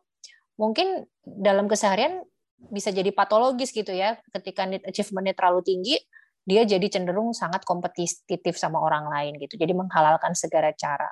mungkin 0.61 1.09
dalam 1.25 1.65
keseharian 1.65 2.21
bisa 2.69 2.89
jadi 2.89 3.13
patologis 3.13 3.69
gitu 3.69 3.93
ya 3.93 4.17
ketika 4.33 4.65
need 4.65 4.81
achievement-nya 4.81 5.37
terlalu 5.37 5.61
tinggi 5.61 5.97
dia 6.47 6.63
jadi 6.63 6.87
cenderung 6.87 7.35
sangat 7.35 7.67
kompetitif 7.67 8.55
sama 8.55 8.79
orang 8.79 9.11
lain 9.11 9.35
gitu. 9.43 9.59
Jadi 9.59 9.75
menghalalkan 9.75 10.31
segala 10.31 10.71
cara. 10.71 11.11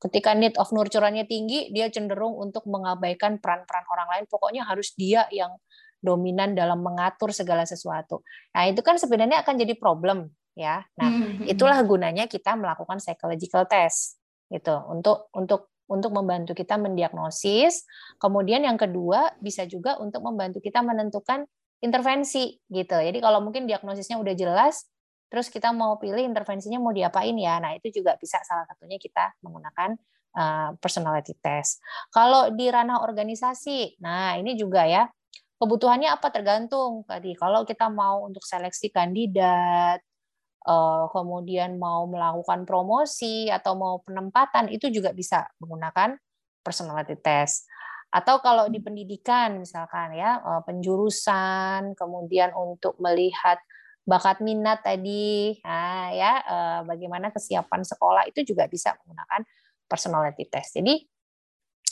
Ketika 0.00 0.32
need 0.32 0.56
of 0.56 0.72
nurture-nya 0.72 1.28
tinggi 1.28 1.68
dia 1.68 1.92
cenderung 1.92 2.32
untuk 2.40 2.64
mengabaikan 2.64 3.36
peran-peran 3.36 3.84
orang 3.92 4.08
lain. 4.16 4.24
Pokoknya 4.24 4.64
harus 4.64 4.96
dia 4.96 5.28
yang 5.28 5.52
dominan 6.00 6.56
dalam 6.56 6.80
mengatur 6.80 7.28
segala 7.36 7.68
sesuatu. 7.68 8.24
Nah 8.56 8.64
itu 8.72 8.80
kan 8.80 8.96
sebenarnya 8.96 9.44
akan 9.44 9.60
jadi 9.60 9.76
problem 9.76 10.32
ya. 10.56 10.80
Nah 10.96 11.08
hmm, 11.12 11.20
hmm, 11.20 11.32
hmm. 11.44 11.52
itulah 11.52 11.76
gunanya 11.84 12.24
kita 12.24 12.56
melakukan 12.56 13.04
psychological 13.04 13.68
test 13.68 14.16
gitu. 14.48 14.72
Untuk 14.88 15.28
untuk 15.36 15.68
untuk 15.90 16.14
membantu 16.14 16.56
kita 16.56 16.80
mendiagnosis. 16.80 17.84
Kemudian 18.16 18.64
yang 18.64 18.80
kedua 18.80 19.36
bisa 19.42 19.68
juga 19.68 20.00
untuk 20.00 20.24
membantu 20.24 20.64
kita 20.64 20.80
menentukan 20.80 21.44
intervensi 21.80 22.56
gitu. 22.68 22.96
Jadi 22.96 23.18
kalau 23.20 23.40
mungkin 23.40 23.64
diagnosisnya 23.64 24.20
udah 24.20 24.34
jelas, 24.36 24.88
terus 25.32 25.48
kita 25.48 25.72
mau 25.72 25.96
pilih 25.96 26.20
intervensinya 26.20 26.76
mau 26.80 26.92
diapain 26.92 27.34
ya. 27.36 27.56
Nah, 27.60 27.76
itu 27.76 28.02
juga 28.02 28.16
bisa 28.20 28.40
salah 28.44 28.68
satunya 28.68 29.00
kita 29.00 29.32
menggunakan 29.40 29.96
uh, 30.36 30.70
personality 30.78 31.34
test. 31.40 31.80
Kalau 32.12 32.52
di 32.52 32.68
ranah 32.68 33.00
organisasi, 33.02 34.00
nah 34.02 34.36
ini 34.36 34.54
juga 34.54 34.84
ya 34.84 35.08
kebutuhannya 35.60 36.08
apa 36.12 36.28
tergantung 36.32 37.04
tadi. 37.04 37.36
Kalau 37.36 37.68
kita 37.68 37.88
mau 37.92 38.24
untuk 38.24 38.42
seleksi 38.44 38.88
kandidat, 38.92 40.00
uh, 40.66 41.06
kemudian 41.12 41.76
mau 41.76 42.08
melakukan 42.08 42.64
promosi 42.64 43.48
atau 43.48 43.76
mau 43.76 44.00
penempatan 44.04 44.72
itu 44.72 44.88
juga 44.88 45.12
bisa 45.12 45.46
menggunakan 45.60 46.16
personality 46.64 47.16
test. 47.20 47.68
Atau 48.10 48.42
kalau 48.42 48.66
di 48.66 48.82
pendidikan 48.82 49.62
misalkan 49.62 50.18
ya 50.18 50.42
uh, 50.42 50.62
penjurusan, 50.66 51.94
kemudian 51.94 52.50
untuk 52.58 52.98
melihat 52.98 53.62
bakat 54.02 54.42
minat 54.42 54.82
tadi, 54.82 55.62
nah 55.62 56.10
ya 56.10 56.32
uh, 56.42 56.80
bagaimana 56.82 57.30
kesiapan 57.30 57.86
sekolah 57.86 58.26
itu 58.26 58.42
juga 58.42 58.66
bisa 58.66 58.98
menggunakan 58.98 59.46
personality 59.86 60.50
test. 60.50 60.74
Jadi 60.74 61.06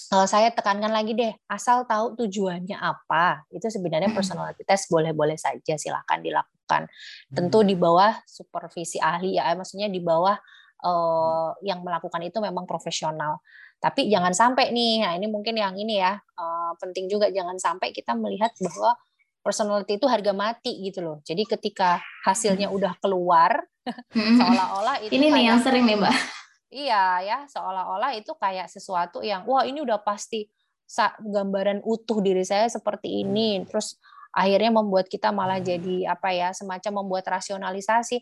kalau 0.09 0.25
saya 0.25 0.49
tekankan 0.49 0.89
lagi 0.89 1.13
deh, 1.13 1.37
asal 1.53 1.85
tahu 1.85 2.17
tujuannya 2.17 2.81
apa, 2.81 3.45
itu 3.53 3.69
sebenarnya 3.69 4.09
personality 4.09 4.65
test 4.65 4.89
boleh-boleh 4.89 5.37
saja 5.37 5.77
silahkan 5.77 6.19
dilakukan. 6.25 6.89
Tentu 7.29 7.61
di 7.61 7.77
bawah 7.77 8.17
supervisi 8.25 8.97
ahli 8.97 9.37
ya, 9.37 9.53
maksudnya 9.53 9.93
di 9.93 10.01
bawah 10.01 10.33
uh, 10.81 11.53
yang 11.61 11.85
melakukan 11.85 12.25
itu 12.25 12.41
memang 12.41 12.65
profesional. 12.65 13.45
Tapi 13.79 14.11
jangan 14.11 14.35
sampai 14.35 14.75
nih, 14.75 15.07
nah 15.07 15.15
ini 15.15 15.31
mungkin 15.31 15.55
yang 15.55 15.79
ini 15.79 16.03
ya 16.03 16.19
uh, 16.19 16.73
penting 16.83 17.07
juga 17.07 17.31
jangan 17.31 17.55
sampai 17.63 17.95
kita 17.95 18.19
melihat 18.19 18.51
bahwa 18.59 18.99
personality 19.39 20.03
itu 20.03 20.07
harga 20.11 20.35
mati 20.35 20.83
gitu 20.83 20.99
loh. 21.01 21.19
Jadi 21.23 21.47
ketika 21.47 22.03
hasilnya 22.27 22.75
udah 22.75 22.99
keluar, 22.99 23.63
seolah-olah 24.39 25.07
itu 25.07 25.15
ini 25.15 25.31
nih 25.31 25.45
yang 25.49 25.63
sering 25.63 25.87
nih 25.89 25.97
mbak 25.97 26.13
Iya 26.69 27.25
ya, 27.25 27.39
seolah-olah 27.49 28.13
itu 28.13 28.37
kayak 28.37 28.69
sesuatu 28.69 29.25
yang 29.25 29.49
wah 29.49 29.65
ini 29.65 29.81
udah 29.81 30.05
pasti 30.05 30.45
gambaran 31.25 31.81
utuh 31.81 32.21
diri 32.21 32.45
saya 32.45 32.69
seperti 32.69 33.25
ini. 33.25 33.65
Terus 33.65 33.97
akhirnya 34.37 34.77
membuat 34.77 35.09
kita 35.09 35.33
malah 35.33 35.65
jadi 35.65 36.13
apa 36.13 36.29
ya, 36.37 36.53
semacam 36.53 37.05
membuat 37.05 37.25
rasionalisasi. 37.25 38.21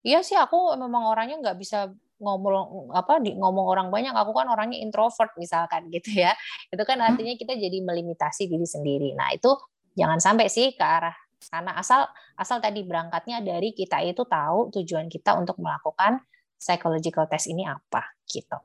Iya 0.00 0.24
sih 0.24 0.36
aku 0.36 0.76
memang 0.80 1.12
orangnya 1.12 1.36
nggak 1.44 1.58
bisa 1.60 1.92
ngomong 2.22 2.94
apa 2.94 3.18
di 3.18 3.34
ngomong 3.34 3.66
orang 3.66 3.88
banyak 3.90 4.14
aku 4.14 4.30
kan 4.30 4.46
orangnya 4.46 4.78
introvert 4.78 5.34
misalkan 5.34 5.90
gitu 5.90 6.22
ya 6.24 6.32
itu 6.70 6.82
kan 6.86 6.98
hmm. 6.98 7.08
artinya 7.10 7.34
kita 7.34 7.58
jadi 7.58 7.78
melimitasi 7.82 8.46
diri 8.46 8.66
sendiri 8.66 9.10
nah 9.18 9.34
itu 9.34 9.50
jangan 9.98 10.22
sampai 10.22 10.46
sih 10.46 10.74
ke 10.74 10.84
arah 10.84 11.14
sana 11.44 11.76
asal 11.76 12.08
asal 12.40 12.58
tadi 12.62 12.80
berangkatnya 12.86 13.44
dari 13.44 13.76
kita 13.76 14.00
itu 14.00 14.24
tahu 14.24 14.72
tujuan 14.72 15.12
kita 15.12 15.36
untuk 15.36 15.60
melakukan 15.60 16.24
psychological 16.56 17.28
test 17.28 17.52
ini 17.52 17.68
apa 17.68 18.16
gitu. 18.24 18.56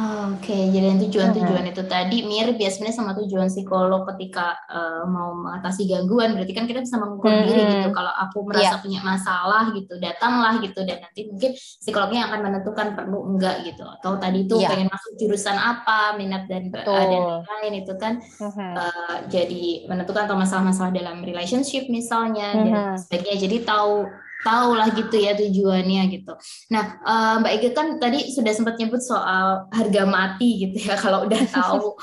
Oke, 0.00 0.48
okay. 0.48 0.62
jadi 0.72 0.96
tujuan-tujuan 0.96 1.60
hmm. 1.60 1.72
itu 1.76 1.82
tadi 1.84 2.24
mirip 2.24 2.56
ya 2.56 2.72
sebenarnya 2.72 2.96
sama 3.04 3.12
tujuan 3.20 3.52
psikolog 3.52 4.08
ketika 4.08 4.56
uh, 4.72 5.04
mau 5.04 5.36
mengatasi 5.36 5.84
gangguan. 5.84 6.32
Berarti 6.32 6.56
kan 6.56 6.64
kita 6.64 6.80
bisa 6.80 6.96
mengukur 6.96 7.28
hmm. 7.28 7.44
diri 7.44 7.62
gitu. 7.68 7.88
Kalau 7.92 8.08
aku 8.08 8.48
merasa 8.48 8.80
yeah. 8.80 8.80
punya 8.80 9.00
masalah 9.04 9.76
gitu, 9.76 10.00
datanglah 10.00 10.56
gitu 10.64 10.80
dan 10.88 11.04
nanti 11.04 11.28
mungkin 11.28 11.52
psikolognya 11.52 12.32
akan 12.32 12.40
menentukan 12.48 12.88
perlu 12.96 13.28
enggak 13.28 13.60
gitu. 13.68 13.84
Atau 14.00 14.16
tadi 14.16 14.48
itu 14.48 14.56
yeah. 14.56 14.72
pengen 14.72 14.88
masuk 14.88 15.12
jurusan 15.20 15.56
apa, 15.60 16.16
minat 16.16 16.48
dan 16.48 16.72
uh, 16.72 17.04
dan 17.04 17.22
lain 17.44 17.74
itu 17.84 17.92
kan 18.00 18.24
hmm. 18.24 18.74
uh, 18.80 19.16
jadi 19.28 19.84
menentukan 19.84 20.24
atau 20.24 20.38
masalah-masalah 20.40 20.96
dalam 20.96 21.20
relationship 21.20 21.92
misalnya 21.92 22.56
hmm. 22.56 22.64
dan 22.64 22.74
sebagainya. 22.96 23.36
Jadi 23.44 23.68
tahu 23.68 24.08
tahu 24.40 24.76
lah 24.76 24.88
gitu 24.92 25.16
ya 25.20 25.36
tujuannya 25.36 26.02
gitu. 26.12 26.32
Nah, 26.72 27.00
uh, 27.04 27.34
Mbak 27.44 27.52
Ega 27.60 27.70
kan 27.76 27.86
tadi 28.00 28.32
sudah 28.32 28.52
sempat 28.56 28.80
nyebut 28.80 29.00
soal 29.04 29.68
harga 29.68 30.02
mati 30.08 30.68
gitu 30.68 30.88
ya 30.88 30.96
kalau 31.04 31.28
udah 31.28 31.42
tahu 31.48 31.96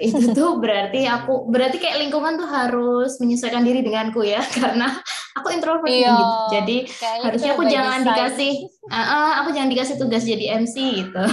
itu 0.00 0.32
tuh 0.32 0.56
berarti 0.56 1.04
aku 1.04 1.52
berarti 1.52 1.76
kayak 1.76 2.00
lingkungan 2.00 2.40
tuh 2.40 2.48
harus 2.48 3.20
menyesuaikan 3.20 3.60
diri 3.60 3.84
denganku 3.84 4.24
ya 4.24 4.40
karena 4.58 4.96
aku 5.36 5.52
introvert 5.52 5.92
iya, 5.92 6.16
gitu. 6.16 6.36
Jadi 6.56 6.76
harusnya 7.20 7.52
aku 7.54 7.64
jangan 7.68 8.00
design. 8.00 8.08
dikasih 8.08 8.52
uh, 8.88 8.96
uh, 9.14 9.32
aku 9.44 9.48
jangan 9.52 9.70
dikasih 9.70 9.96
tugas 10.00 10.24
jadi 10.24 10.44
MC 10.64 10.74
gitu. 11.04 11.24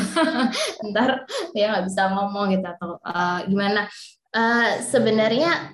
Ntar 0.91 1.24
dia 1.55 1.66
nggak 1.72 1.86
bisa 1.88 2.12
ngomong 2.12 2.51
gitu 2.53 2.68
atau 2.68 2.99
uh, 3.01 3.39
gimana. 3.47 3.88
Uh, 4.36 4.84
sebenarnya 4.84 5.72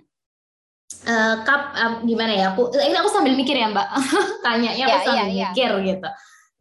uh, 1.06 1.36
kap 1.44 1.74
uh, 1.74 1.94
gimana 2.06 2.34
ya 2.34 2.46
aku 2.54 2.70
ini 2.76 2.96
aku 2.96 3.10
sambil 3.10 3.34
mikir 3.34 3.58
ya 3.58 3.70
mbak 3.70 3.88
tanya 4.46 4.72
ya 4.74 4.86
aku 4.90 5.00
sambil 5.08 5.28
yeah, 5.30 5.52
mikir 5.52 5.72
yeah. 5.72 5.86
gitu 5.88 6.10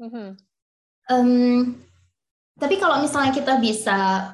mm-hmm. 0.02 0.28
um, 1.12 1.60
tapi 2.56 2.74
kalau 2.78 3.02
misalnya 3.02 3.32
kita 3.34 3.58
bisa 3.58 4.32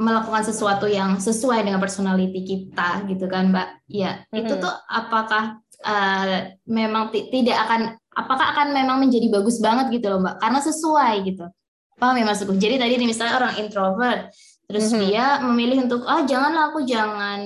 melakukan 0.00 0.44
sesuatu 0.48 0.88
yang 0.88 1.20
sesuai 1.20 1.60
dengan 1.60 1.80
personality 1.80 2.40
kita 2.44 3.04
gitu 3.10 3.26
kan 3.26 3.52
mbak 3.52 3.68
ya 3.90 4.24
mm-hmm. 4.28 4.38
itu 4.40 4.52
tuh 4.58 4.74
apakah 4.88 5.60
uh, 5.84 6.54
memang 6.64 7.12
tidak 7.12 7.56
akan 7.68 7.80
apakah 8.16 8.46
akan 8.56 8.72
memang 8.72 8.98
menjadi 9.00 9.28
bagus 9.28 9.60
banget 9.60 9.92
gitu 10.00 10.08
loh 10.08 10.20
mbak 10.24 10.40
karena 10.40 10.60
sesuai 10.64 11.14
gitu 11.28 11.44
paham 12.00 12.16
ya 12.16 12.24
maksudku 12.24 12.56
jadi 12.56 12.80
tadi 12.80 12.96
misalnya 13.04 13.36
orang 13.36 13.54
introvert 13.60 14.32
terus 14.70 14.88
mm-hmm. 14.88 15.04
dia 15.04 15.24
memilih 15.44 15.84
untuk 15.84 16.08
ah 16.08 16.24
janganlah 16.24 16.72
aku 16.72 16.86
jangan 16.88 17.44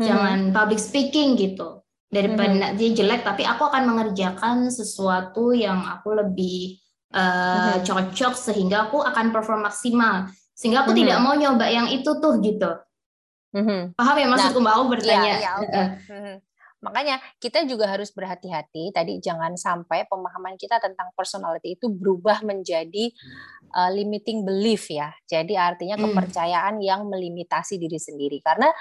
hmm. 0.00 0.08
jangan 0.08 0.38
public 0.56 0.80
speaking 0.80 1.36
gitu 1.36 1.84
daripada 2.10 2.72
hmm. 2.72 2.76
dia 2.80 2.90
jelek 2.96 3.22
tapi 3.22 3.44
aku 3.44 3.68
akan 3.68 3.84
mengerjakan 3.86 4.72
sesuatu 4.72 5.52
yang 5.52 5.84
aku 5.84 6.16
lebih 6.16 6.80
uh, 7.12 7.78
hmm. 7.78 7.86
cocok 7.86 8.34
sehingga 8.34 8.88
aku 8.88 9.04
akan 9.04 9.30
perform 9.30 9.68
maksimal 9.68 10.26
sehingga 10.56 10.82
aku 10.82 10.96
hmm. 10.96 11.00
tidak 11.04 11.18
mau 11.20 11.36
nyoba 11.36 11.66
yang 11.68 11.86
itu 11.92 12.10
tuh 12.18 12.40
gitu 12.40 12.70
hmm. 13.54 13.94
paham 13.94 14.16
ya 14.18 14.26
maksudku 14.26 14.60
nah, 14.64 14.74
mau 14.74 14.82
bertanya 14.88 15.32
ya, 15.36 15.38
ya, 15.38 15.52
okay. 15.60 15.86
hmm. 16.08 16.36
Makanya 16.80 17.20
kita 17.36 17.68
juga 17.68 17.84
harus 17.92 18.08
berhati-hati 18.08 18.88
tadi 18.96 19.20
jangan 19.20 19.52
sampai 19.52 20.08
pemahaman 20.08 20.56
kita 20.56 20.80
tentang 20.80 21.12
personality 21.12 21.76
itu 21.76 21.92
berubah 21.92 22.40
menjadi 22.40 23.12
uh, 23.76 23.92
limiting 23.92 24.48
belief 24.48 24.88
ya. 24.88 25.12
Jadi 25.28 25.60
artinya 25.60 26.00
kepercayaan 26.00 26.80
yang 26.80 27.04
melimitasi 27.04 27.76
diri 27.76 28.00
sendiri 28.00 28.40
karena 28.40 28.72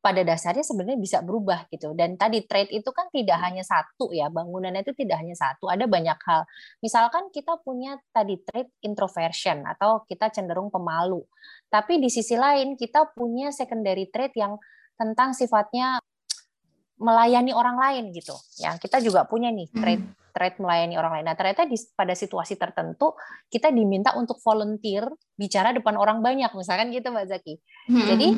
pada 0.00 0.22
dasarnya 0.22 0.62
sebenarnya 0.62 1.00
bisa 1.02 1.18
berubah 1.24 1.66
gitu. 1.66 1.90
Dan 1.98 2.14
tadi 2.14 2.46
trade 2.46 2.70
itu 2.70 2.90
kan 2.94 3.10
tidak 3.10 3.42
hanya 3.42 3.66
satu 3.66 4.14
ya, 4.14 4.30
bangunannya 4.30 4.86
itu 4.86 4.94
tidak 4.94 5.18
hanya 5.18 5.34
satu, 5.34 5.66
ada 5.66 5.90
banyak 5.90 6.14
hal. 6.14 6.46
Misalkan 6.78 7.28
kita 7.34 7.58
punya 7.66 7.98
tadi 8.14 8.38
trade 8.46 8.70
introversion 8.86 9.66
atau 9.66 10.06
kita 10.06 10.30
cenderung 10.30 10.70
pemalu. 10.70 11.26
Tapi 11.66 11.98
di 11.98 12.06
sisi 12.06 12.38
lain 12.38 12.78
kita 12.78 13.10
punya 13.18 13.50
secondary 13.50 14.06
trait 14.06 14.30
yang 14.38 14.54
tentang 14.94 15.34
sifatnya 15.34 15.98
melayani 16.96 17.52
orang 17.52 17.76
lain 17.76 18.04
gitu. 18.14 18.32
Ya, 18.56 18.78
kita 18.80 19.04
juga 19.04 19.28
punya 19.28 19.52
nih 19.52 19.68
trade 19.68 20.00
hmm. 20.00 20.32
trade 20.32 20.56
melayani 20.62 20.94
orang 20.96 21.12
lain. 21.20 21.26
Nah, 21.28 21.36
ternyata 21.36 21.68
di, 21.68 21.76
pada 21.92 22.16
situasi 22.16 22.56
tertentu 22.56 23.12
kita 23.52 23.68
diminta 23.68 24.16
untuk 24.16 24.40
volunteer 24.40 25.04
bicara 25.36 25.76
depan 25.76 25.98
orang 26.00 26.24
banyak, 26.24 26.48
misalkan 26.56 26.88
gitu 26.94 27.12
Mbak 27.12 27.26
Zaki. 27.28 27.54
Hmm. 27.92 28.06
Jadi 28.06 28.28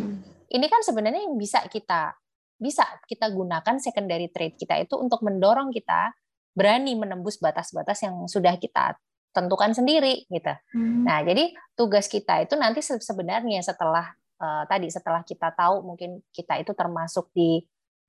ini 0.53 0.66
kan 0.66 0.80
sebenarnya 0.80 1.24
yang 1.28 1.36
bisa 1.36 1.64
kita 1.68 2.16
bisa 2.59 2.82
kita 3.07 3.30
gunakan 3.30 3.78
secondary 3.78 4.28
trade 4.34 4.59
kita 4.59 4.82
itu 4.82 4.99
untuk 4.99 5.22
mendorong 5.22 5.70
kita 5.70 6.11
berani 6.59 6.99
menembus 6.99 7.38
batas-batas 7.38 8.03
yang 8.03 8.26
sudah 8.26 8.59
kita 8.59 8.99
tentukan 9.30 9.70
sendiri 9.70 10.26
gitu. 10.26 10.53
Hmm. 10.74 11.07
Nah, 11.07 11.22
jadi 11.22 11.55
tugas 11.78 12.11
kita 12.11 12.42
itu 12.42 12.59
nanti 12.59 12.82
sebenarnya 12.82 13.62
setelah 13.62 14.11
uh, 14.42 14.66
tadi 14.66 14.90
setelah 14.90 15.22
kita 15.22 15.55
tahu 15.55 15.86
mungkin 15.86 16.18
kita 16.34 16.59
itu 16.59 16.74
termasuk 16.74 17.30
di 17.30 17.62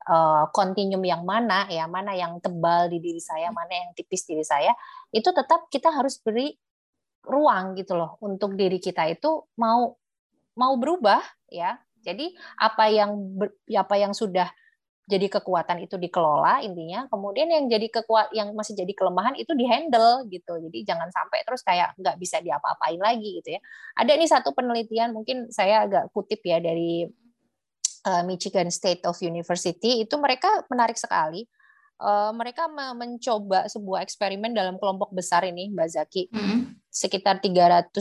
uh, 0.09 0.49
yang 1.05 1.21
mana 1.21 1.69
ya 1.69 1.85
mana 1.85 2.17
yang 2.17 2.41
tebal 2.41 2.89
di 2.89 2.97
diri 2.97 3.21
saya 3.21 3.53
mana 3.53 3.69
yang 3.69 3.89
tipis 3.93 4.25
diri 4.25 4.41
saya 4.41 4.73
itu 5.13 5.29
tetap 5.29 5.69
kita 5.69 5.93
harus 5.93 6.17
beri 6.17 6.57
ruang 7.21 7.77
gitu 7.77 7.93
loh 7.93 8.17
untuk 8.25 8.57
diri 8.57 8.81
kita 8.81 9.05
itu 9.11 9.45
mau 9.59 9.93
mau 10.57 10.73
berubah 10.79 11.21
ya 11.51 11.77
jadi 12.03 12.31
apa 12.59 12.85
yang 12.91 13.11
ber, 13.35 13.53
apa 13.71 13.95
yang 13.99 14.13
sudah 14.15 14.49
jadi 15.09 15.25
kekuatan 15.25 15.81
itu 15.81 15.97
dikelola 15.97 16.61
intinya 16.61 17.09
kemudian 17.09 17.49
yang 17.49 17.65
jadi 17.65 17.89
kekuat 17.89 18.29
yang 18.37 18.53
masih 18.53 18.77
jadi 18.77 18.93
kelemahan 18.93 19.33
itu 19.35 19.57
dihandle 19.57 20.29
gitu 20.29 20.61
jadi 20.69 20.93
jangan 20.93 21.09
sampai 21.09 21.41
terus 21.41 21.65
kayak 21.65 21.97
nggak 21.97 22.15
bisa 22.21 22.37
diapa-apain 22.45 23.01
lagi 23.01 23.41
gitu 23.41 23.57
ya 23.57 23.61
ada 23.97 24.11
nih 24.13 24.29
satu 24.29 24.53
penelitian 24.53 25.11
mungkin 25.17 25.49
saya 25.49 25.89
agak 25.89 26.13
kutip 26.13 26.45
ya 26.45 26.61
dari 26.61 27.09
uh, 28.05 28.23
Michigan 28.23 28.69
State 28.71 29.03
of 29.03 29.19
University 29.19 30.03
itu 30.03 30.15
mereka 30.15 30.63
menarik 30.71 30.95
sekali. 30.95 31.43
Uh, 31.99 32.31
mereka 32.31 32.71
mencoba 32.71 33.67
sebuah 33.67 34.07
eksperimen 34.07 34.55
dalam 34.55 34.79
kelompok 34.79 35.11
besar 35.11 35.43
ini, 35.43 35.67
Mbak 35.67 35.89
Zaki, 35.91 36.31
mm 36.31 36.39
-hmm. 36.39 36.59
sekitar 36.87 37.43
370 37.43 37.91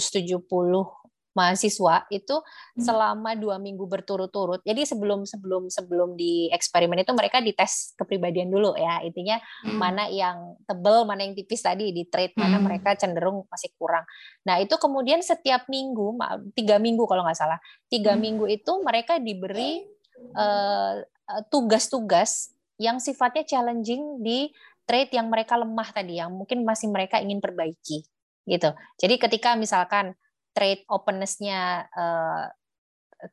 mahasiswa 1.39 2.11
itu 2.11 2.35
hmm. 2.43 2.83
selama 2.83 3.39
dua 3.39 3.63
minggu 3.63 3.87
berturut-turut. 3.87 4.59
Jadi 4.67 4.83
sebelum 4.83 5.23
sebelum 5.23 5.71
sebelum 5.71 6.19
di 6.19 6.51
eksperimen 6.51 6.99
itu 6.99 7.15
mereka 7.15 7.39
dites 7.39 7.95
kepribadian 7.95 8.51
dulu 8.51 8.75
ya. 8.75 8.99
Intinya 9.07 9.39
hmm. 9.39 9.79
mana 9.79 10.11
yang 10.11 10.59
tebel, 10.67 11.07
mana 11.07 11.23
yang 11.23 11.39
tipis 11.39 11.63
tadi 11.63 11.95
di 11.95 12.11
trade, 12.11 12.35
mana 12.35 12.59
hmm. 12.59 12.65
mereka 12.67 12.99
cenderung 12.99 13.47
masih 13.47 13.71
kurang. 13.79 14.03
Nah 14.43 14.59
itu 14.59 14.75
kemudian 14.75 15.23
setiap 15.23 15.71
minggu, 15.71 16.19
tiga 16.59 16.83
minggu 16.83 17.07
kalau 17.07 17.23
nggak 17.23 17.39
salah, 17.39 17.63
tiga 17.87 18.19
hmm. 18.19 18.21
minggu 18.21 18.45
itu 18.51 18.73
mereka 18.83 19.23
diberi 19.23 19.87
uh, 20.35 21.07
tugas-tugas 21.55 22.51
yang 22.83 22.99
sifatnya 22.99 23.47
challenging 23.47 24.23
di 24.27 24.51
trade 24.89 25.15
yang 25.15 25.31
mereka 25.31 25.55
lemah 25.55 25.93
tadi, 25.95 26.19
yang 26.19 26.35
mungkin 26.35 26.67
masih 26.67 26.91
mereka 26.91 27.23
ingin 27.23 27.39
perbaiki 27.39 28.03
gitu. 28.49 28.73
Jadi 28.97 29.15
ketika 29.21 29.53
misalkan 29.55 30.17
trade 30.59 30.83
openness-nya 30.91 31.87
uh, 31.95 32.51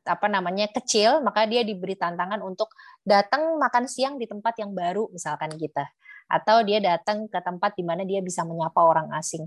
apa 0.06 0.26
namanya 0.30 0.70
kecil, 0.70 1.22
maka 1.26 1.46
dia 1.50 1.66
diberi 1.66 1.98
tantangan 1.98 2.38
untuk 2.46 2.70
datang 3.02 3.58
makan 3.58 3.90
siang 3.90 4.14
di 4.14 4.30
tempat 4.30 4.54
yang 4.62 4.70
baru 4.70 5.10
misalkan 5.10 5.50
gitu. 5.58 5.82
Atau 6.30 6.62
dia 6.62 6.78
datang 6.78 7.26
ke 7.26 7.38
tempat 7.42 7.74
di 7.74 7.82
mana 7.82 8.06
dia 8.06 8.22
bisa 8.22 8.46
menyapa 8.46 8.78
orang 8.78 9.10
asing. 9.18 9.46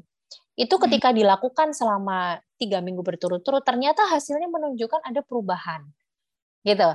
Itu 0.59 0.75
hmm. 0.75 0.83
ketika 0.87 1.15
dilakukan 1.15 1.71
selama 1.71 2.43
tiga 2.59 2.83
minggu 2.83 2.99
berturut-turut, 2.99 3.63
ternyata 3.63 4.03
hasilnya 4.11 4.51
menunjukkan 4.51 5.07
ada 5.07 5.23
perubahan, 5.23 5.87
gitu. 6.67 6.91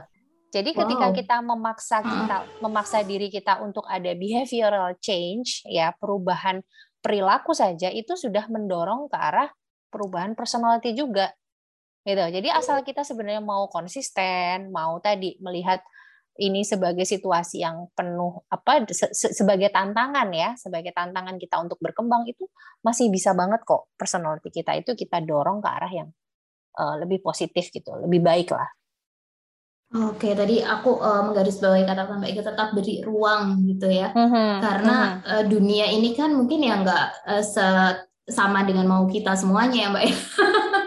Jadi 0.55 0.71
ketika 0.71 1.11
wow. 1.11 1.17
kita 1.19 1.37
memaksa 1.43 1.99
kita 1.99 2.37
memaksa 2.63 3.03
diri 3.03 3.27
kita 3.27 3.59
untuk 3.59 3.83
ada 3.91 4.15
behavioral 4.15 4.95
change, 5.03 5.67
ya 5.67 5.91
perubahan 5.99 6.63
perilaku 7.03 7.51
saja 7.51 7.91
itu 7.91 8.15
sudah 8.15 8.47
mendorong 8.47 9.11
ke 9.11 9.19
arah 9.19 9.51
perubahan 9.95 10.35
personality 10.35 10.99
juga 10.99 11.31
gitu 12.03 12.21
jadi 12.21 12.49
asal 12.51 12.83
kita 12.83 13.07
sebenarnya 13.07 13.41
mau 13.41 13.71
konsisten 13.71 14.75
mau 14.75 14.99
tadi 14.99 15.39
melihat 15.39 15.81
ini 16.35 16.67
sebagai 16.67 17.07
situasi 17.07 17.63
yang 17.63 17.87
penuh 17.95 18.43
apa 18.51 18.83
se 18.91 19.07
sebagai 19.15 19.71
tantangan 19.71 20.27
ya 20.35 20.59
sebagai 20.59 20.91
tantangan 20.91 21.39
kita 21.39 21.63
untuk 21.63 21.79
berkembang 21.79 22.27
itu 22.27 22.51
masih 22.83 23.07
bisa 23.09 23.33
banget 23.39 23.63
kok 23.63 23.87
personality 23.95 24.51
kita 24.51 24.75
itu 24.75 24.99
kita 24.99 25.23
dorong 25.23 25.63
ke 25.63 25.69
arah 25.71 25.93
yang 25.95 26.11
uh, 26.75 26.99
lebih 26.99 27.23
positif 27.23 27.71
gitu 27.71 27.95
lebih 28.03 28.21
baik 28.21 28.51
lah 28.51 28.67
Oke, 29.95 30.35
tadi 30.35 30.59
aku 30.59 30.99
uh, 30.99 31.23
menggarisbawahi 31.31 31.87
kata 31.87 32.11
Mbak 32.11 32.31
Ika 32.35 32.43
tetap 32.43 32.75
beri 32.75 32.99
ruang 33.07 33.63
gitu 33.63 33.87
ya, 33.87 34.11
mm 34.11 34.27
-hmm. 34.27 34.51
karena 34.59 34.97
mm 34.99 35.15
-hmm. 35.23 35.31
uh, 35.31 35.45
dunia 35.47 35.87
ini 35.87 36.11
kan 36.19 36.35
mungkin 36.35 36.67
ya 36.67 36.83
nggak 36.83 37.07
uh, 37.31 37.95
sama 38.25 38.65
dengan 38.65 38.89
mau 38.89 39.05
kita 39.05 39.37
semuanya 39.37 39.79
ya 39.85 39.89
mbak 39.93 40.05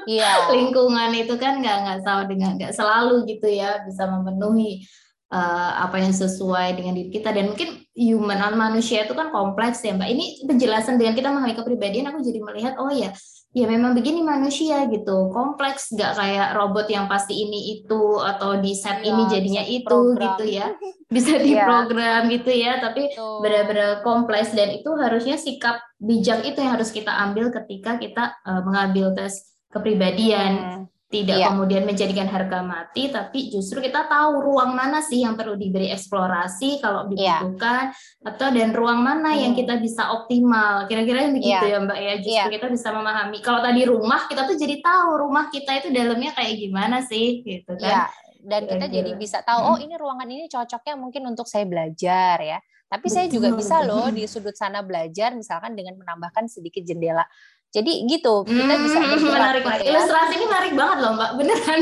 Iya. 0.07 0.31
Lingkungan 0.55 1.11
itu 1.13 1.35
kan 1.38 1.61
nggak 1.61 1.77
nggak 1.85 1.99
sama 2.01 2.23
dengan 2.25 2.57
nggak 2.57 2.73
selalu 2.73 3.27
gitu 3.29 3.45
ya 3.51 3.83
bisa 3.85 4.07
memenuhi 4.09 4.88
uh, 5.29 5.85
apa 5.85 6.01
yang 6.01 6.15
sesuai 6.15 6.79
dengan 6.79 6.95
diri 6.95 7.11
kita 7.11 7.35
dan 7.35 7.53
mungkin 7.53 7.83
human 7.93 8.39
manusia 8.55 9.03
itu 9.05 9.13
kan 9.13 9.29
kompleks 9.29 9.83
ya 9.83 9.93
mbak. 9.93 10.09
Ini 10.09 10.25
penjelasan 10.47 10.97
dengan 10.97 11.13
kita 11.13 11.29
memahami 11.29 11.53
kepribadian 11.59 12.09
aku 12.09 12.23
jadi 12.23 12.39
melihat 12.41 12.73
oh 12.79 12.89
ya 12.89 13.11
ya 13.57 13.65
memang 13.65 13.97
begini 13.97 14.21
manusia 14.21 14.85
gitu 14.85 15.33
kompleks 15.33 15.89
nggak 15.89 16.13
kayak 16.13 16.49
robot 16.53 16.85
yang 16.93 17.09
pasti 17.09 17.41
ini 17.41 17.81
itu 17.81 18.21
atau 18.21 18.61
di 18.61 18.77
set 18.77 19.01
ya, 19.01 19.09
ini 19.09 19.23
jadinya 19.25 19.63
itu 19.65 19.89
program. 19.89 20.37
gitu 20.37 20.43
ya 20.45 20.67
bisa 21.09 21.41
iya. 21.41 21.41
diprogram 21.41 22.21
ya. 22.29 22.33
gitu 22.37 22.51
ya 22.53 22.73
tapi 22.77 23.09
benar-benar 23.17 24.05
kompleks 24.05 24.53
dan 24.53 24.69
itu 24.77 24.93
harusnya 24.93 25.41
sikap 25.41 25.81
bijak 25.97 26.45
itu 26.45 26.61
yang 26.61 26.77
harus 26.77 26.93
kita 26.93 27.09
ambil 27.09 27.49
ketika 27.49 27.97
kita 27.97 28.37
uh, 28.45 28.61
mengambil 28.61 29.17
tes 29.17 29.57
kepribadian 29.73 30.53
hmm 30.85 30.96
tidak 31.07 31.39
iya. 31.39 31.47
kemudian 31.55 31.87
menjadikan 31.87 32.27
harga 32.27 32.59
mati, 32.67 33.07
tapi 33.07 33.47
justru 33.47 33.79
kita 33.79 34.11
tahu 34.11 34.43
ruang 34.43 34.75
mana 34.75 34.99
sih 34.99 35.23
yang 35.23 35.39
perlu 35.39 35.55
diberi 35.55 35.87
eksplorasi 35.95 36.83
kalau 36.83 37.07
iya. 37.15 37.39
dibutuhkan, 37.39 37.95
iya. 37.95 38.27
atau 38.27 38.47
dan 38.51 38.75
ruang 38.75 38.99
mana 38.99 39.31
hmm. 39.31 39.39
yang 39.39 39.53
kita 39.55 39.79
bisa 39.79 40.11
optimal. 40.11 40.83
Kira-kira 40.91 41.31
begitu 41.31 41.63
iya. 41.63 41.79
ya 41.79 41.79
Mbak 41.79 41.99
ya. 42.03 42.13
Justru 42.19 42.47
iya. 42.51 42.55
kita 42.59 42.67
bisa 42.67 42.91
memahami. 42.91 43.39
Kalau 43.39 43.63
tadi 43.63 43.81
rumah 43.87 44.27
kita 44.27 44.51
tuh 44.51 44.59
jadi 44.59 44.75
tahu 44.83 45.09
rumah 45.23 45.47
kita 45.47 45.71
itu 45.79 45.87
dalamnya 45.95 46.35
kayak 46.35 46.53
gimana 46.59 46.99
sih, 46.99 47.39
gitu 47.39 47.71
kan? 47.79 47.87
Iya. 47.87 48.05
Dan 48.47 48.61
kita 48.67 48.85
jadi 48.91 49.11
bisa 49.15 49.43
tahu, 49.43 49.59
oh 49.59 49.77
ini 49.79 49.95
ruangan 49.95 50.27
ini 50.27 50.47
cocoknya 50.51 50.95
mungkin 50.99 51.23
untuk 51.23 51.47
saya 51.47 51.63
belajar 51.63 52.35
ya. 52.43 52.59
Tapi 52.87 53.07
betul, 53.11 53.15
saya 53.19 53.27
juga 53.27 53.49
bisa 53.51 53.83
loh 53.83 54.07
di 54.07 54.23
sudut 54.23 54.55
sana 54.55 54.79
belajar, 54.79 55.35
misalkan 55.35 55.75
dengan 55.75 55.99
menambahkan 55.99 56.47
sedikit 56.47 56.87
jendela 56.87 57.27
jadi 57.72 57.91
gitu 58.07 58.47
kita 58.47 58.74
hmm, 58.74 58.84
bisa 58.88 58.97
menarik 59.03 59.63
gitu 59.63 59.84
ya. 59.84 59.91
Ilustrasi 59.95 60.34
ini 60.39 60.45
menarik 60.47 60.74
banget 60.74 60.97
loh 61.03 61.11
mbak, 61.20 61.32
beneran. 61.36 61.82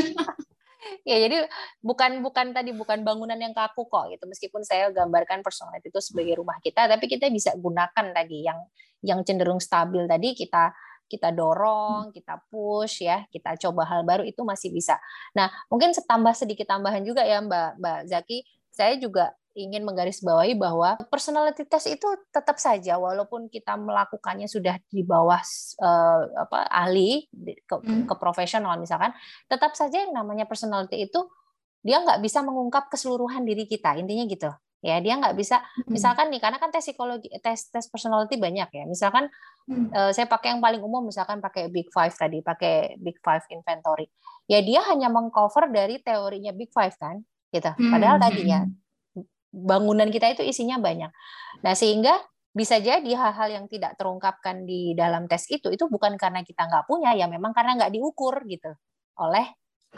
ya 1.08 1.16
jadi 1.22 1.36
bukan 1.82 2.22
bukan 2.22 2.46
tadi 2.54 2.70
bukan 2.74 3.02
bangunan 3.06 3.38
yang 3.38 3.54
kaku 3.54 3.86
kok 3.86 4.10
gitu 4.10 4.26
meskipun 4.26 4.62
saya 4.62 4.90
gambarkan 4.90 5.42
personality 5.42 5.90
itu 5.90 5.98
sebagai 6.02 6.38
rumah 6.42 6.58
kita 6.62 6.86
tapi 6.86 7.06
kita 7.10 7.30
bisa 7.30 7.54
gunakan 7.58 8.06
tadi 8.14 8.46
yang 8.46 8.58
yang 9.02 9.22
cenderung 9.22 9.62
stabil 9.62 10.06
tadi 10.06 10.34
kita 10.34 10.74
kita 11.06 11.30
dorong, 11.30 12.10
kita 12.10 12.42
push 12.50 13.06
ya, 13.06 13.22
kita 13.30 13.54
coba 13.62 13.86
hal 13.86 14.02
baru 14.02 14.26
itu 14.26 14.42
masih 14.42 14.74
bisa. 14.74 14.98
Nah, 15.38 15.46
mungkin 15.70 15.94
tambah 15.94 16.34
sedikit 16.34 16.66
tambahan 16.66 17.06
juga 17.06 17.22
ya 17.22 17.38
Mbak 17.38 17.78
Mbak 17.78 18.00
Zaki, 18.10 18.38
saya 18.74 18.98
juga 18.98 19.30
ingin 19.56 19.88
menggarisbawahi 19.88 20.54
bahwa 20.60 21.00
personality 21.08 21.64
test 21.64 21.88
itu 21.88 22.04
tetap 22.28 22.60
saja 22.60 23.00
walaupun 23.00 23.48
kita 23.48 23.74
melakukannya 23.80 24.44
sudah 24.44 24.76
di 24.92 25.00
bawah 25.00 25.40
uh, 25.80 26.20
apa 26.44 26.68
ahli 26.68 27.24
ke, 27.64 27.74
hmm. 27.74 28.04
ke 28.04 28.14
profesional 28.20 28.76
misalkan 28.76 29.16
tetap 29.48 29.72
saja 29.72 30.04
yang 30.04 30.12
namanya 30.12 30.44
personality 30.44 31.08
itu 31.08 31.24
dia 31.80 32.04
nggak 32.04 32.20
bisa 32.20 32.44
mengungkap 32.44 32.92
keseluruhan 32.92 33.48
diri 33.48 33.64
kita 33.64 33.96
intinya 33.96 34.28
gitu 34.28 34.50
ya 34.84 35.00
dia 35.00 35.16
nggak 35.16 35.34
bisa 35.34 35.64
hmm. 35.64 35.88
misalkan 35.88 36.28
nih 36.28 36.38
karena 36.38 36.60
kan 36.60 36.68
tes 36.68 36.84
psikologi 36.84 37.32
tes 37.40 37.72
tes 37.72 37.88
personality 37.88 38.36
banyak 38.36 38.68
ya 38.68 38.84
misalkan 38.84 39.32
hmm. 39.66 39.88
uh, 39.90 40.10
saya 40.12 40.28
pakai 40.28 40.52
yang 40.52 40.60
paling 40.60 40.84
umum 40.84 41.08
misalkan 41.08 41.40
pakai 41.40 41.72
big 41.72 41.88
five 41.90 42.12
tadi 42.12 42.44
pakai 42.44 43.00
big 43.00 43.16
five 43.24 43.42
inventory 43.48 44.06
ya 44.46 44.60
dia 44.60 44.84
hanya 44.92 45.08
mengcover 45.08 45.72
dari 45.72 45.98
teorinya 46.04 46.52
big 46.52 46.68
five 46.70 46.92
kan 47.00 47.24
gitu 47.50 47.72
padahal 47.72 48.20
hmm. 48.20 48.24
tadinya 48.28 48.60
bangunan 49.52 50.08
kita 50.10 50.32
itu 50.32 50.42
isinya 50.42 50.80
banyak. 50.80 51.10
Nah, 51.64 51.74
sehingga 51.74 52.16
bisa 52.56 52.80
jadi 52.80 53.12
hal-hal 53.12 53.52
yang 53.52 53.66
tidak 53.68 54.00
terungkapkan 54.00 54.64
di 54.64 54.96
dalam 54.96 55.28
tes 55.28 55.44
itu 55.52 55.68
itu 55.68 55.84
bukan 55.92 56.16
karena 56.16 56.40
kita 56.40 56.64
nggak 56.64 56.88
punya 56.88 57.12
ya 57.12 57.28
memang 57.28 57.52
karena 57.52 57.76
nggak 57.76 57.92
diukur 57.92 58.40
gitu 58.48 58.72
oleh 59.20 59.44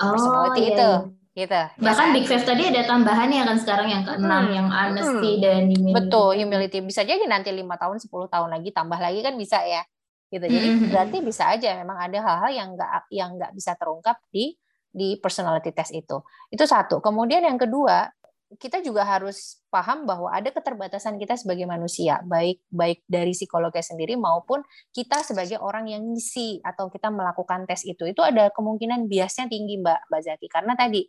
oh, 0.03 0.11
personality 0.11 0.63
iya, 0.67 0.71
itu 0.75 0.91
iya. 0.91 1.39
gitu 1.39 1.63
bahkan 1.79 2.11
ya, 2.11 2.15
big 2.19 2.27
five 2.27 2.43
tadi 2.43 2.63
ada 2.67 2.83
tambahannya 2.83 3.47
kan 3.47 3.57
sekarang 3.63 3.89
yang 3.95 4.03
keenam 4.03 4.43
hmm, 4.51 4.57
yang 4.59 4.69
honesty 4.75 5.39
hmm. 5.39 5.43
dan 5.47 5.63
humility 5.71 5.95
betul 5.95 6.29
humility 6.35 6.79
bisa 6.83 7.07
jadi 7.07 7.23
nanti 7.31 7.55
lima 7.55 7.79
tahun 7.79 8.03
10 8.03 8.11
tahun 8.11 8.51
lagi 8.51 8.75
tambah 8.75 8.99
lagi 8.99 9.21
kan 9.23 9.39
bisa 9.39 9.63
ya 9.63 9.87
gitu 10.35 10.45
jadi 10.51 10.69
hmm. 10.75 10.91
berarti 10.91 11.17
bisa 11.23 11.55
aja 11.55 11.79
memang 11.79 11.95
ada 11.95 12.19
hal-hal 12.19 12.51
yang 12.51 12.69
nggak 12.75 12.91
yang 13.15 13.31
nggak 13.39 13.55
bisa 13.55 13.79
terungkap 13.79 14.19
di 14.35 14.59
di 14.91 15.15
personality 15.23 15.71
test 15.71 15.95
itu 15.95 16.27
itu 16.51 16.65
satu 16.67 16.99
kemudian 16.99 17.47
yang 17.47 17.55
kedua 17.55 18.11
kita 18.57 18.81
juga 18.81 19.05
harus 19.05 19.61
paham 19.69 20.09
bahwa 20.09 20.33
ada 20.33 20.49
keterbatasan 20.49 21.21
kita 21.21 21.37
sebagai 21.37 21.69
manusia, 21.69 22.25
baik 22.25 22.65
baik 22.73 23.05
dari 23.05 23.37
psikolognya 23.37 23.85
sendiri 23.85 24.17
maupun 24.17 24.65
kita 24.89 25.21
sebagai 25.21 25.61
orang 25.61 25.85
yang 25.93 26.01
ngisi 26.09 26.65
atau 26.65 26.89
kita 26.89 27.13
melakukan 27.13 27.69
tes 27.69 27.85
itu. 27.85 28.09
Itu 28.09 28.25
ada 28.25 28.49
kemungkinan 28.57 29.05
biasnya 29.05 29.53
tinggi 29.53 29.77
Mbak 29.85 30.09
Mbak 30.09 30.21
Zaki 30.25 30.47
karena 30.49 30.73
tadi 30.73 31.05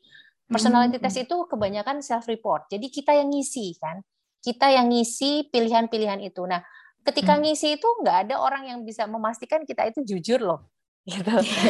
personality 0.52 1.00
hmm. 1.00 1.06
test 1.08 1.18
itu 1.24 1.36
kebanyakan 1.48 2.04
self 2.04 2.28
report. 2.28 2.68
Jadi 2.68 2.92
kita 2.92 3.16
yang 3.16 3.32
ngisi 3.32 3.80
kan. 3.80 4.04
Kita 4.40 4.72
yang 4.72 4.92
ngisi 4.92 5.52
pilihan-pilihan 5.52 6.20
itu. 6.24 6.44
Nah, 6.44 6.64
ketika 7.08 7.40
hmm. 7.40 7.44
ngisi 7.48 7.80
itu 7.80 7.88
nggak 8.04 8.28
ada 8.28 8.36
orang 8.44 8.68
yang 8.68 8.80
bisa 8.84 9.08
memastikan 9.08 9.64
kita 9.64 9.88
itu 9.88 10.04
jujur 10.04 10.44
loh. 10.44 10.68
Gitu. 11.08 11.24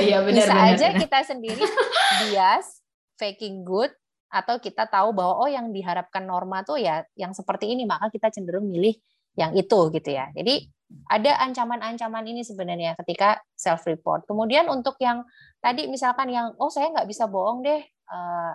Ya, 0.09 0.25
benar, 0.25 0.49
bisa 0.49 0.53
benar, 0.53 0.73
aja 0.73 0.87
benar. 0.89 1.01
kita 1.05 1.19
sendiri 1.23 1.63
bias, 2.25 2.81
faking 3.21 3.61
good, 3.61 3.93
atau 4.29 4.61
kita 4.61 4.85
tahu 4.85 5.13
bahwa 5.13 5.41
oh 5.41 5.49
yang 5.49 5.73
diharapkan 5.73 6.23
norma 6.25 6.61
tuh 6.61 6.77
ya 6.77 7.01
yang 7.17 7.33
seperti 7.33 7.73
ini 7.73 7.89
maka 7.89 8.13
kita 8.13 8.29
cenderung 8.29 8.69
milih 8.69 8.93
yang 9.37 9.53
itu 9.57 9.79
gitu 9.93 10.09
ya. 10.09 10.29
Jadi 10.33 10.69
ada 11.09 11.37
ancaman-ancaman 11.45 12.25
ini 12.25 12.41
sebenarnya 12.41 12.97
ketika 13.05 13.41
self 13.53 13.85
report. 13.85 14.25
Kemudian 14.25 14.69
untuk 14.69 14.97
yang 15.01 15.25
tadi 15.61 15.85
misalkan 15.85 16.29
yang 16.33 16.53
oh 16.57 16.69
saya 16.73 16.89
nggak 16.93 17.09
bisa 17.09 17.29
bohong 17.29 17.61
deh 17.61 17.81
uh, 18.09 18.53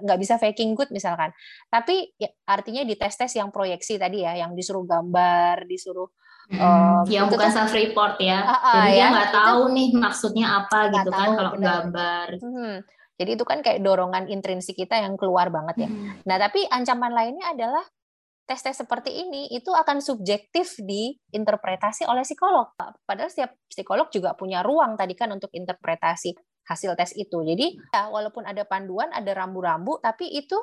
nggak 0.00 0.18
bisa 0.20 0.40
faking 0.40 0.72
good 0.72 0.88
misalkan. 0.92 1.32
Tapi 1.68 2.16
ya, 2.16 2.28
artinya 2.48 2.84
di 2.84 2.96
tes-tes 2.96 3.36
yang 3.36 3.52
proyeksi 3.52 4.00
tadi 4.00 4.24
ya, 4.24 4.36
yang 4.36 4.56
disuruh 4.56 4.84
gambar, 4.84 5.68
disuruh 5.68 6.08
Hmm, 6.50 6.58
um, 6.58 7.02
yang 7.06 7.30
bukan 7.30 7.46
kan, 7.46 7.62
self 7.62 7.70
report 7.70 8.18
ya. 8.18 8.42
Uh, 8.42 8.54
uh, 8.58 8.74
Jadi 8.74 8.90
ya, 8.90 9.06
dia 9.06 9.06
nggak 9.14 9.30
tahu 9.30 9.60
nih 9.70 9.88
maksudnya 9.94 10.46
apa 10.58 10.78
gitu 10.90 11.10
kan 11.14 11.28
kalau 11.38 11.52
gambar. 11.54 12.26
Hmm. 12.42 12.76
Jadi 13.20 13.36
itu 13.36 13.44
kan 13.44 13.60
kayak 13.60 13.84
dorongan 13.84 14.32
intrinsik 14.32 14.80
kita 14.80 14.96
yang 14.96 15.20
keluar 15.20 15.52
banget 15.52 15.84
ya. 15.84 15.88
Hmm. 15.92 16.24
Nah, 16.24 16.40
tapi 16.40 16.64
ancaman 16.64 17.12
lainnya 17.12 17.52
adalah 17.52 17.84
tes-tes 18.48 18.80
seperti 18.80 19.12
ini 19.12 19.52
itu 19.52 19.70
akan 19.70 20.00
subjektif 20.00 20.80
diinterpretasi 20.80 22.08
oleh 22.08 22.24
psikolog. 22.24 22.72
Padahal 23.04 23.28
setiap 23.28 23.54
psikolog 23.68 24.08
juga 24.08 24.32
punya 24.34 24.64
ruang 24.64 24.96
tadi 24.96 25.12
kan 25.12 25.28
untuk 25.30 25.52
interpretasi 25.52 26.34
hasil 26.66 26.96
tes 26.98 27.12
itu. 27.14 27.44
Jadi 27.44 27.76
ya, 27.94 28.08
walaupun 28.08 28.48
ada 28.48 28.66
panduan, 28.66 29.12
ada 29.14 29.30
rambu-rambu, 29.36 30.02
tapi 30.02 30.32
itu 30.32 30.56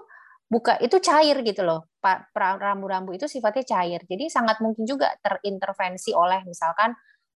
buka 0.52 0.76
itu 0.84 1.00
cair 1.00 1.40
gitu 1.46 1.64
loh. 1.64 1.88
Rambu-rambu 2.36 3.16
itu 3.16 3.28
sifatnya 3.30 3.64
cair. 3.64 4.04
Jadi 4.04 4.28
sangat 4.28 4.60
mungkin 4.60 4.84
juga 4.84 5.14
terintervensi 5.24 6.12
oleh 6.12 6.44
misalkan 6.44 6.92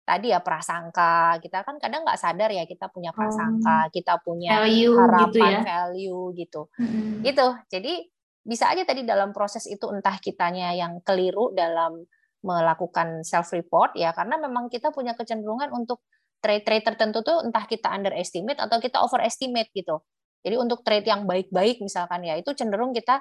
tadi 0.04 0.34
ya 0.34 0.42
prasangka 0.42 1.38
kita 1.38 1.62
kan 1.62 1.78
kadang 1.78 2.02
nggak 2.02 2.18
sadar 2.18 2.50
ya 2.50 2.66
kita 2.66 2.90
punya 2.90 3.14
prasangka 3.14 3.86
oh. 3.86 3.92
kita 3.94 4.14
punya 4.24 4.64
value 4.64 4.90
gitu 4.90 4.98
harapan 4.98 5.28
gitu 5.30 5.38
ya? 5.38 5.60
value 5.62 6.24
gitu 6.34 6.60
mm-hmm. 6.74 7.14
gitu 7.22 7.46
jadi 7.70 7.92
bisa 8.40 8.64
aja 8.72 8.82
tadi 8.88 9.04
dalam 9.04 9.30
proses 9.36 9.68
itu 9.68 9.86
entah 9.92 10.16
kitanya 10.18 10.72
yang 10.72 10.98
keliru 11.04 11.52
dalam 11.52 12.02
melakukan 12.40 13.20
self 13.20 13.52
report 13.52 13.92
ya 13.94 14.16
karena 14.16 14.40
memang 14.40 14.72
kita 14.72 14.88
punya 14.90 15.12
kecenderungan 15.12 15.70
untuk 15.76 16.00
trade-trade 16.40 16.88
tertentu 16.88 17.20
tuh 17.20 17.44
entah 17.44 17.68
kita 17.68 17.92
underestimate 17.92 18.56
atau 18.56 18.80
kita 18.80 19.04
overestimate 19.04 19.68
gitu 19.76 20.00
jadi 20.40 20.56
untuk 20.56 20.80
trade 20.80 21.04
yang 21.04 21.28
baik-baik 21.28 21.84
misalkan 21.84 22.24
ya 22.24 22.40
itu 22.40 22.56
cenderung 22.56 22.96
kita 22.96 23.20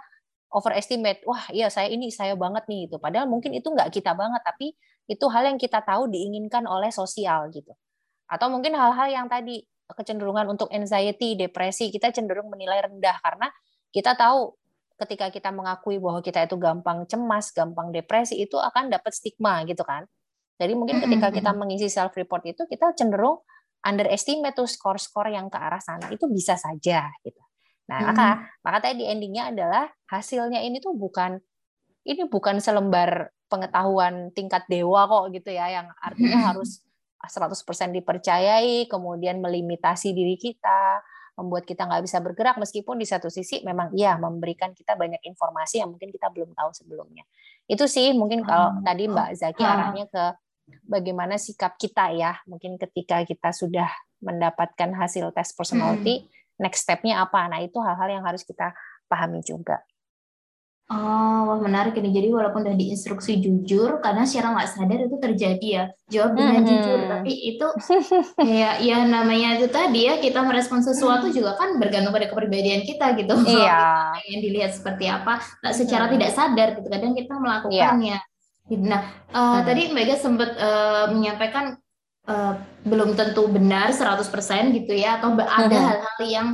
overestimate 0.56 1.22
wah 1.28 1.44
iya 1.52 1.68
saya 1.68 1.92
ini 1.92 2.10
saya 2.10 2.34
banget 2.40 2.64
nih 2.72 2.88
itu 2.88 2.96
padahal 2.98 3.28
mungkin 3.28 3.52
itu 3.54 3.68
nggak 3.68 3.92
kita 3.92 4.16
banget 4.16 4.40
tapi 4.42 4.74
itu 5.10 5.26
hal 5.26 5.49
yang 5.49 5.57
kita 5.57 5.82
tahu 5.82 6.05
diinginkan 6.05 6.70
oleh 6.70 6.93
sosial 6.93 7.49
gitu. 7.49 7.74
Atau 8.30 8.53
mungkin 8.53 8.78
hal-hal 8.78 9.10
yang 9.10 9.26
tadi 9.26 9.66
kecenderungan 9.89 10.53
untuk 10.53 10.70
anxiety 10.70 11.34
depresi 11.34 11.89
kita 11.89 12.14
cenderung 12.14 12.53
menilai 12.53 12.86
rendah. 12.86 13.18
Karena 13.26 13.49
kita 13.89 14.14
tahu 14.14 14.53
ketika 15.01 15.34
kita 15.34 15.49
mengakui 15.49 15.97
bahwa 15.97 16.22
kita 16.22 16.45
itu 16.45 16.60
gampang 16.62 17.10
cemas 17.10 17.49
gampang 17.55 17.89
depresi 17.89 18.38
itu 18.38 18.62
akan 18.62 18.93
dapat 18.93 19.10
stigma 19.10 19.66
gitu 19.66 19.82
kan. 19.82 20.05
Jadi 20.62 20.78
mungkin 20.78 21.01
ketika 21.01 21.34
kita 21.34 21.55
mengisi 21.57 21.89
self 21.89 22.14
report 22.14 22.45
itu 22.45 22.70
kita 22.70 22.93
cenderung 22.93 23.41
underestimate 23.82 24.53
tuh 24.53 24.68
skor-skor 24.68 25.32
yang 25.32 25.49
ke 25.49 25.57
arah 25.57 25.82
sana. 25.82 26.12
Itu 26.14 26.30
bisa 26.30 26.53
saja 26.60 27.10
gitu. 27.26 27.41
Nah, 27.89 28.14
maka 28.14 28.28
maka 28.62 28.91
tadi 28.91 29.10
endingnya 29.10 29.49
adalah 29.49 29.89
hasilnya 30.05 30.62
ini 30.62 30.78
tuh 30.78 30.93
bukan 30.93 31.41
ini 32.08 32.28
bukan 32.28 32.62
selembar 32.64 33.32
pengetahuan 33.50 34.30
tingkat 34.32 34.66
dewa 34.70 35.10
kok 35.10 35.34
gitu 35.34 35.50
ya 35.52 35.82
yang 35.82 35.88
artinya 36.00 36.39
hmm. 36.39 36.47
harus 36.54 36.84
100% 37.20 37.91
dipercayai, 37.91 38.88
kemudian 38.88 39.43
melimitasi 39.43 40.16
diri 40.16 40.39
kita, 40.39 41.04
membuat 41.36 41.68
kita 41.68 41.84
nggak 41.84 42.04
bisa 42.08 42.24
bergerak 42.24 42.56
meskipun 42.56 42.95
di 42.95 43.04
satu 43.04 43.28
sisi 43.28 43.60
memang 43.68 43.91
iya 43.91 44.16
memberikan 44.16 44.72
kita 44.72 44.95
banyak 44.95 45.20
informasi 45.28 45.84
yang 45.84 45.91
mungkin 45.91 46.16
kita 46.16 46.32
belum 46.32 46.56
tahu 46.56 46.72
sebelumnya. 46.72 47.28
Itu 47.68 47.91
sih 47.91 48.16
mungkin 48.16 48.47
kalau 48.47 48.80
hmm. 48.80 48.88
tadi 48.88 49.04
Mbak 49.12 49.30
Zaki 49.36 49.64
ah. 49.68 49.72
arahnya 49.76 50.06
ke 50.08 50.26
bagaimana 50.88 51.36
sikap 51.36 51.76
kita 51.76 52.16
ya, 52.16 52.39
mungkin 52.47 52.80
ketika 52.80 53.28
kita 53.28 53.52
sudah 53.52 53.91
mendapatkan 54.24 54.95
hasil 54.95 55.36
tes 55.36 55.52
personality, 55.52 56.24
hmm 56.24 56.39
next 56.60 56.84
step-nya 56.86 57.24
apa. 57.24 57.47
Nah, 57.47 57.64
itu 57.64 57.80
hal-hal 57.80 58.20
yang 58.20 58.24
harus 58.28 58.43
kita 58.43 58.76
pahami 59.08 59.41
juga. 59.41 59.82
Oh, 60.90 61.40
wah 61.46 61.60
menarik 61.62 61.94
ini. 62.02 62.10
Jadi 62.10 62.34
walaupun 62.34 62.66
udah 62.66 62.74
diinstruksi 62.74 63.38
jujur, 63.38 64.02
karena 64.02 64.26
secara 64.26 64.58
nggak 64.58 64.70
sadar 64.74 65.00
itu 65.06 65.18
terjadi 65.22 65.68
ya. 65.70 65.84
Jawab 66.10 66.34
dengan 66.34 66.66
hmm. 66.66 66.66
jujur, 66.66 67.00
tapi 67.06 67.32
itu 67.54 67.68
kayak 68.42 68.82
ya 68.82 68.98
namanya 69.06 69.62
itu 69.62 69.70
tadi 69.70 70.10
ya 70.10 70.18
kita 70.18 70.42
merespon 70.42 70.82
sesuatu 70.82 71.30
juga 71.30 71.54
kan 71.62 71.78
bergantung 71.78 72.10
pada 72.10 72.26
kepribadian 72.26 72.82
kita 72.90 73.14
gitu. 73.22 73.38
Iya. 73.50 74.18
yang 74.34 74.42
dilihat 74.42 74.72
seperti 74.74 75.06
apa, 75.06 75.38
nah, 75.62 75.74
secara 75.78 76.10
hmm. 76.10 76.14
tidak 76.18 76.32
sadar 76.34 76.68
gitu. 76.82 76.88
Kadang 76.90 77.14
kita 77.14 77.34
melakukannya. 77.38 78.18
Iya. 78.70 78.78
Nah, 78.82 79.02
uh, 79.30 79.62
hmm. 79.62 79.62
tadi 79.70 79.84
Mega 79.94 80.18
sempat 80.18 80.58
uh, 80.58 81.14
menyampaikan 81.14 81.78
uh, 82.26 82.54
belum 82.82 83.14
tentu 83.14 83.46
benar 83.46 83.94
100% 83.94 84.26
gitu 84.74 84.94
ya 84.98 85.22
atau 85.22 85.38
ada 85.38 85.78
hal-hal 85.78 86.20
yang 86.26 86.48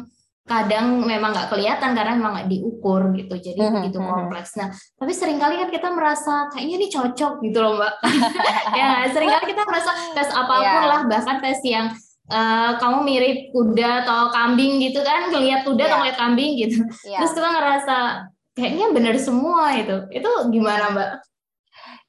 kadang 0.46 1.02
memang 1.02 1.34
nggak 1.34 1.50
kelihatan 1.50 1.98
karena 1.98 2.14
memang 2.22 2.38
nggak 2.38 2.50
diukur 2.54 3.10
gitu 3.18 3.34
jadi 3.34 3.66
begitu 3.66 3.98
kompleks 3.98 4.54
nah 4.54 4.70
tapi 4.94 5.10
sering 5.10 5.42
kali 5.42 5.58
kan 5.58 5.74
kita 5.74 5.90
merasa 5.90 6.54
kayaknya 6.54 6.86
ini 6.86 6.88
cocok 6.94 7.34
gitu 7.42 7.58
loh 7.66 7.82
mbak 7.82 7.94
ya 8.80 9.10
sering 9.10 9.34
kali 9.34 9.46
kita 9.50 9.66
merasa 9.66 9.90
tes 10.14 10.30
apa 10.30 10.54
pun 10.54 10.70
yeah. 10.70 10.86
lah 10.86 11.02
bahkan 11.10 11.42
tes 11.42 11.58
yang 11.66 11.90
uh, 12.30 12.78
kamu 12.78 12.98
mirip 13.02 13.38
kuda 13.58 14.06
atau 14.06 14.30
kambing 14.30 14.78
gitu 14.86 15.02
kan 15.02 15.34
ngelihat 15.34 15.66
kuda 15.66 15.82
yeah. 15.82 15.90
atau 15.90 15.98
ngeliat 16.06 16.18
kambing 16.22 16.52
gitu 16.62 16.78
yeah. 17.10 17.26
terus 17.26 17.34
kita 17.34 17.50
ngerasa 17.50 17.98
kayaknya 18.54 18.86
benar 18.94 19.16
semua 19.18 19.74
itu 19.74 19.98
itu 20.14 20.32
gimana 20.54 20.94
mbak 20.94 21.10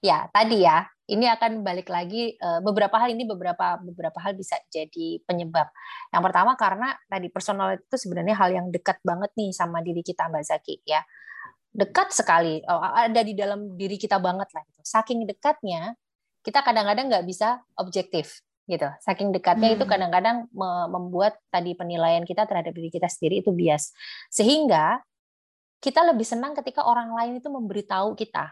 ya 0.05 0.28
tadi 0.28 0.61
ya 0.61 0.84
ini 1.07 1.30
akan 1.30 1.62
balik 1.62 1.86
lagi 1.86 2.34
uh, 2.42 2.59
beberapa 2.59 2.98
hal 2.98 3.14
ini 3.14 3.22
beberapa 3.22 3.78
beberapa 3.78 4.18
hal 4.18 4.34
bisa 4.34 4.59
jadi 4.66 5.22
penyebab. 5.22 5.70
Yang 6.11 6.22
pertama 6.26 6.52
karena 6.59 6.88
tadi 7.07 7.30
personal 7.30 7.78
itu 7.78 7.96
sebenarnya 7.96 8.34
hal 8.34 8.50
yang 8.50 8.66
dekat 8.74 8.98
banget 9.07 9.30
nih 9.38 9.54
sama 9.54 9.78
diri 9.86 10.02
kita 10.02 10.26
Mbak 10.26 10.44
Zaki 10.44 10.82
ya. 10.82 11.07
Dekat 11.76 12.11
sekali, 12.11 12.64
oh, 12.66 12.80
ada 12.80 13.20
di 13.20 13.36
dalam 13.36 13.76
diri 13.76 14.00
kita 14.00 14.18
banget 14.18 14.48
lah 14.50 14.64
gitu. 14.66 14.82
Saking 14.82 15.28
dekatnya 15.28 15.94
kita 16.42 16.64
kadang-kadang 16.64 17.07
nggak 17.07 17.26
bisa 17.28 17.62
objektif 17.78 18.42
gitu. 18.66 18.90
Saking 18.98 19.30
dekatnya 19.30 19.70
hmm. 19.70 19.76
itu 19.78 19.84
kadang-kadang 19.86 20.50
membuat 20.90 21.38
tadi 21.54 21.78
penilaian 21.78 22.26
kita 22.26 22.50
terhadap 22.50 22.74
diri 22.74 22.90
kita 22.90 23.07
sendiri 23.07 23.46
itu 23.46 23.54
bias. 23.54 23.94
Sehingga 24.34 24.98
kita 25.78 26.02
lebih 26.02 26.26
senang 26.26 26.57
ketika 26.59 26.82
orang 26.82 27.14
lain 27.14 27.38
itu 27.38 27.46
memberitahu 27.46 28.18
kita 28.18 28.50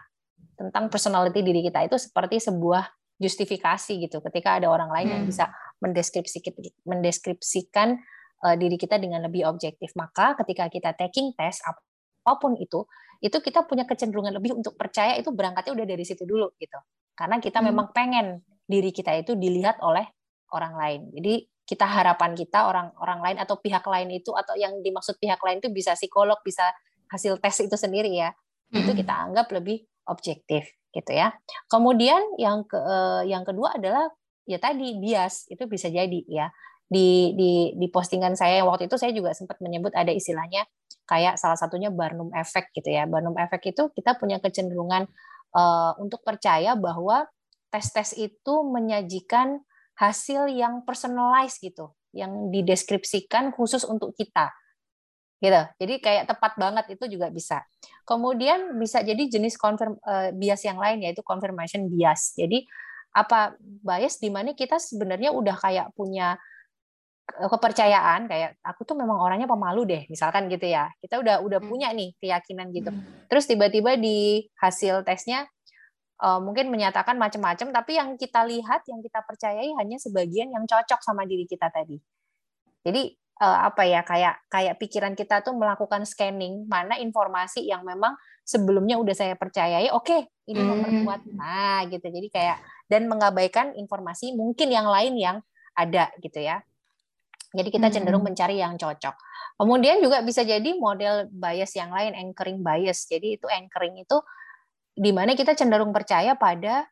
tentang 0.55 0.87
personality 0.89 1.43
diri 1.43 1.61
kita 1.63 1.85
itu 1.85 1.99
seperti 1.99 2.39
sebuah 2.39 2.87
justifikasi 3.15 3.93
gitu 3.95 4.19
ketika 4.19 4.59
ada 4.59 4.67
orang 4.67 4.91
lain 4.91 5.07
hmm. 5.07 5.15
yang 5.15 5.23
bisa 5.27 5.45
mendeskripsikan 5.79 6.51
mendeskripsikan 6.83 7.95
uh, 8.43 8.55
diri 8.59 8.75
kita 8.75 8.99
dengan 8.99 9.23
lebih 9.23 9.47
objektif 9.47 9.95
maka 9.95 10.35
ketika 10.43 10.67
kita 10.67 10.91
taking 10.95 11.31
test 11.35 11.63
apa 11.63 12.31
pun 12.35 12.59
itu 12.59 12.83
itu 13.23 13.37
kita 13.39 13.63
punya 13.63 13.87
kecenderungan 13.87 14.35
lebih 14.35 14.59
untuk 14.59 14.75
percaya 14.75 15.15
itu 15.15 15.31
berangkatnya 15.31 15.71
udah 15.71 15.87
dari 15.87 16.03
situ 16.03 16.27
dulu 16.27 16.51
gitu 16.59 16.75
karena 17.15 17.39
kita 17.39 17.63
hmm. 17.63 17.67
memang 17.71 17.87
pengen 17.95 18.43
diri 18.67 18.91
kita 18.91 19.15
itu 19.15 19.39
dilihat 19.39 19.79
oleh 19.79 20.03
orang 20.51 20.75
lain 20.75 21.01
jadi 21.15 21.47
kita 21.65 21.87
harapan 21.87 22.37
kita 22.37 22.69
orang 22.69 22.93
orang 23.01 23.19
lain 23.23 23.37
atau 23.41 23.57
pihak 23.57 23.81
lain 23.87 24.11
itu 24.13 24.35
atau 24.35 24.53
yang 24.59 24.75
dimaksud 24.83 25.17
pihak 25.17 25.39
lain 25.41 25.63
itu 25.63 25.71
bisa 25.71 25.95
psikolog 25.95 26.37
bisa 26.43 26.67
hasil 27.09 27.39
tes 27.39 27.55
itu 27.63 27.73
sendiri 27.79 28.11
ya 28.11 28.29
hmm. 28.29 28.83
itu 28.83 28.91
kita 28.91 29.13
anggap 29.15 29.47
lebih 29.55 29.87
objektif 30.07 30.65
gitu 30.95 31.11
ya. 31.11 31.35
Kemudian 31.67 32.21
yang 32.39 32.63
ke 32.63 32.77
eh, 32.77 33.29
yang 33.29 33.43
kedua 33.43 33.75
adalah 33.75 34.07
ya 34.45 34.61
tadi 34.61 35.01
bias 35.01 35.49
itu 35.49 35.65
bisa 35.65 35.89
jadi 35.89 36.21
ya 36.29 36.47
di 36.85 37.33
di 37.33 37.73
di 37.73 37.87
postingan 37.89 38.37
saya 38.37 38.61
waktu 38.61 38.85
itu 38.85 38.95
saya 38.95 39.09
juga 39.09 39.33
sempat 39.33 39.57
menyebut 39.57 39.89
ada 39.97 40.13
istilahnya 40.13 40.69
kayak 41.09 41.37
salah 41.37 41.57
satunya 41.57 41.89
Barnum 41.89 42.29
Effect 42.33 42.73
gitu 42.73 42.89
ya. 42.93 43.09
Barnum 43.09 43.37
Effect 43.37 43.65
itu 43.73 43.83
kita 43.93 44.17
punya 44.17 44.37
kecenderungan 44.41 45.09
uh, 45.53 45.93
untuk 46.01 46.21
percaya 46.25 46.73
bahwa 46.77 47.25
tes-tes 47.69 48.17
itu 48.17 48.53
menyajikan 48.65 49.61
hasil 49.95 50.51
yang 50.51 50.83
personalized 50.83 51.61
gitu, 51.63 51.93
yang 52.11 52.51
dideskripsikan 52.51 53.53
khusus 53.55 53.87
untuk 53.87 54.11
kita 54.17 54.51
gitu. 55.45 55.61
Jadi 55.77 55.93
kayak 56.01 56.25
tepat 56.25 56.57
banget 56.57 56.85
itu 56.97 57.05
juga 57.05 57.29
bisa. 57.29 57.61
Kemudian 58.01 58.81
bisa 58.81 59.05
jadi 59.05 59.21
jenis 59.29 59.55
confirm 59.61 60.01
uh, 60.01 60.33
bias 60.33 60.65
yang 60.65 60.81
lain 60.81 61.05
yaitu 61.05 61.21
confirmation 61.21 61.85
bias. 61.85 62.33
Jadi 62.33 62.65
apa 63.15 63.55
bias 63.61 64.19
di 64.19 64.27
mana 64.27 64.51
kita 64.51 64.75
sebenarnya 64.75 65.31
udah 65.31 65.55
kayak 65.55 65.87
punya 65.95 66.35
eh, 67.31 67.47
kepercayaan 67.47 68.27
kayak 68.27 68.59
aku 68.59 68.83
tuh 68.83 68.99
memang 68.99 69.15
orangnya 69.15 69.47
pemalu 69.47 69.87
deh 69.87 70.03
misalkan 70.11 70.51
gitu 70.51 70.67
ya 70.67 70.91
kita 70.99 71.23
udah 71.23 71.39
udah 71.39 71.63
hmm. 71.63 71.69
punya 71.71 71.95
nih 71.95 72.11
keyakinan 72.19 72.75
gitu 72.75 72.91
hmm. 72.91 73.31
terus 73.31 73.47
tiba-tiba 73.47 73.95
di 73.95 74.43
hasil 74.59 75.07
tesnya 75.07 75.47
uh, 76.19 76.43
mungkin 76.43 76.67
menyatakan 76.67 77.15
macam-macam 77.15 77.71
tapi 77.71 77.95
yang 77.95 78.19
kita 78.19 78.43
lihat 78.43 78.83
yang 78.91 78.99
kita 78.99 79.23
percayai 79.23 79.71
hanya 79.79 79.95
sebagian 79.95 80.51
yang 80.51 80.67
cocok 80.67 80.99
sama 80.99 81.23
diri 81.23 81.47
kita 81.47 81.71
tadi 81.71 81.95
jadi 82.83 83.15
uh, 83.41 83.59
apa 83.67 83.83
ya 83.83 84.01
kayak 84.05 84.47
kayak 84.47 84.75
pikiran 84.79 85.13
kita 85.17 85.43
tuh 85.43 85.55
melakukan 85.55 86.07
scanning 86.07 86.67
mana 86.67 86.95
informasi 86.99 87.67
yang 87.67 87.83
memang 87.83 88.15
sebelumnya 88.45 88.95
udah 89.01 89.15
saya 89.15 89.35
percayai 89.35 89.91
oke 89.91 90.05
okay, 90.05 90.21
ini 90.47 90.61
hmm. 90.61 90.69
memperkuat. 90.69 91.21
Nah 91.33 91.83
gitu. 91.89 92.07
Jadi 92.07 92.27
kayak 92.31 92.57
dan 92.87 93.09
mengabaikan 93.09 93.73
informasi 93.75 94.37
mungkin 94.37 94.69
yang 94.71 94.87
lain 94.87 95.17
yang 95.17 95.37
ada 95.75 96.13
gitu 96.21 96.39
ya. 96.39 96.61
Jadi 97.55 97.71
kita 97.71 97.87
cenderung 97.91 98.23
hmm. 98.23 98.35
mencari 98.35 98.59
yang 98.59 98.75
cocok. 98.75 99.15
Kemudian 99.55 100.03
juga 100.03 100.19
bisa 100.19 100.43
jadi 100.43 100.75
model 100.75 101.31
bias 101.31 101.71
yang 101.79 101.91
lain 101.95 102.11
anchoring 102.11 102.59
bias. 102.59 103.07
Jadi 103.07 103.39
itu 103.39 103.47
anchoring 103.47 104.03
itu 104.03 104.19
di 104.95 105.11
mana 105.15 105.35
kita 105.35 105.55
cenderung 105.55 105.95
percaya 105.95 106.35
pada 106.35 106.87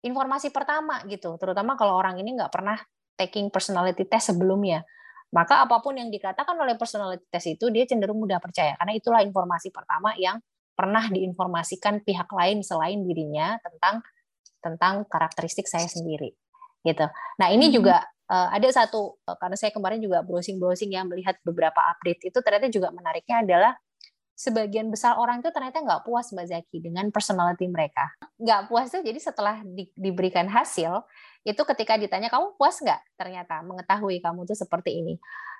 informasi 0.00 0.48
pertama 0.48 1.04
gitu. 1.08 1.36
Terutama 1.36 1.76
kalau 1.76 1.96
orang 1.96 2.16
ini 2.20 2.36
nggak 2.36 2.52
pernah 2.52 2.80
taking 3.20 3.52
personality 3.52 4.08
test 4.08 4.32
sebelumnya 4.32 4.84
maka 5.28 5.60
apa 5.60 5.78
pun 5.84 5.96
yang 5.96 6.08
dikatakan 6.08 6.56
oleh 6.56 6.80
personality 6.80 7.24
test 7.28 7.48
itu 7.52 7.68
dia 7.68 7.84
cenderung 7.84 8.16
mudah 8.16 8.40
percaya 8.40 8.72
karena 8.80 8.92
itulah 8.96 9.20
informasi 9.20 9.68
pertama 9.68 10.16
yang 10.16 10.40
pernah 10.72 11.04
diinformasikan 11.10 12.06
pihak 12.06 12.30
lain 12.30 12.62
selain 12.62 13.02
dirinya 13.02 13.58
tentang 13.60 14.00
tentang 14.62 14.94
karakteristik 15.10 15.66
saya 15.66 15.86
sendiri 15.90 16.32
gitu. 16.86 17.06
Nah 17.42 17.48
ini 17.50 17.68
hmm. 17.68 17.74
juga 17.74 18.06
uh, 18.30 18.48
ada 18.54 18.68
satu 18.70 19.18
uh, 19.26 19.36
karena 19.36 19.56
saya 19.58 19.74
kemarin 19.74 19.98
juga 19.98 20.22
browsing 20.22 20.62
browsing 20.62 20.94
yang 20.94 21.10
melihat 21.10 21.36
beberapa 21.42 21.78
update 21.96 22.30
itu 22.30 22.38
ternyata 22.40 22.70
juga 22.70 22.88
menariknya 22.94 23.42
adalah 23.42 23.72
sebagian 24.38 24.86
besar 24.86 25.18
orang 25.18 25.42
itu 25.42 25.50
ternyata 25.50 25.82
nggak 25.82 26.06
puas 26.06 26.30
Mbak 26.30 26.46
Zaki 26.46 26.78
dengan 26.78 27.10
personality 27.10 27.66
mereka. 27.66 28.14
Nggak 28.38 28.70
puas 28.70 28.86
tuh 28.86 29.02
jadi 29.02 29.18
setelah 29.18 29.66
di, 29.66 29.90
diberikan 29.98 30.46
hasil, 30.46 31.02
itu 31.46 31.62
ketika 31.74 31.94
ditanya 31.98 32.28
kamu 32.30 32.58
puas 32.58 32.78
nggak 32.82 33.18
ternyata 33.18 33.62
mengetahui 33.62 34.18
kamu 34.22 34.46
tuh 34.46 34.58
seperti 34.58 34.98
ini. 35.02 35.14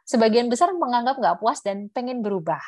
Sebagian 0.09 0.49
besar 0.49 0.73
menganggap 0.75 1.21
nggak 1.21 1.39
puas 1.39 1.61
dan 1.61 1.93
pengen 1.93 2.25
berubah 2.25 2.61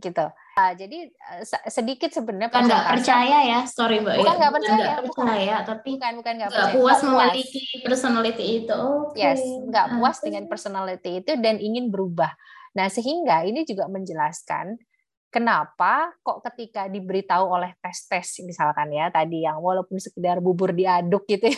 gitu. 0.00 0.24
Nah, 0.56 0.72
jadi 0.72 1.12
eh, 1.12 1.44
sedikit 1.68 2.08
sebenarnya 2.12 2.48
bukan 2.48 2.64
nggak 2.64 2.86
percaya 2.96 3.38
ya, 3.44 3.60
sorry 3.68 4.00
mbak. 4.00 4.20
Bukan 4.20 4.36
nggak 4.40 4.54
percaya, 4.56 4.76
gak 4.80 5.04
percaya, 5.04 5.56
bukan. 5.60 5.68
tapi 5.68 5.90
bukan 5.96 6.12
bukan 6.20 6.32
nggak 6.40 6.70
puas 6.76 6.98
memiliki 7.04 7.62
personality 7.84 8.44
itu. 8.64 8.80
Okay. 9.12 9.20
Yes, 9.20 9.40
nggak 9.44 9.86
puas 10.00 10.16
dengan 10.24 10.44
personality 10.48 11.20
itu 11.20 11.32
dan 11.40 11.60
ingin 11.60 11.92
berubah. 11.92 12.32
Nah 12.72 12.88
sehingga 12.88 13.44
ini 13.44 13.68
juga 13.68 13.84
menjelaskan 13.88 14.80
kenapa 15.32 16.12
kok 16.20 16.44
ketika 16.52 16.86
diberitahu 16.92 17.48
oleh 17.48 17.72
tes-tes 17.80 18.44
misalkan 18.44 18.92
ya 18.92 19.08
tadi 19.08 19.48
yang 19.48 19.58
walaupun 19.58 19.96
sekedar 19.96 20.44
bubur 20.44 20.76
diaduk 20.76 21.24
gitu 21.24 21.48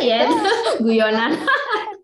ya. 0.00 0.30
Guyonan. 0.84 1.34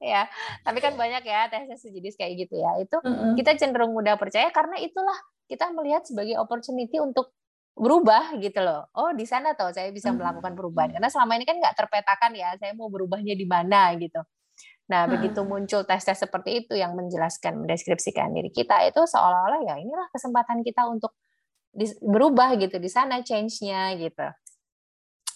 Ya 0.00 0.24
tapi 0.64 0.80
kan 0.80 0.96
banyak 0.96 1.20
ya 1.28 1.52
tes-tes 1.52 1.84
sejenis 1.84 2.16
kayak 2.16 2.48
gitu 2.48 2.56
ya. 2.56 2.72
Itu 2.80 3.04
kita 3.36 3.52
cenderung 3.60 3.92
mudah 3.92 4.16
percaya 4.16 4.48
karena 4.48 4.80
itulah 4.80 5.12
kita 5.44 5.68
melihat 5.76 6.08
sebagai 6.08 6.40
opportunity 6.40 6.96
untuk 6.96 7.36
berubah 7.76 8.32
gitu 8.40 8.64
loh. 8.64 8.88
Oh 8.96 9.12
di 9.12 9.28
sana 9.28 9.52
tuh 9.52 9.76
saya 9.76 9.92
bisa 9.92 10.08
melakukan 10.08 10.56
perubahan. 10.56 10.96
Karena 10.96 11.12
selama 11.12 11.36
ini 11.36 11.44
kan 11.44 11.60
nggak 11.60 11.84
terpetakan 11.84 12.32
ya 12.32 12.56
saya 12.56 12.72
mau 12.72 12.88
berubahnya 12.88 13.36
di 13.36 13.44
mana 13.44 13.92
gitu 14.00 14.24
Nah, 14.90 15.06
hmm. 15.06 15.12
begitu 15.14 15.40
muncul 15.46 15.86
tes-tes 15.86 16.18
seperti 16.18 16.66
itu 16.66 16.74
yang 16.74 16.98
menjelaskan, 16.98 17.62
mendeskripsikan 17.62 18.34
diri 18.34 18.50
kita, 18.50 18.82
itu 18.90 18.98
seolah-olah 19.06 19.62
ya 19.62 19.74
inilah 19.78 20.10
kesempatan 20.10 20.66
kita 20.66 20.82
untuk 20.90 21.14
berubah 22.02 22.58
gitu 22.58 22.82
di 22.82 22.90
sana 22.90 23.22
change-nya 23.22 23.94
gitu. 23.94 24.26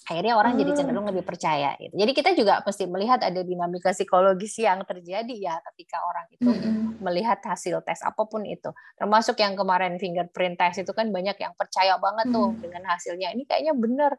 Akhirnya 0.04 0.36
orang 0.36 0.58
hmm. 0.58 0.60
jadi 0.60 0.70
cenderung 0.82 1.06
lebih 1.08 1.24
percaya 1.24 1.78
gitu. 1.80 1.94
Jadi 1.94 2.12
kita 2.12 2.30
juga 2.36 2.60
mesti 2.60 2.84
melihat 2.90 3.24
ada 3.24 3.40
dinamika 3.40 3.94
psikologis 3.94 4.58
yang 4.60 4.82
terjadi 4.84 5.32
ya 5.32 5.54
ketika 5.72 6.02
orang 6.02 6.26
itu 6.28 6.50
hmm. 6.50 7.00
melihat 7.00 7.40
hasil 7.40 7.80
tes 7.86 8.02
apa 8.04 8.20
pun 8.26 8.44
itu. 8.44 8.68
Termasuk 9.00 9.38
yang 9.40 9.56
kemarin 9.56 9.96
fingerprint 9.96 10.60
test 10.60 10.84
itu 10.84 10.92
kan 10.92 11.08
banyak 11.08 11.38
yang 11.40 11.54
percaya 11.56 11.96
banget 11.96 12.26
tuh 12.34 12.52
hmm. 12.52 12.60
dengan 12.60 12.82
hasilnya. 12.90 13.32
Ini 13.32 13.48
kayaknya 13.48 13.72
benar. 13.72 14.12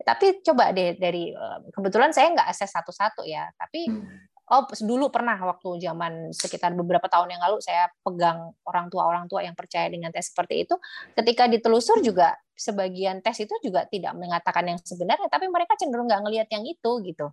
Tapi 0.00 0.40
coba 0.40 0.72
deh 0.72 0.96
dari 0.96 1.30
eh, 1.30 1.58
kebetulan 1.68 2.10
saya 2.10 2.32
nggak 2.32 2.48
akses 2.50 2.72
satu-satu 2.72 3.22
ya, 3.28 3.52
tapi 3.54 3.86
hmm 3.86 4.29
Oh, 4.50 4.66
dulu 4.66 5.14
pernah 5.14 5.38
waktu 5.38 5.78
zaman 5.78 6.34
sekitar 6.34 6.74
beberapa 6.74 7.06
tahun 7.06 7.38
yang 7.38 7.42
lalu 7.46 7.62
saya 7.62 7.86
pegang 8.02 8.50
orang 8.66 8.90
tua 8.90 9.06
orang 9.06 9.30
tua 9.30 9.46
yang 9.46 9.54
percaya 9.54 9.86
dengan 9.86 10.10
tes 10.10 10.26
seperti 10.26 10.66
itu. 10.66 10.74
Ketika 11.14 11.46
ditelusur 11.46 12.02
juga 12.02 12.34
sebagian 12.58 13.22
tes 13.22 13.38
itu 13.38 13.54
juga 13.62 13.86
tidak 13.86 14.10
mengatakan 14.18 14.66
yang 14.66 14.78
sebenarnya, 14.82 15.30
tapi 15.30 15.46
mereka 15.46 15.78
cenderung 15.78 16.10
nggak 16.10 16.22
ngelihat 16.26 16.48
yang 16.50 16.66
itu 16.66 16.90
gitu. 17.06 17.30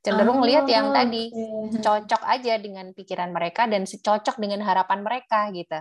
Cenderung 0.00 0.40
oh, 0.40 0.48
yang 0.48 0.94
tadi 0.94 1.34
cocok 1.82 2.22
aja 2.24 2.54
dengan 2.56 2.94
pikiran 2.96 3.36
mereka 3.36 3.68
dan 3.68 3.84
cocok 3.84 4.40
dengan 4.40 4.64
harapan 4.64 5.04
mereka 5.04 5.52
gitu. 5.52 5.76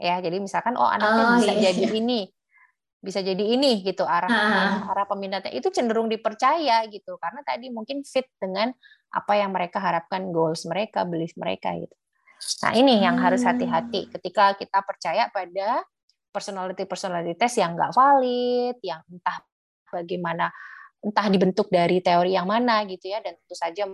Ya, 0.00 0.20
jadi 0.20 0.36
misalkan 0.36 0.76
oh 0.76 0.88
anaknya 0.88 1.24
oh, 1.24 1.32
bisa 1.40 1.52
iya. 1.56 1.70
jadi 1.72 1.96
ini, 1.96 2.28
bisa 3.00 3.24
jadi 3.24 3.40
ini 3.40 3.80
gitu 3.80 4.04
arah 4.04 4.28
arah 4.92 5.06
peminatnya 5.08 5.56
itu 5.56 5.72
cenderung 5.72 6.12
dipercaya 6.12 6.84
gitu 6.92 7.16
karena 7.16 7.40
tadi 7.40 7.72
mungkin 7.72 8.04
fit 8.04 8.28
dengan 8.36 8.76
apa 9.10 9.32
yang 9.40 9.50
mereka 9.50 9.82
harapkan 9.82 10.30
goals 10.30 10.62
mereka, 10.68 11.02
belief 11.02 11.34
mereka 11.34 11.74
gitu. 11.74 11.96
Nah, 12.64 12.72
ini 12.72 13.04
yang 13.04 13.20
harus 13.20 13.44
hmm. 13.44 13.48
hati-hati 13.52 14.00
ketika 14.16 14.56
kita 14.56 14.80
percaya 14.80 15.28
pada 15.28 15.84
personality 16.30 16.86
personality 16.86 17.36
test 17.36 17.58
yang 17.60 17.74
nggak 17.76 17.92
valid, 17.92 18.76
yang 18.80 19.02
entah 19.10 19.42
bagaimana 19.90 20.48
entah 21.02 21.26
dibentuk 21.28 21.68
dari 21.68 22.00
teori 22.00 22.36
yang 22.38 22.46
mana 22.48 22.86
gitu 22.86 23.10
ya 23.10 23.18
dan 23.20 23.36
tentu 23.36 23.56
saja 23.56 23.84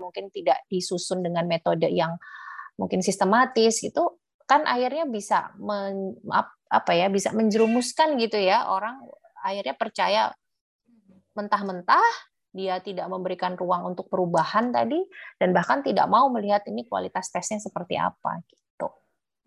mungkin 0.00 0.32
tidak 0.32 0.62
disusun 0.66 1.20
dengan 1.20 1.44
metode 1.46 1.90
yang 1.92 2.16
mungkin 2.80 3.04
sistematis 3.04 3.78
gitu 3.78 4.18
kan 4.48 4.66
akhirnya 4.66 5.06
bisa 5.06 5.54
men, 5.60 6.18
apa 6.72 6.96
ya 6.96 7.12
bisa 7.12 7.28
menjerumuskan 7.36 8.16
gitu 8.16 8.40
ya 8.40 8.64
orang 8.64 8.96
akhirnya 9.44 9.76
percaya 9.76 10.22
mentah-mentah 11.36 12.32
dia 12.52 12.80
tidak 12.80 13.08
memberikan 13.08 13.56
ruang 13.56 13.92
untuk 13.92 14.08
perubahan 14.08 14.72
tadi 14.72 15.00
dan 15.40 15.52
bahkan 15.56 15.80
tidak 15.84 16.08
mau 16.08 16.28
melihat 16.32 16.64
ini 16.68 16.84
kualitas 16.84 17.32
tesnya 17.32 17.56
seperti 17.60 17.96
apa 17.96 18.44
gitu. 18.44 18.88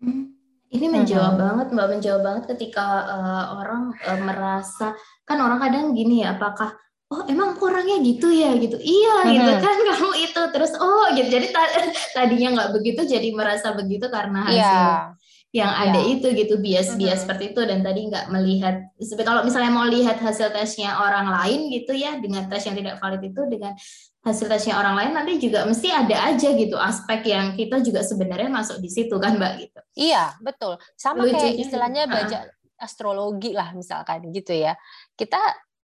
Hmm, 0.02 0.34
ini 0.74 0.86
menjawab 0.90 1.38
hmm. 1.38 1.42
banget 1.42 1.66
Mbak, 1.70 1.88
menjawab 1.98 2.22
banget 2.26 2.44
ketika 2.54 2.86
uh, 3.06 3.44
orang 3.62 3.94
uh, 3.94 4.20
merasa 4.26 4.98
kan 5.22 5.38
orang 5.38 5.62
kadang 5.62 5.94
gini 5.94 6.26
ya, 6.26 6.34
apakah 6.34 6.74
oh 7.14 7.22
emang 7.30 7.54
orangnya 7.62 8.02
gitu 8.02 8.26
ya 8.34 8.58
gitu 8.58 8.74
iya 8.82 9.22
hmm. 9.22 9.30
gitu 9.38 9.52
kan 9.62 9.76
kamu 9.94 10.12
itu 10.26 10.42
terus 10.50 10.74
oh 10.74 11.06
gitu 11.14 11.30
jadi 11.30 11.46
tadinya 12.18 12.48
nggak 12.58 12.70
begitu 12.74 13.06
jadi 13.06 13.30
merasa 13.30 13.70
begitu 13.70 14.10
karena 14.10 14.42
hasil 14.42 14.58
yeah 14.58 15.14
yang 15.56 15.72
ya. 15.72 15.88
ada 15.88 16.00
itu 16.04 16.28
gitu 16.36 16.60
bias-bias 16.60 17.24
seperti 17.24 17.56
itu. 17.56 17.64
Dan 17.64 17.80
tadi 17.80 18.12
nggak 18.12 18.28
melihat 18.28 18.92
kalau 19.24 19.40
misalnya 19.40 19.72
mau 19.72 19.88
lihat 19.88 20.20
hasil 20.20 20.52
tesnya 20.52 21.00
orang 21.00 21.32
lain 21.32 21.72
gitu 21.72 21.96
ya 21.96 22.20
dengan 22.20 22.44
tes 22.52 22.68
yang 22.68 22.76
tidak 22.76 23.00
valid 23.00 23.24
itu 23.24 23.42
dengan 23.48 23.72
hasil 24.20 24.50
tesnya 24.50 24.76
orang 24.76 24.98
lain 24.98 25.12
nanti 25.14 25.38
juga 25.38 25.64
mesti 25.64 25.88
ada 25.88 26.34
aja 26.34 26.50
gitu 26.52 26.74
aspek 26.76 27.30
yang 27.30 27.54
kita 27.54 27.78
juga 27.80 28.02
sebenarnya 28.02 28.50
masuk 28.50 28.82
di 28.82 28.90
situ 28.92 29.16
kan 29.16 29.40
mbak 29.40 29.64
gitu. 29.64 29.80
Iya 29.96 30.36
betul. 30.44 30.76
Sama 30.98 31.24
Lucunya, 31.24 31.40
kayak 31.40 31.56
istilahnya 31.62 32.02
baca 32.10 32.38
uh. 32.44 32.84
astrologi 32.84 33.56
lah 33.56 33.72
misalkan 33.72 34.28
gitu 34.34 34.52
ya. 34.52 34.76
Kita 35.14 35.38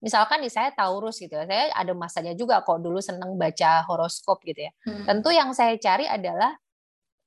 misalkan 0.05 0.45
di 0.45 0.53
saya 0.53 0.69
Taurus 0.77 1.17
gitu 1.17 1.33
ya, 1.33 1.49
saya 1.49 1.73
ada 1.73 1.97
masanya 1.97 2.37
juga 2.37 2.61
kok 2.61 2.83
dulu 2.85 3.01
seneng 3.01 3.41
baca 3.41 3.87
horoskop 3.89 4.45
gitu 4.45 4.69
ya. 4.69 4.73
Hmm. 4.85 5.09
tentu 5.09 5.33
yang 5.33 5.55
saya 5.57 5.79
cari 5.81 6.05
adalah 6.05 6.53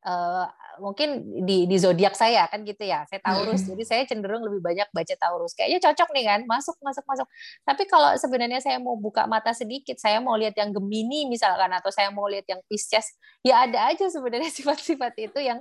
uh, 0.06 0.46
mungkin 0.80 1.24
di 1.46 1.66
di 1.66 1.78
zodiak 1.78 2.14
saya 2.14 2.46
kan 2.48 2.64
gitu 2.64 2.84
ya 2.86 3.04
saya 3.10 3.22
Taurus. 3.22 3.66
Jadi 3.66 3.84
saya 3.84 4.02
cenderung 4.06 4.42
lebih 4.46 4.62
banyak 4.62 4.88
baca 4.94 5.16
Taurus. 5.18 5.54
Kayaknya 5.58 5.80
cocok 5.90 6.10
nih 6.14 6.26
kan 6.26 6.40
masuk 6.46 6.76
masuk 6.82 7.06
masuk. 7.06 7.28
Tapi 7.66 7.84
kalau 7.86 8.16
sebenarnya 8.18 8.60
saya 8.64 8.78
mau 8.78 8.96
buka 8.96 9.26
mata 9.26 9.52
sedikit 9.52 9.98
saya 9.98 10.18
mau 10.24 10.38
lihat 10.38 10.56
yang 10.56 10.74
Gemini 10.74 11.26
misalkan 11.26 11.70
atau 11.74 11.90
saya 11.94 12.10
mau 12.14 12.26
lihat 12.26 12.46
yang 12.48 12.62
Pisces 12.66 13.18
ya 13.42 13.66
ada 13.66 13.92
aja 13.92 14.08
sebenarnya 14.08 14.50
sifat-sifat 14.58 15.14
itu 15.20 15.40
yang 15.42 15.60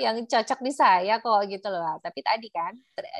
yang 0.00 0.16
cocok 0.24 0.58
di 0.62 0.72
saya 0.72 1.18
kok 1.18 1.40
gitu 1.46 1.68
loh. 1.68 1.98
Tapi 2.02 2.20
tadi 2.22 2.48
kan 2.50 2.74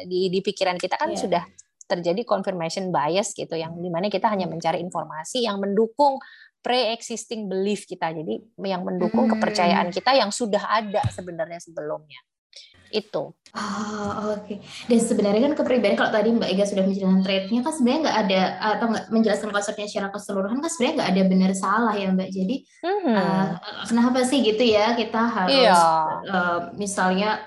di 0.09 0.33
di 0.33 0.41
pikiran 0.41 0.79
kita 0.79 0.99
kan 0.99 1.13
yeah. 1.13 1.21
sudah 1.21 1.45
terjadi 1.85 2.25
confirmation 2.25 2.89
bias 2.89 3.37
gitu 3.37 3.55
yang 3.55 3.77
di 3.77 3.93
mana 3.93 4.09
kita 4.09 4.33
hanya 4.33 4.49
mencari 4.49 4.81
informasi 4.81 5.45
yang 5.45 5.61
mendukung 5.61 6.17
pre-existing 6.65 7.45
belief 7.45 7.85
kita. 7.85 8.09
Jadi 8.09 8.41
yang 8.65 8.89
mendukung 8.89 9.29
hmm. 9.29 9.37
kepercayaan 9.37 9.93
kita 9.93 10.17
yang 10.17 10.33
sudah 10.33 10.65
ada 10.65 11.05
sebenarnya 11.13 11.61
sebelumnya. 11.61 12.17
Itu. 12.89 13.37
Oh, 13.55 14.11
oke. 14.33 14.47
Okay. 14.47 14.59
Dan 14.87 14.99
sebenarnya 15.03 15.51
kan 15.51 15.55
kepribadian 15.59 15.99
kalau 15.99 16.15
tadi 16.15 16.31
Mbak 16.31 16.49
Ega 16.49 16.65
sudah 16.65 16.85
menjelaskan 16.87 17.23
trade-nya 17.27 17.61
kan 17.61 17.73
sebenarnya 17.75 18.01
nggak 18.07 18.19
ada 18.27 18.41
atau 18.59 18.87
nggak 18.91 19.05
menjelaskan 19.11 19.51
konsepnya 19.53 19.87
secara 19.91 20.09
keseluruhan 20.15 20.59
kan 20.63 20.71
sebenarnya 20.71 20.95
nggak 21.03 21.11
ada 21.11 21.23
benar 21.27 21.53
salah 21.53 21.95
ya 21.95 22.09
Mbak. 22.15 22.31
Jadi 22.33 22.57
mm-hmm. 22.65 23.15
uh, 23.19 23.47
kenapa 23.91 24.19
sih 24.25 24.39
gitu 24.41 24.65
ya 24.65 24.97
kita 24.97 25.21
harus 25.21 25.59
iya. 25.59 25.83
uh, 26.31 26.59
misalnya 26.79 27.43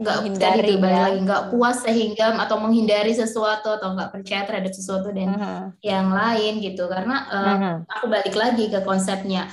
nggak 0.00 0.16
tadi 0.40 0.72
itu 0.72 0.80
balik 0.80 0.96
ya. 0.96 1.04
lagi 1.04 1.18
nggak 1.28 1.42
puas 1.52 1.76
sehingga 1.84 2.32
atau 2.40 2.56
menghindari 2.56 3.12
sesuatu 3.12 3.68
atau 3.76 3.92
nggak 3.92 4.08
percaya 4.16 4.48
terhadap 4.48 4.72
sesuatu 4.72 5.12
dan 5.12 5.36
uh-huh. 5.36 5.64
yang 5.84 6.08
lain 6.08 6.64
gitu 6.64 6.88
karena 6.88 7.28
uh, 7.28 7.36
uh-huh. 7.36 7.76
aku 7.84 8.08
balik 8.08 8.32
lagi 8.32 8.72
ke 8.72 8.80
konsepnya 8.80 9.52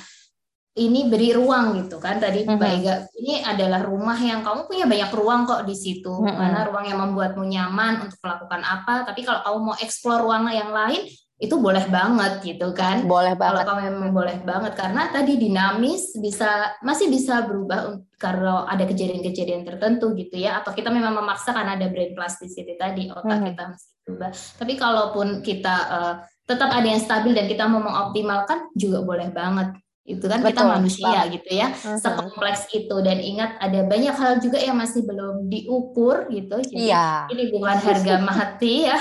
ini 0.80 1.12
beri 1.12 1.36
ruang 1.36 1.84
gitu 1.84 2.00
kan 2.00 2.24
tadi 2.24 2.48
uh-huh. 2.48 2.64
Ega 2.64 3.12
ini 3.20 3.44
adalah 3.44 3.84
rumah 3.84 4.16
yang 4.16 4.40
kamu 4.40 4.72
punya 4.72 4.88
banyak 4.88 5.12
ruang 5.12 5.44
kok 5.44 5.68
di 5.68 5.76
situ 5.76 6.16
uh-huh. 6.16 6.32
mana 6.32 6.64
ruang 6.64 6.88
yang 6.88 7.04
membuatmu 7.04 7.44
nyaman 7.44 8.08
untuk 8.08 8.20
melakukan 8.24 8.64
apa 8.64 9.04
tapi 9.04 9.28
kalau 9.28 9.44
kamu 9.44 9.58
mau 9.68 9.76
eksplor 9.84 10.24
ruang 10.24 10.48
yang 10.48 10.72
lain 10.72 11.12
itu 11.38 11.54
boleh 11.62 11.86
banget 11.94 12.42
gitu 12.42 12.74
kan? 12.74 13.06
Boleh 13.06 13.38
banget. 13.38 13.70
kalau 13.70 13.78
memang 13.78 14.10
boleh 14.10 14.42
banget. 14.42 14.74
Karena 14.74 15.14
tadi 15.14 15.38
dinamis 15.38 16.18
bisa 16.18 16.74
masih 16.82 17.14
bisa 17.14 17.46
berubah 17.46 18.02
kalau 18.18 18.66
ada 18.66 18.82
kejadian-kejadian 18.90 19.62
tertentu 19.62 20.18
gitu 20.18 20.34
ya. 20.34 20.62
Atau 20.62 20.74
kita 20.74 20.90
memang 20.90 21.14
memaksa 21.14 21.54
karena 21.54 21.78
ada 21.78 21.94
brain 21.94 22.18
plasticity 22.18 22.74
tadi 22.74 23.14
otak 23.14 23.38
hmm. 23.38 23.48
kita 23.54 23.64
masih 23.70 23.90
berubah. 24.02 24.32
Tapi 24.34 24.74
kalaupun 24.82 25.28
kita 25.46 25.76
uh, 25.94 26.14
tetap 26.50 26.74
ada 26.74 26.88
yang 26.90 27.02
stabil 27.02 27.38
dan 27.38 27.46
kita 27.46 27.70
mau 27.70 27.86
mengoptimalkan 27.86 28.74
juga 28.74 29.06
boleh 29.06 29.30
banget 29.30 29.78
itu 30.08 30.24
kan 30.24 30.40
Betul. 30.40 30.56
kita 30.56 30.64
manusia 30.72 31.20
gitu 31.28 31.50
ya 31.52 31.68
uh-huh. 31.68 32.00
sekompleks 32.00 32.72
itu 32.72 32.96
dan 33.04 33.20
ingat 33.20 33.60
ada 33.60 33.84
banyak 33.84 34.16
hal 34.16 34.40
juga 34.40 34.56
yang 34.56 34.80
masih 34.80 35.04
belum 35.04 35.52
diukur 35.52 36.32
gitu 36.32 36.64
jadi 36.64 36.96
yeah. 36.96 37.28
ini 37.28 37.52
bukan 37.52 37.76
harga 37.76 38.16
mati 38.32 38.88
ya 38.88 38.96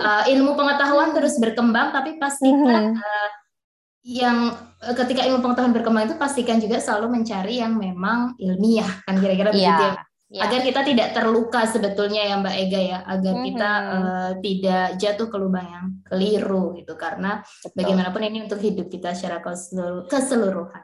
uh, 0.00 0.24
ilmu 0.24 0.56
pengetahuan 0.56 1.12
terus 1.12 1.36
berkembang 1.36 1.92
tapi 1.92 2.16
pastikan 2.16 2.96
uh-huh. 2.96 3.04
uh, 3.04 3.30
yang 4.00 4.56
ketika 4.96 5.28
ilmu 5.28 5.44
pengetahuan 5.44 5.76
berkembang 5.76 6.08
itu 6.08 6.16
pastikan 6.16 6.56
juga 6.56 6.80
selalu 6.80 7.20
mencari 7.20 7.60
yang 7.60 7.76
memang 7.76 8.32
ilmiah 8.40 9.04
kan 9.04 9.20
kira-kira 9.20 9.52
yeah. 9.52 9.76
begitu 9.76 9.84
ya 9.92 10.05
ya. 10.30 10.46
agar 10.46 10.60
kita 10.62 10.80
tidak 10.82 11.08
terluka 11.14 11.62
sebetulnya 11.66 12.22
ya 12.26 12.34
Mbak 12.42 12.56
Ega 12.66 12.80
ya 12.80 12.98
agar 13.06 13.32
mm 13.32 13.38
-hmm. 13.38 13.48
kita 13.48 13.70
uh, 13.70 14.30
tidak 14.42 14.86
jatuh 14.98 15.26
ke 15.30 15.36
lubang 15.38 15.66
yang 15.66 15.86
keliru 16.06 16.74
gitu 16.78 16.94
karena 16.98 17.42
Betul. 17.42 17.74
bagaimanapun 17.78 18.22
ini 18.26 18.38
untuk 18.46 18.60
hidup 18.62 18.86
kita 18.90 19.14
secara 19.14 19.38
keseluruhan. 20.06 20.82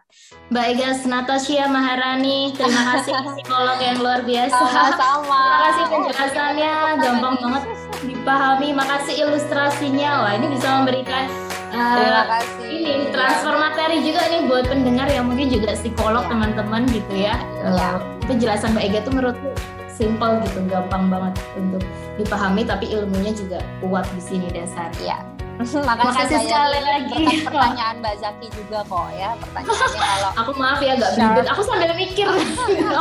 Mbak 0.51 0.66
Ega 0.74 0.88
Natasha 1.07 1.66
Maharani 1.66 2.55
terima 2.55 2.82
kasih 2.97 3.14
psikolog 3.34 3.78
yang 3.82 3.99
luar 3.99 4.20
biasa. 4.22 4.62
Sama-sama. 4.62 5.43
Terima 5.43 5.62
kasih 5.66 5.84
penjelasannya 5.90 6.72
gampang 7.03 7.36
banget 7.43 7.62
dipahami. 8.07 8.68
Makasih 8.74 9.14
ilustrasinya. 9.26 10.11
Wah 10.26 10.32
ini 10.38 10.47
bisa 10.55 10.68
memberikan 10.80 11.51
Terima 11.72 12.24
kasih. 12.28 12.68
Ini 12.68 13.06
transfer 13.10 13.54
materi 13.56 13.96
juga 14.04 14.20
nih 14.28 14.42
buat 14.44 14.64
pendengar 14.68 15.08
yang 15.08 15.24
mungkin 15.26 15.48
juga 15.48 15.72
psikolog 15.72 16.24
iya. 16.28 16.30
teman-teman 16.30 16.82
gitu 16.92 17.14
ya. 17.16 17.36
ya. 17.64 17.72
Uh, 17.72 17.96
penjelasan 18.28 18.76
Mbak 18.76 18.84
Ega 18.92 18.98
tuh 19.02 19.12
menurutku 19.16 19.50
simple 19.92 20.40
gitu, 20.48 20.58
gampang 20.68 21.08
banget 21.08 21.34
untuk 21.56 21.82
dipahami 22.20 22.64
tapi 22.64 22.92
ilmunya 22.92 23.32
juga 23.32 23.64
kuat 23.80 24.04
di 24.12 24.22
sini 24.22 24.48
dasar. 24.52 24.92
Ya. 25.00 25.31
Makasih, 25.88 26.08
Makasih 26.10 26.38
sekali 26.46 26.80
lagi. 26.82 27.24
Pertanyaan 27.46 27.94
Mbak 28.02 28.14
Zaki 28.18 28.46
juga 28.54 28.78
kok 28.86 29.08
ya. 29.14 29.30
Pertanyaannya 29.38 30.00
kalau 30.12 30.30
aku 30.36 30.50
maaf 30.58 30.80
ya 30.82 30.92
agak 30.98 31.10
ribet. 31.16 31.44
Aku 31.48 31.62
sambil 31.64 31.90
mikir. 31.94 32.26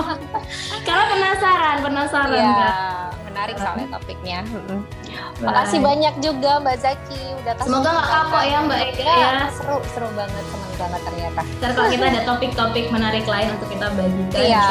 Karena 0.87 1.03
penasaran, 1.09 1.77
penasaran 1.81 2.37
ya, 2.37 2.51
kan. 2.53 2.73
Menarik 3.31 3.55
soalnya 3.57 3.87
topiknya. 3.97 4.39
Makasih 5.41 5.79
banyak 5.81 6.13
juga 6.21 6.51
Mbak 6.61 6.77
Zaki 6.77 7.21
udah 7.41 7.53
kasih 7.57 7.69
Semoga 7.69 7.89
nggak 7.89 8.09
kapok 8.13 8.43
ya 8.45 8.57
Mbak 8.61 8.79
Eka 8.93 9.01
ya. 9.01 9.15
ya. 9.17 9.33
Seru, 9.49 9.77
seru 9.93 10.07
banget, 10.13 10.43
senang 10.45 10.73
banget 10.77 11.01
ternyata. 11.07 11.41
Ntar 11.57 11.71
kalau 11.73 11.89
kita 11.89 12.05
ada 12.05 12.21
topik-topik 12.27 12.85
menarik 12.93 13.25
lain 13.25 13.47
untuk 13.57 13.69
kita 13.73 13.87
bagikan, 13.97 14.41
iya, 14.45 14.69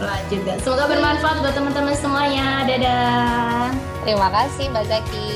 melanjutkan. 0.00 0.56
Melanjutkan. 0.56 0.56
Semoga 0.64 0.84
bermanfaat 0.88 1.36
buat 1.44 1.54
teman-teman 1.54 1.94
semuanya. 1.96 2.64
Dadah. 2.64 3.70
Terima 4.04 4.28
kasih 4.32 4.64
Mbak 4.72 4.84
Zaki. 4.88 5.30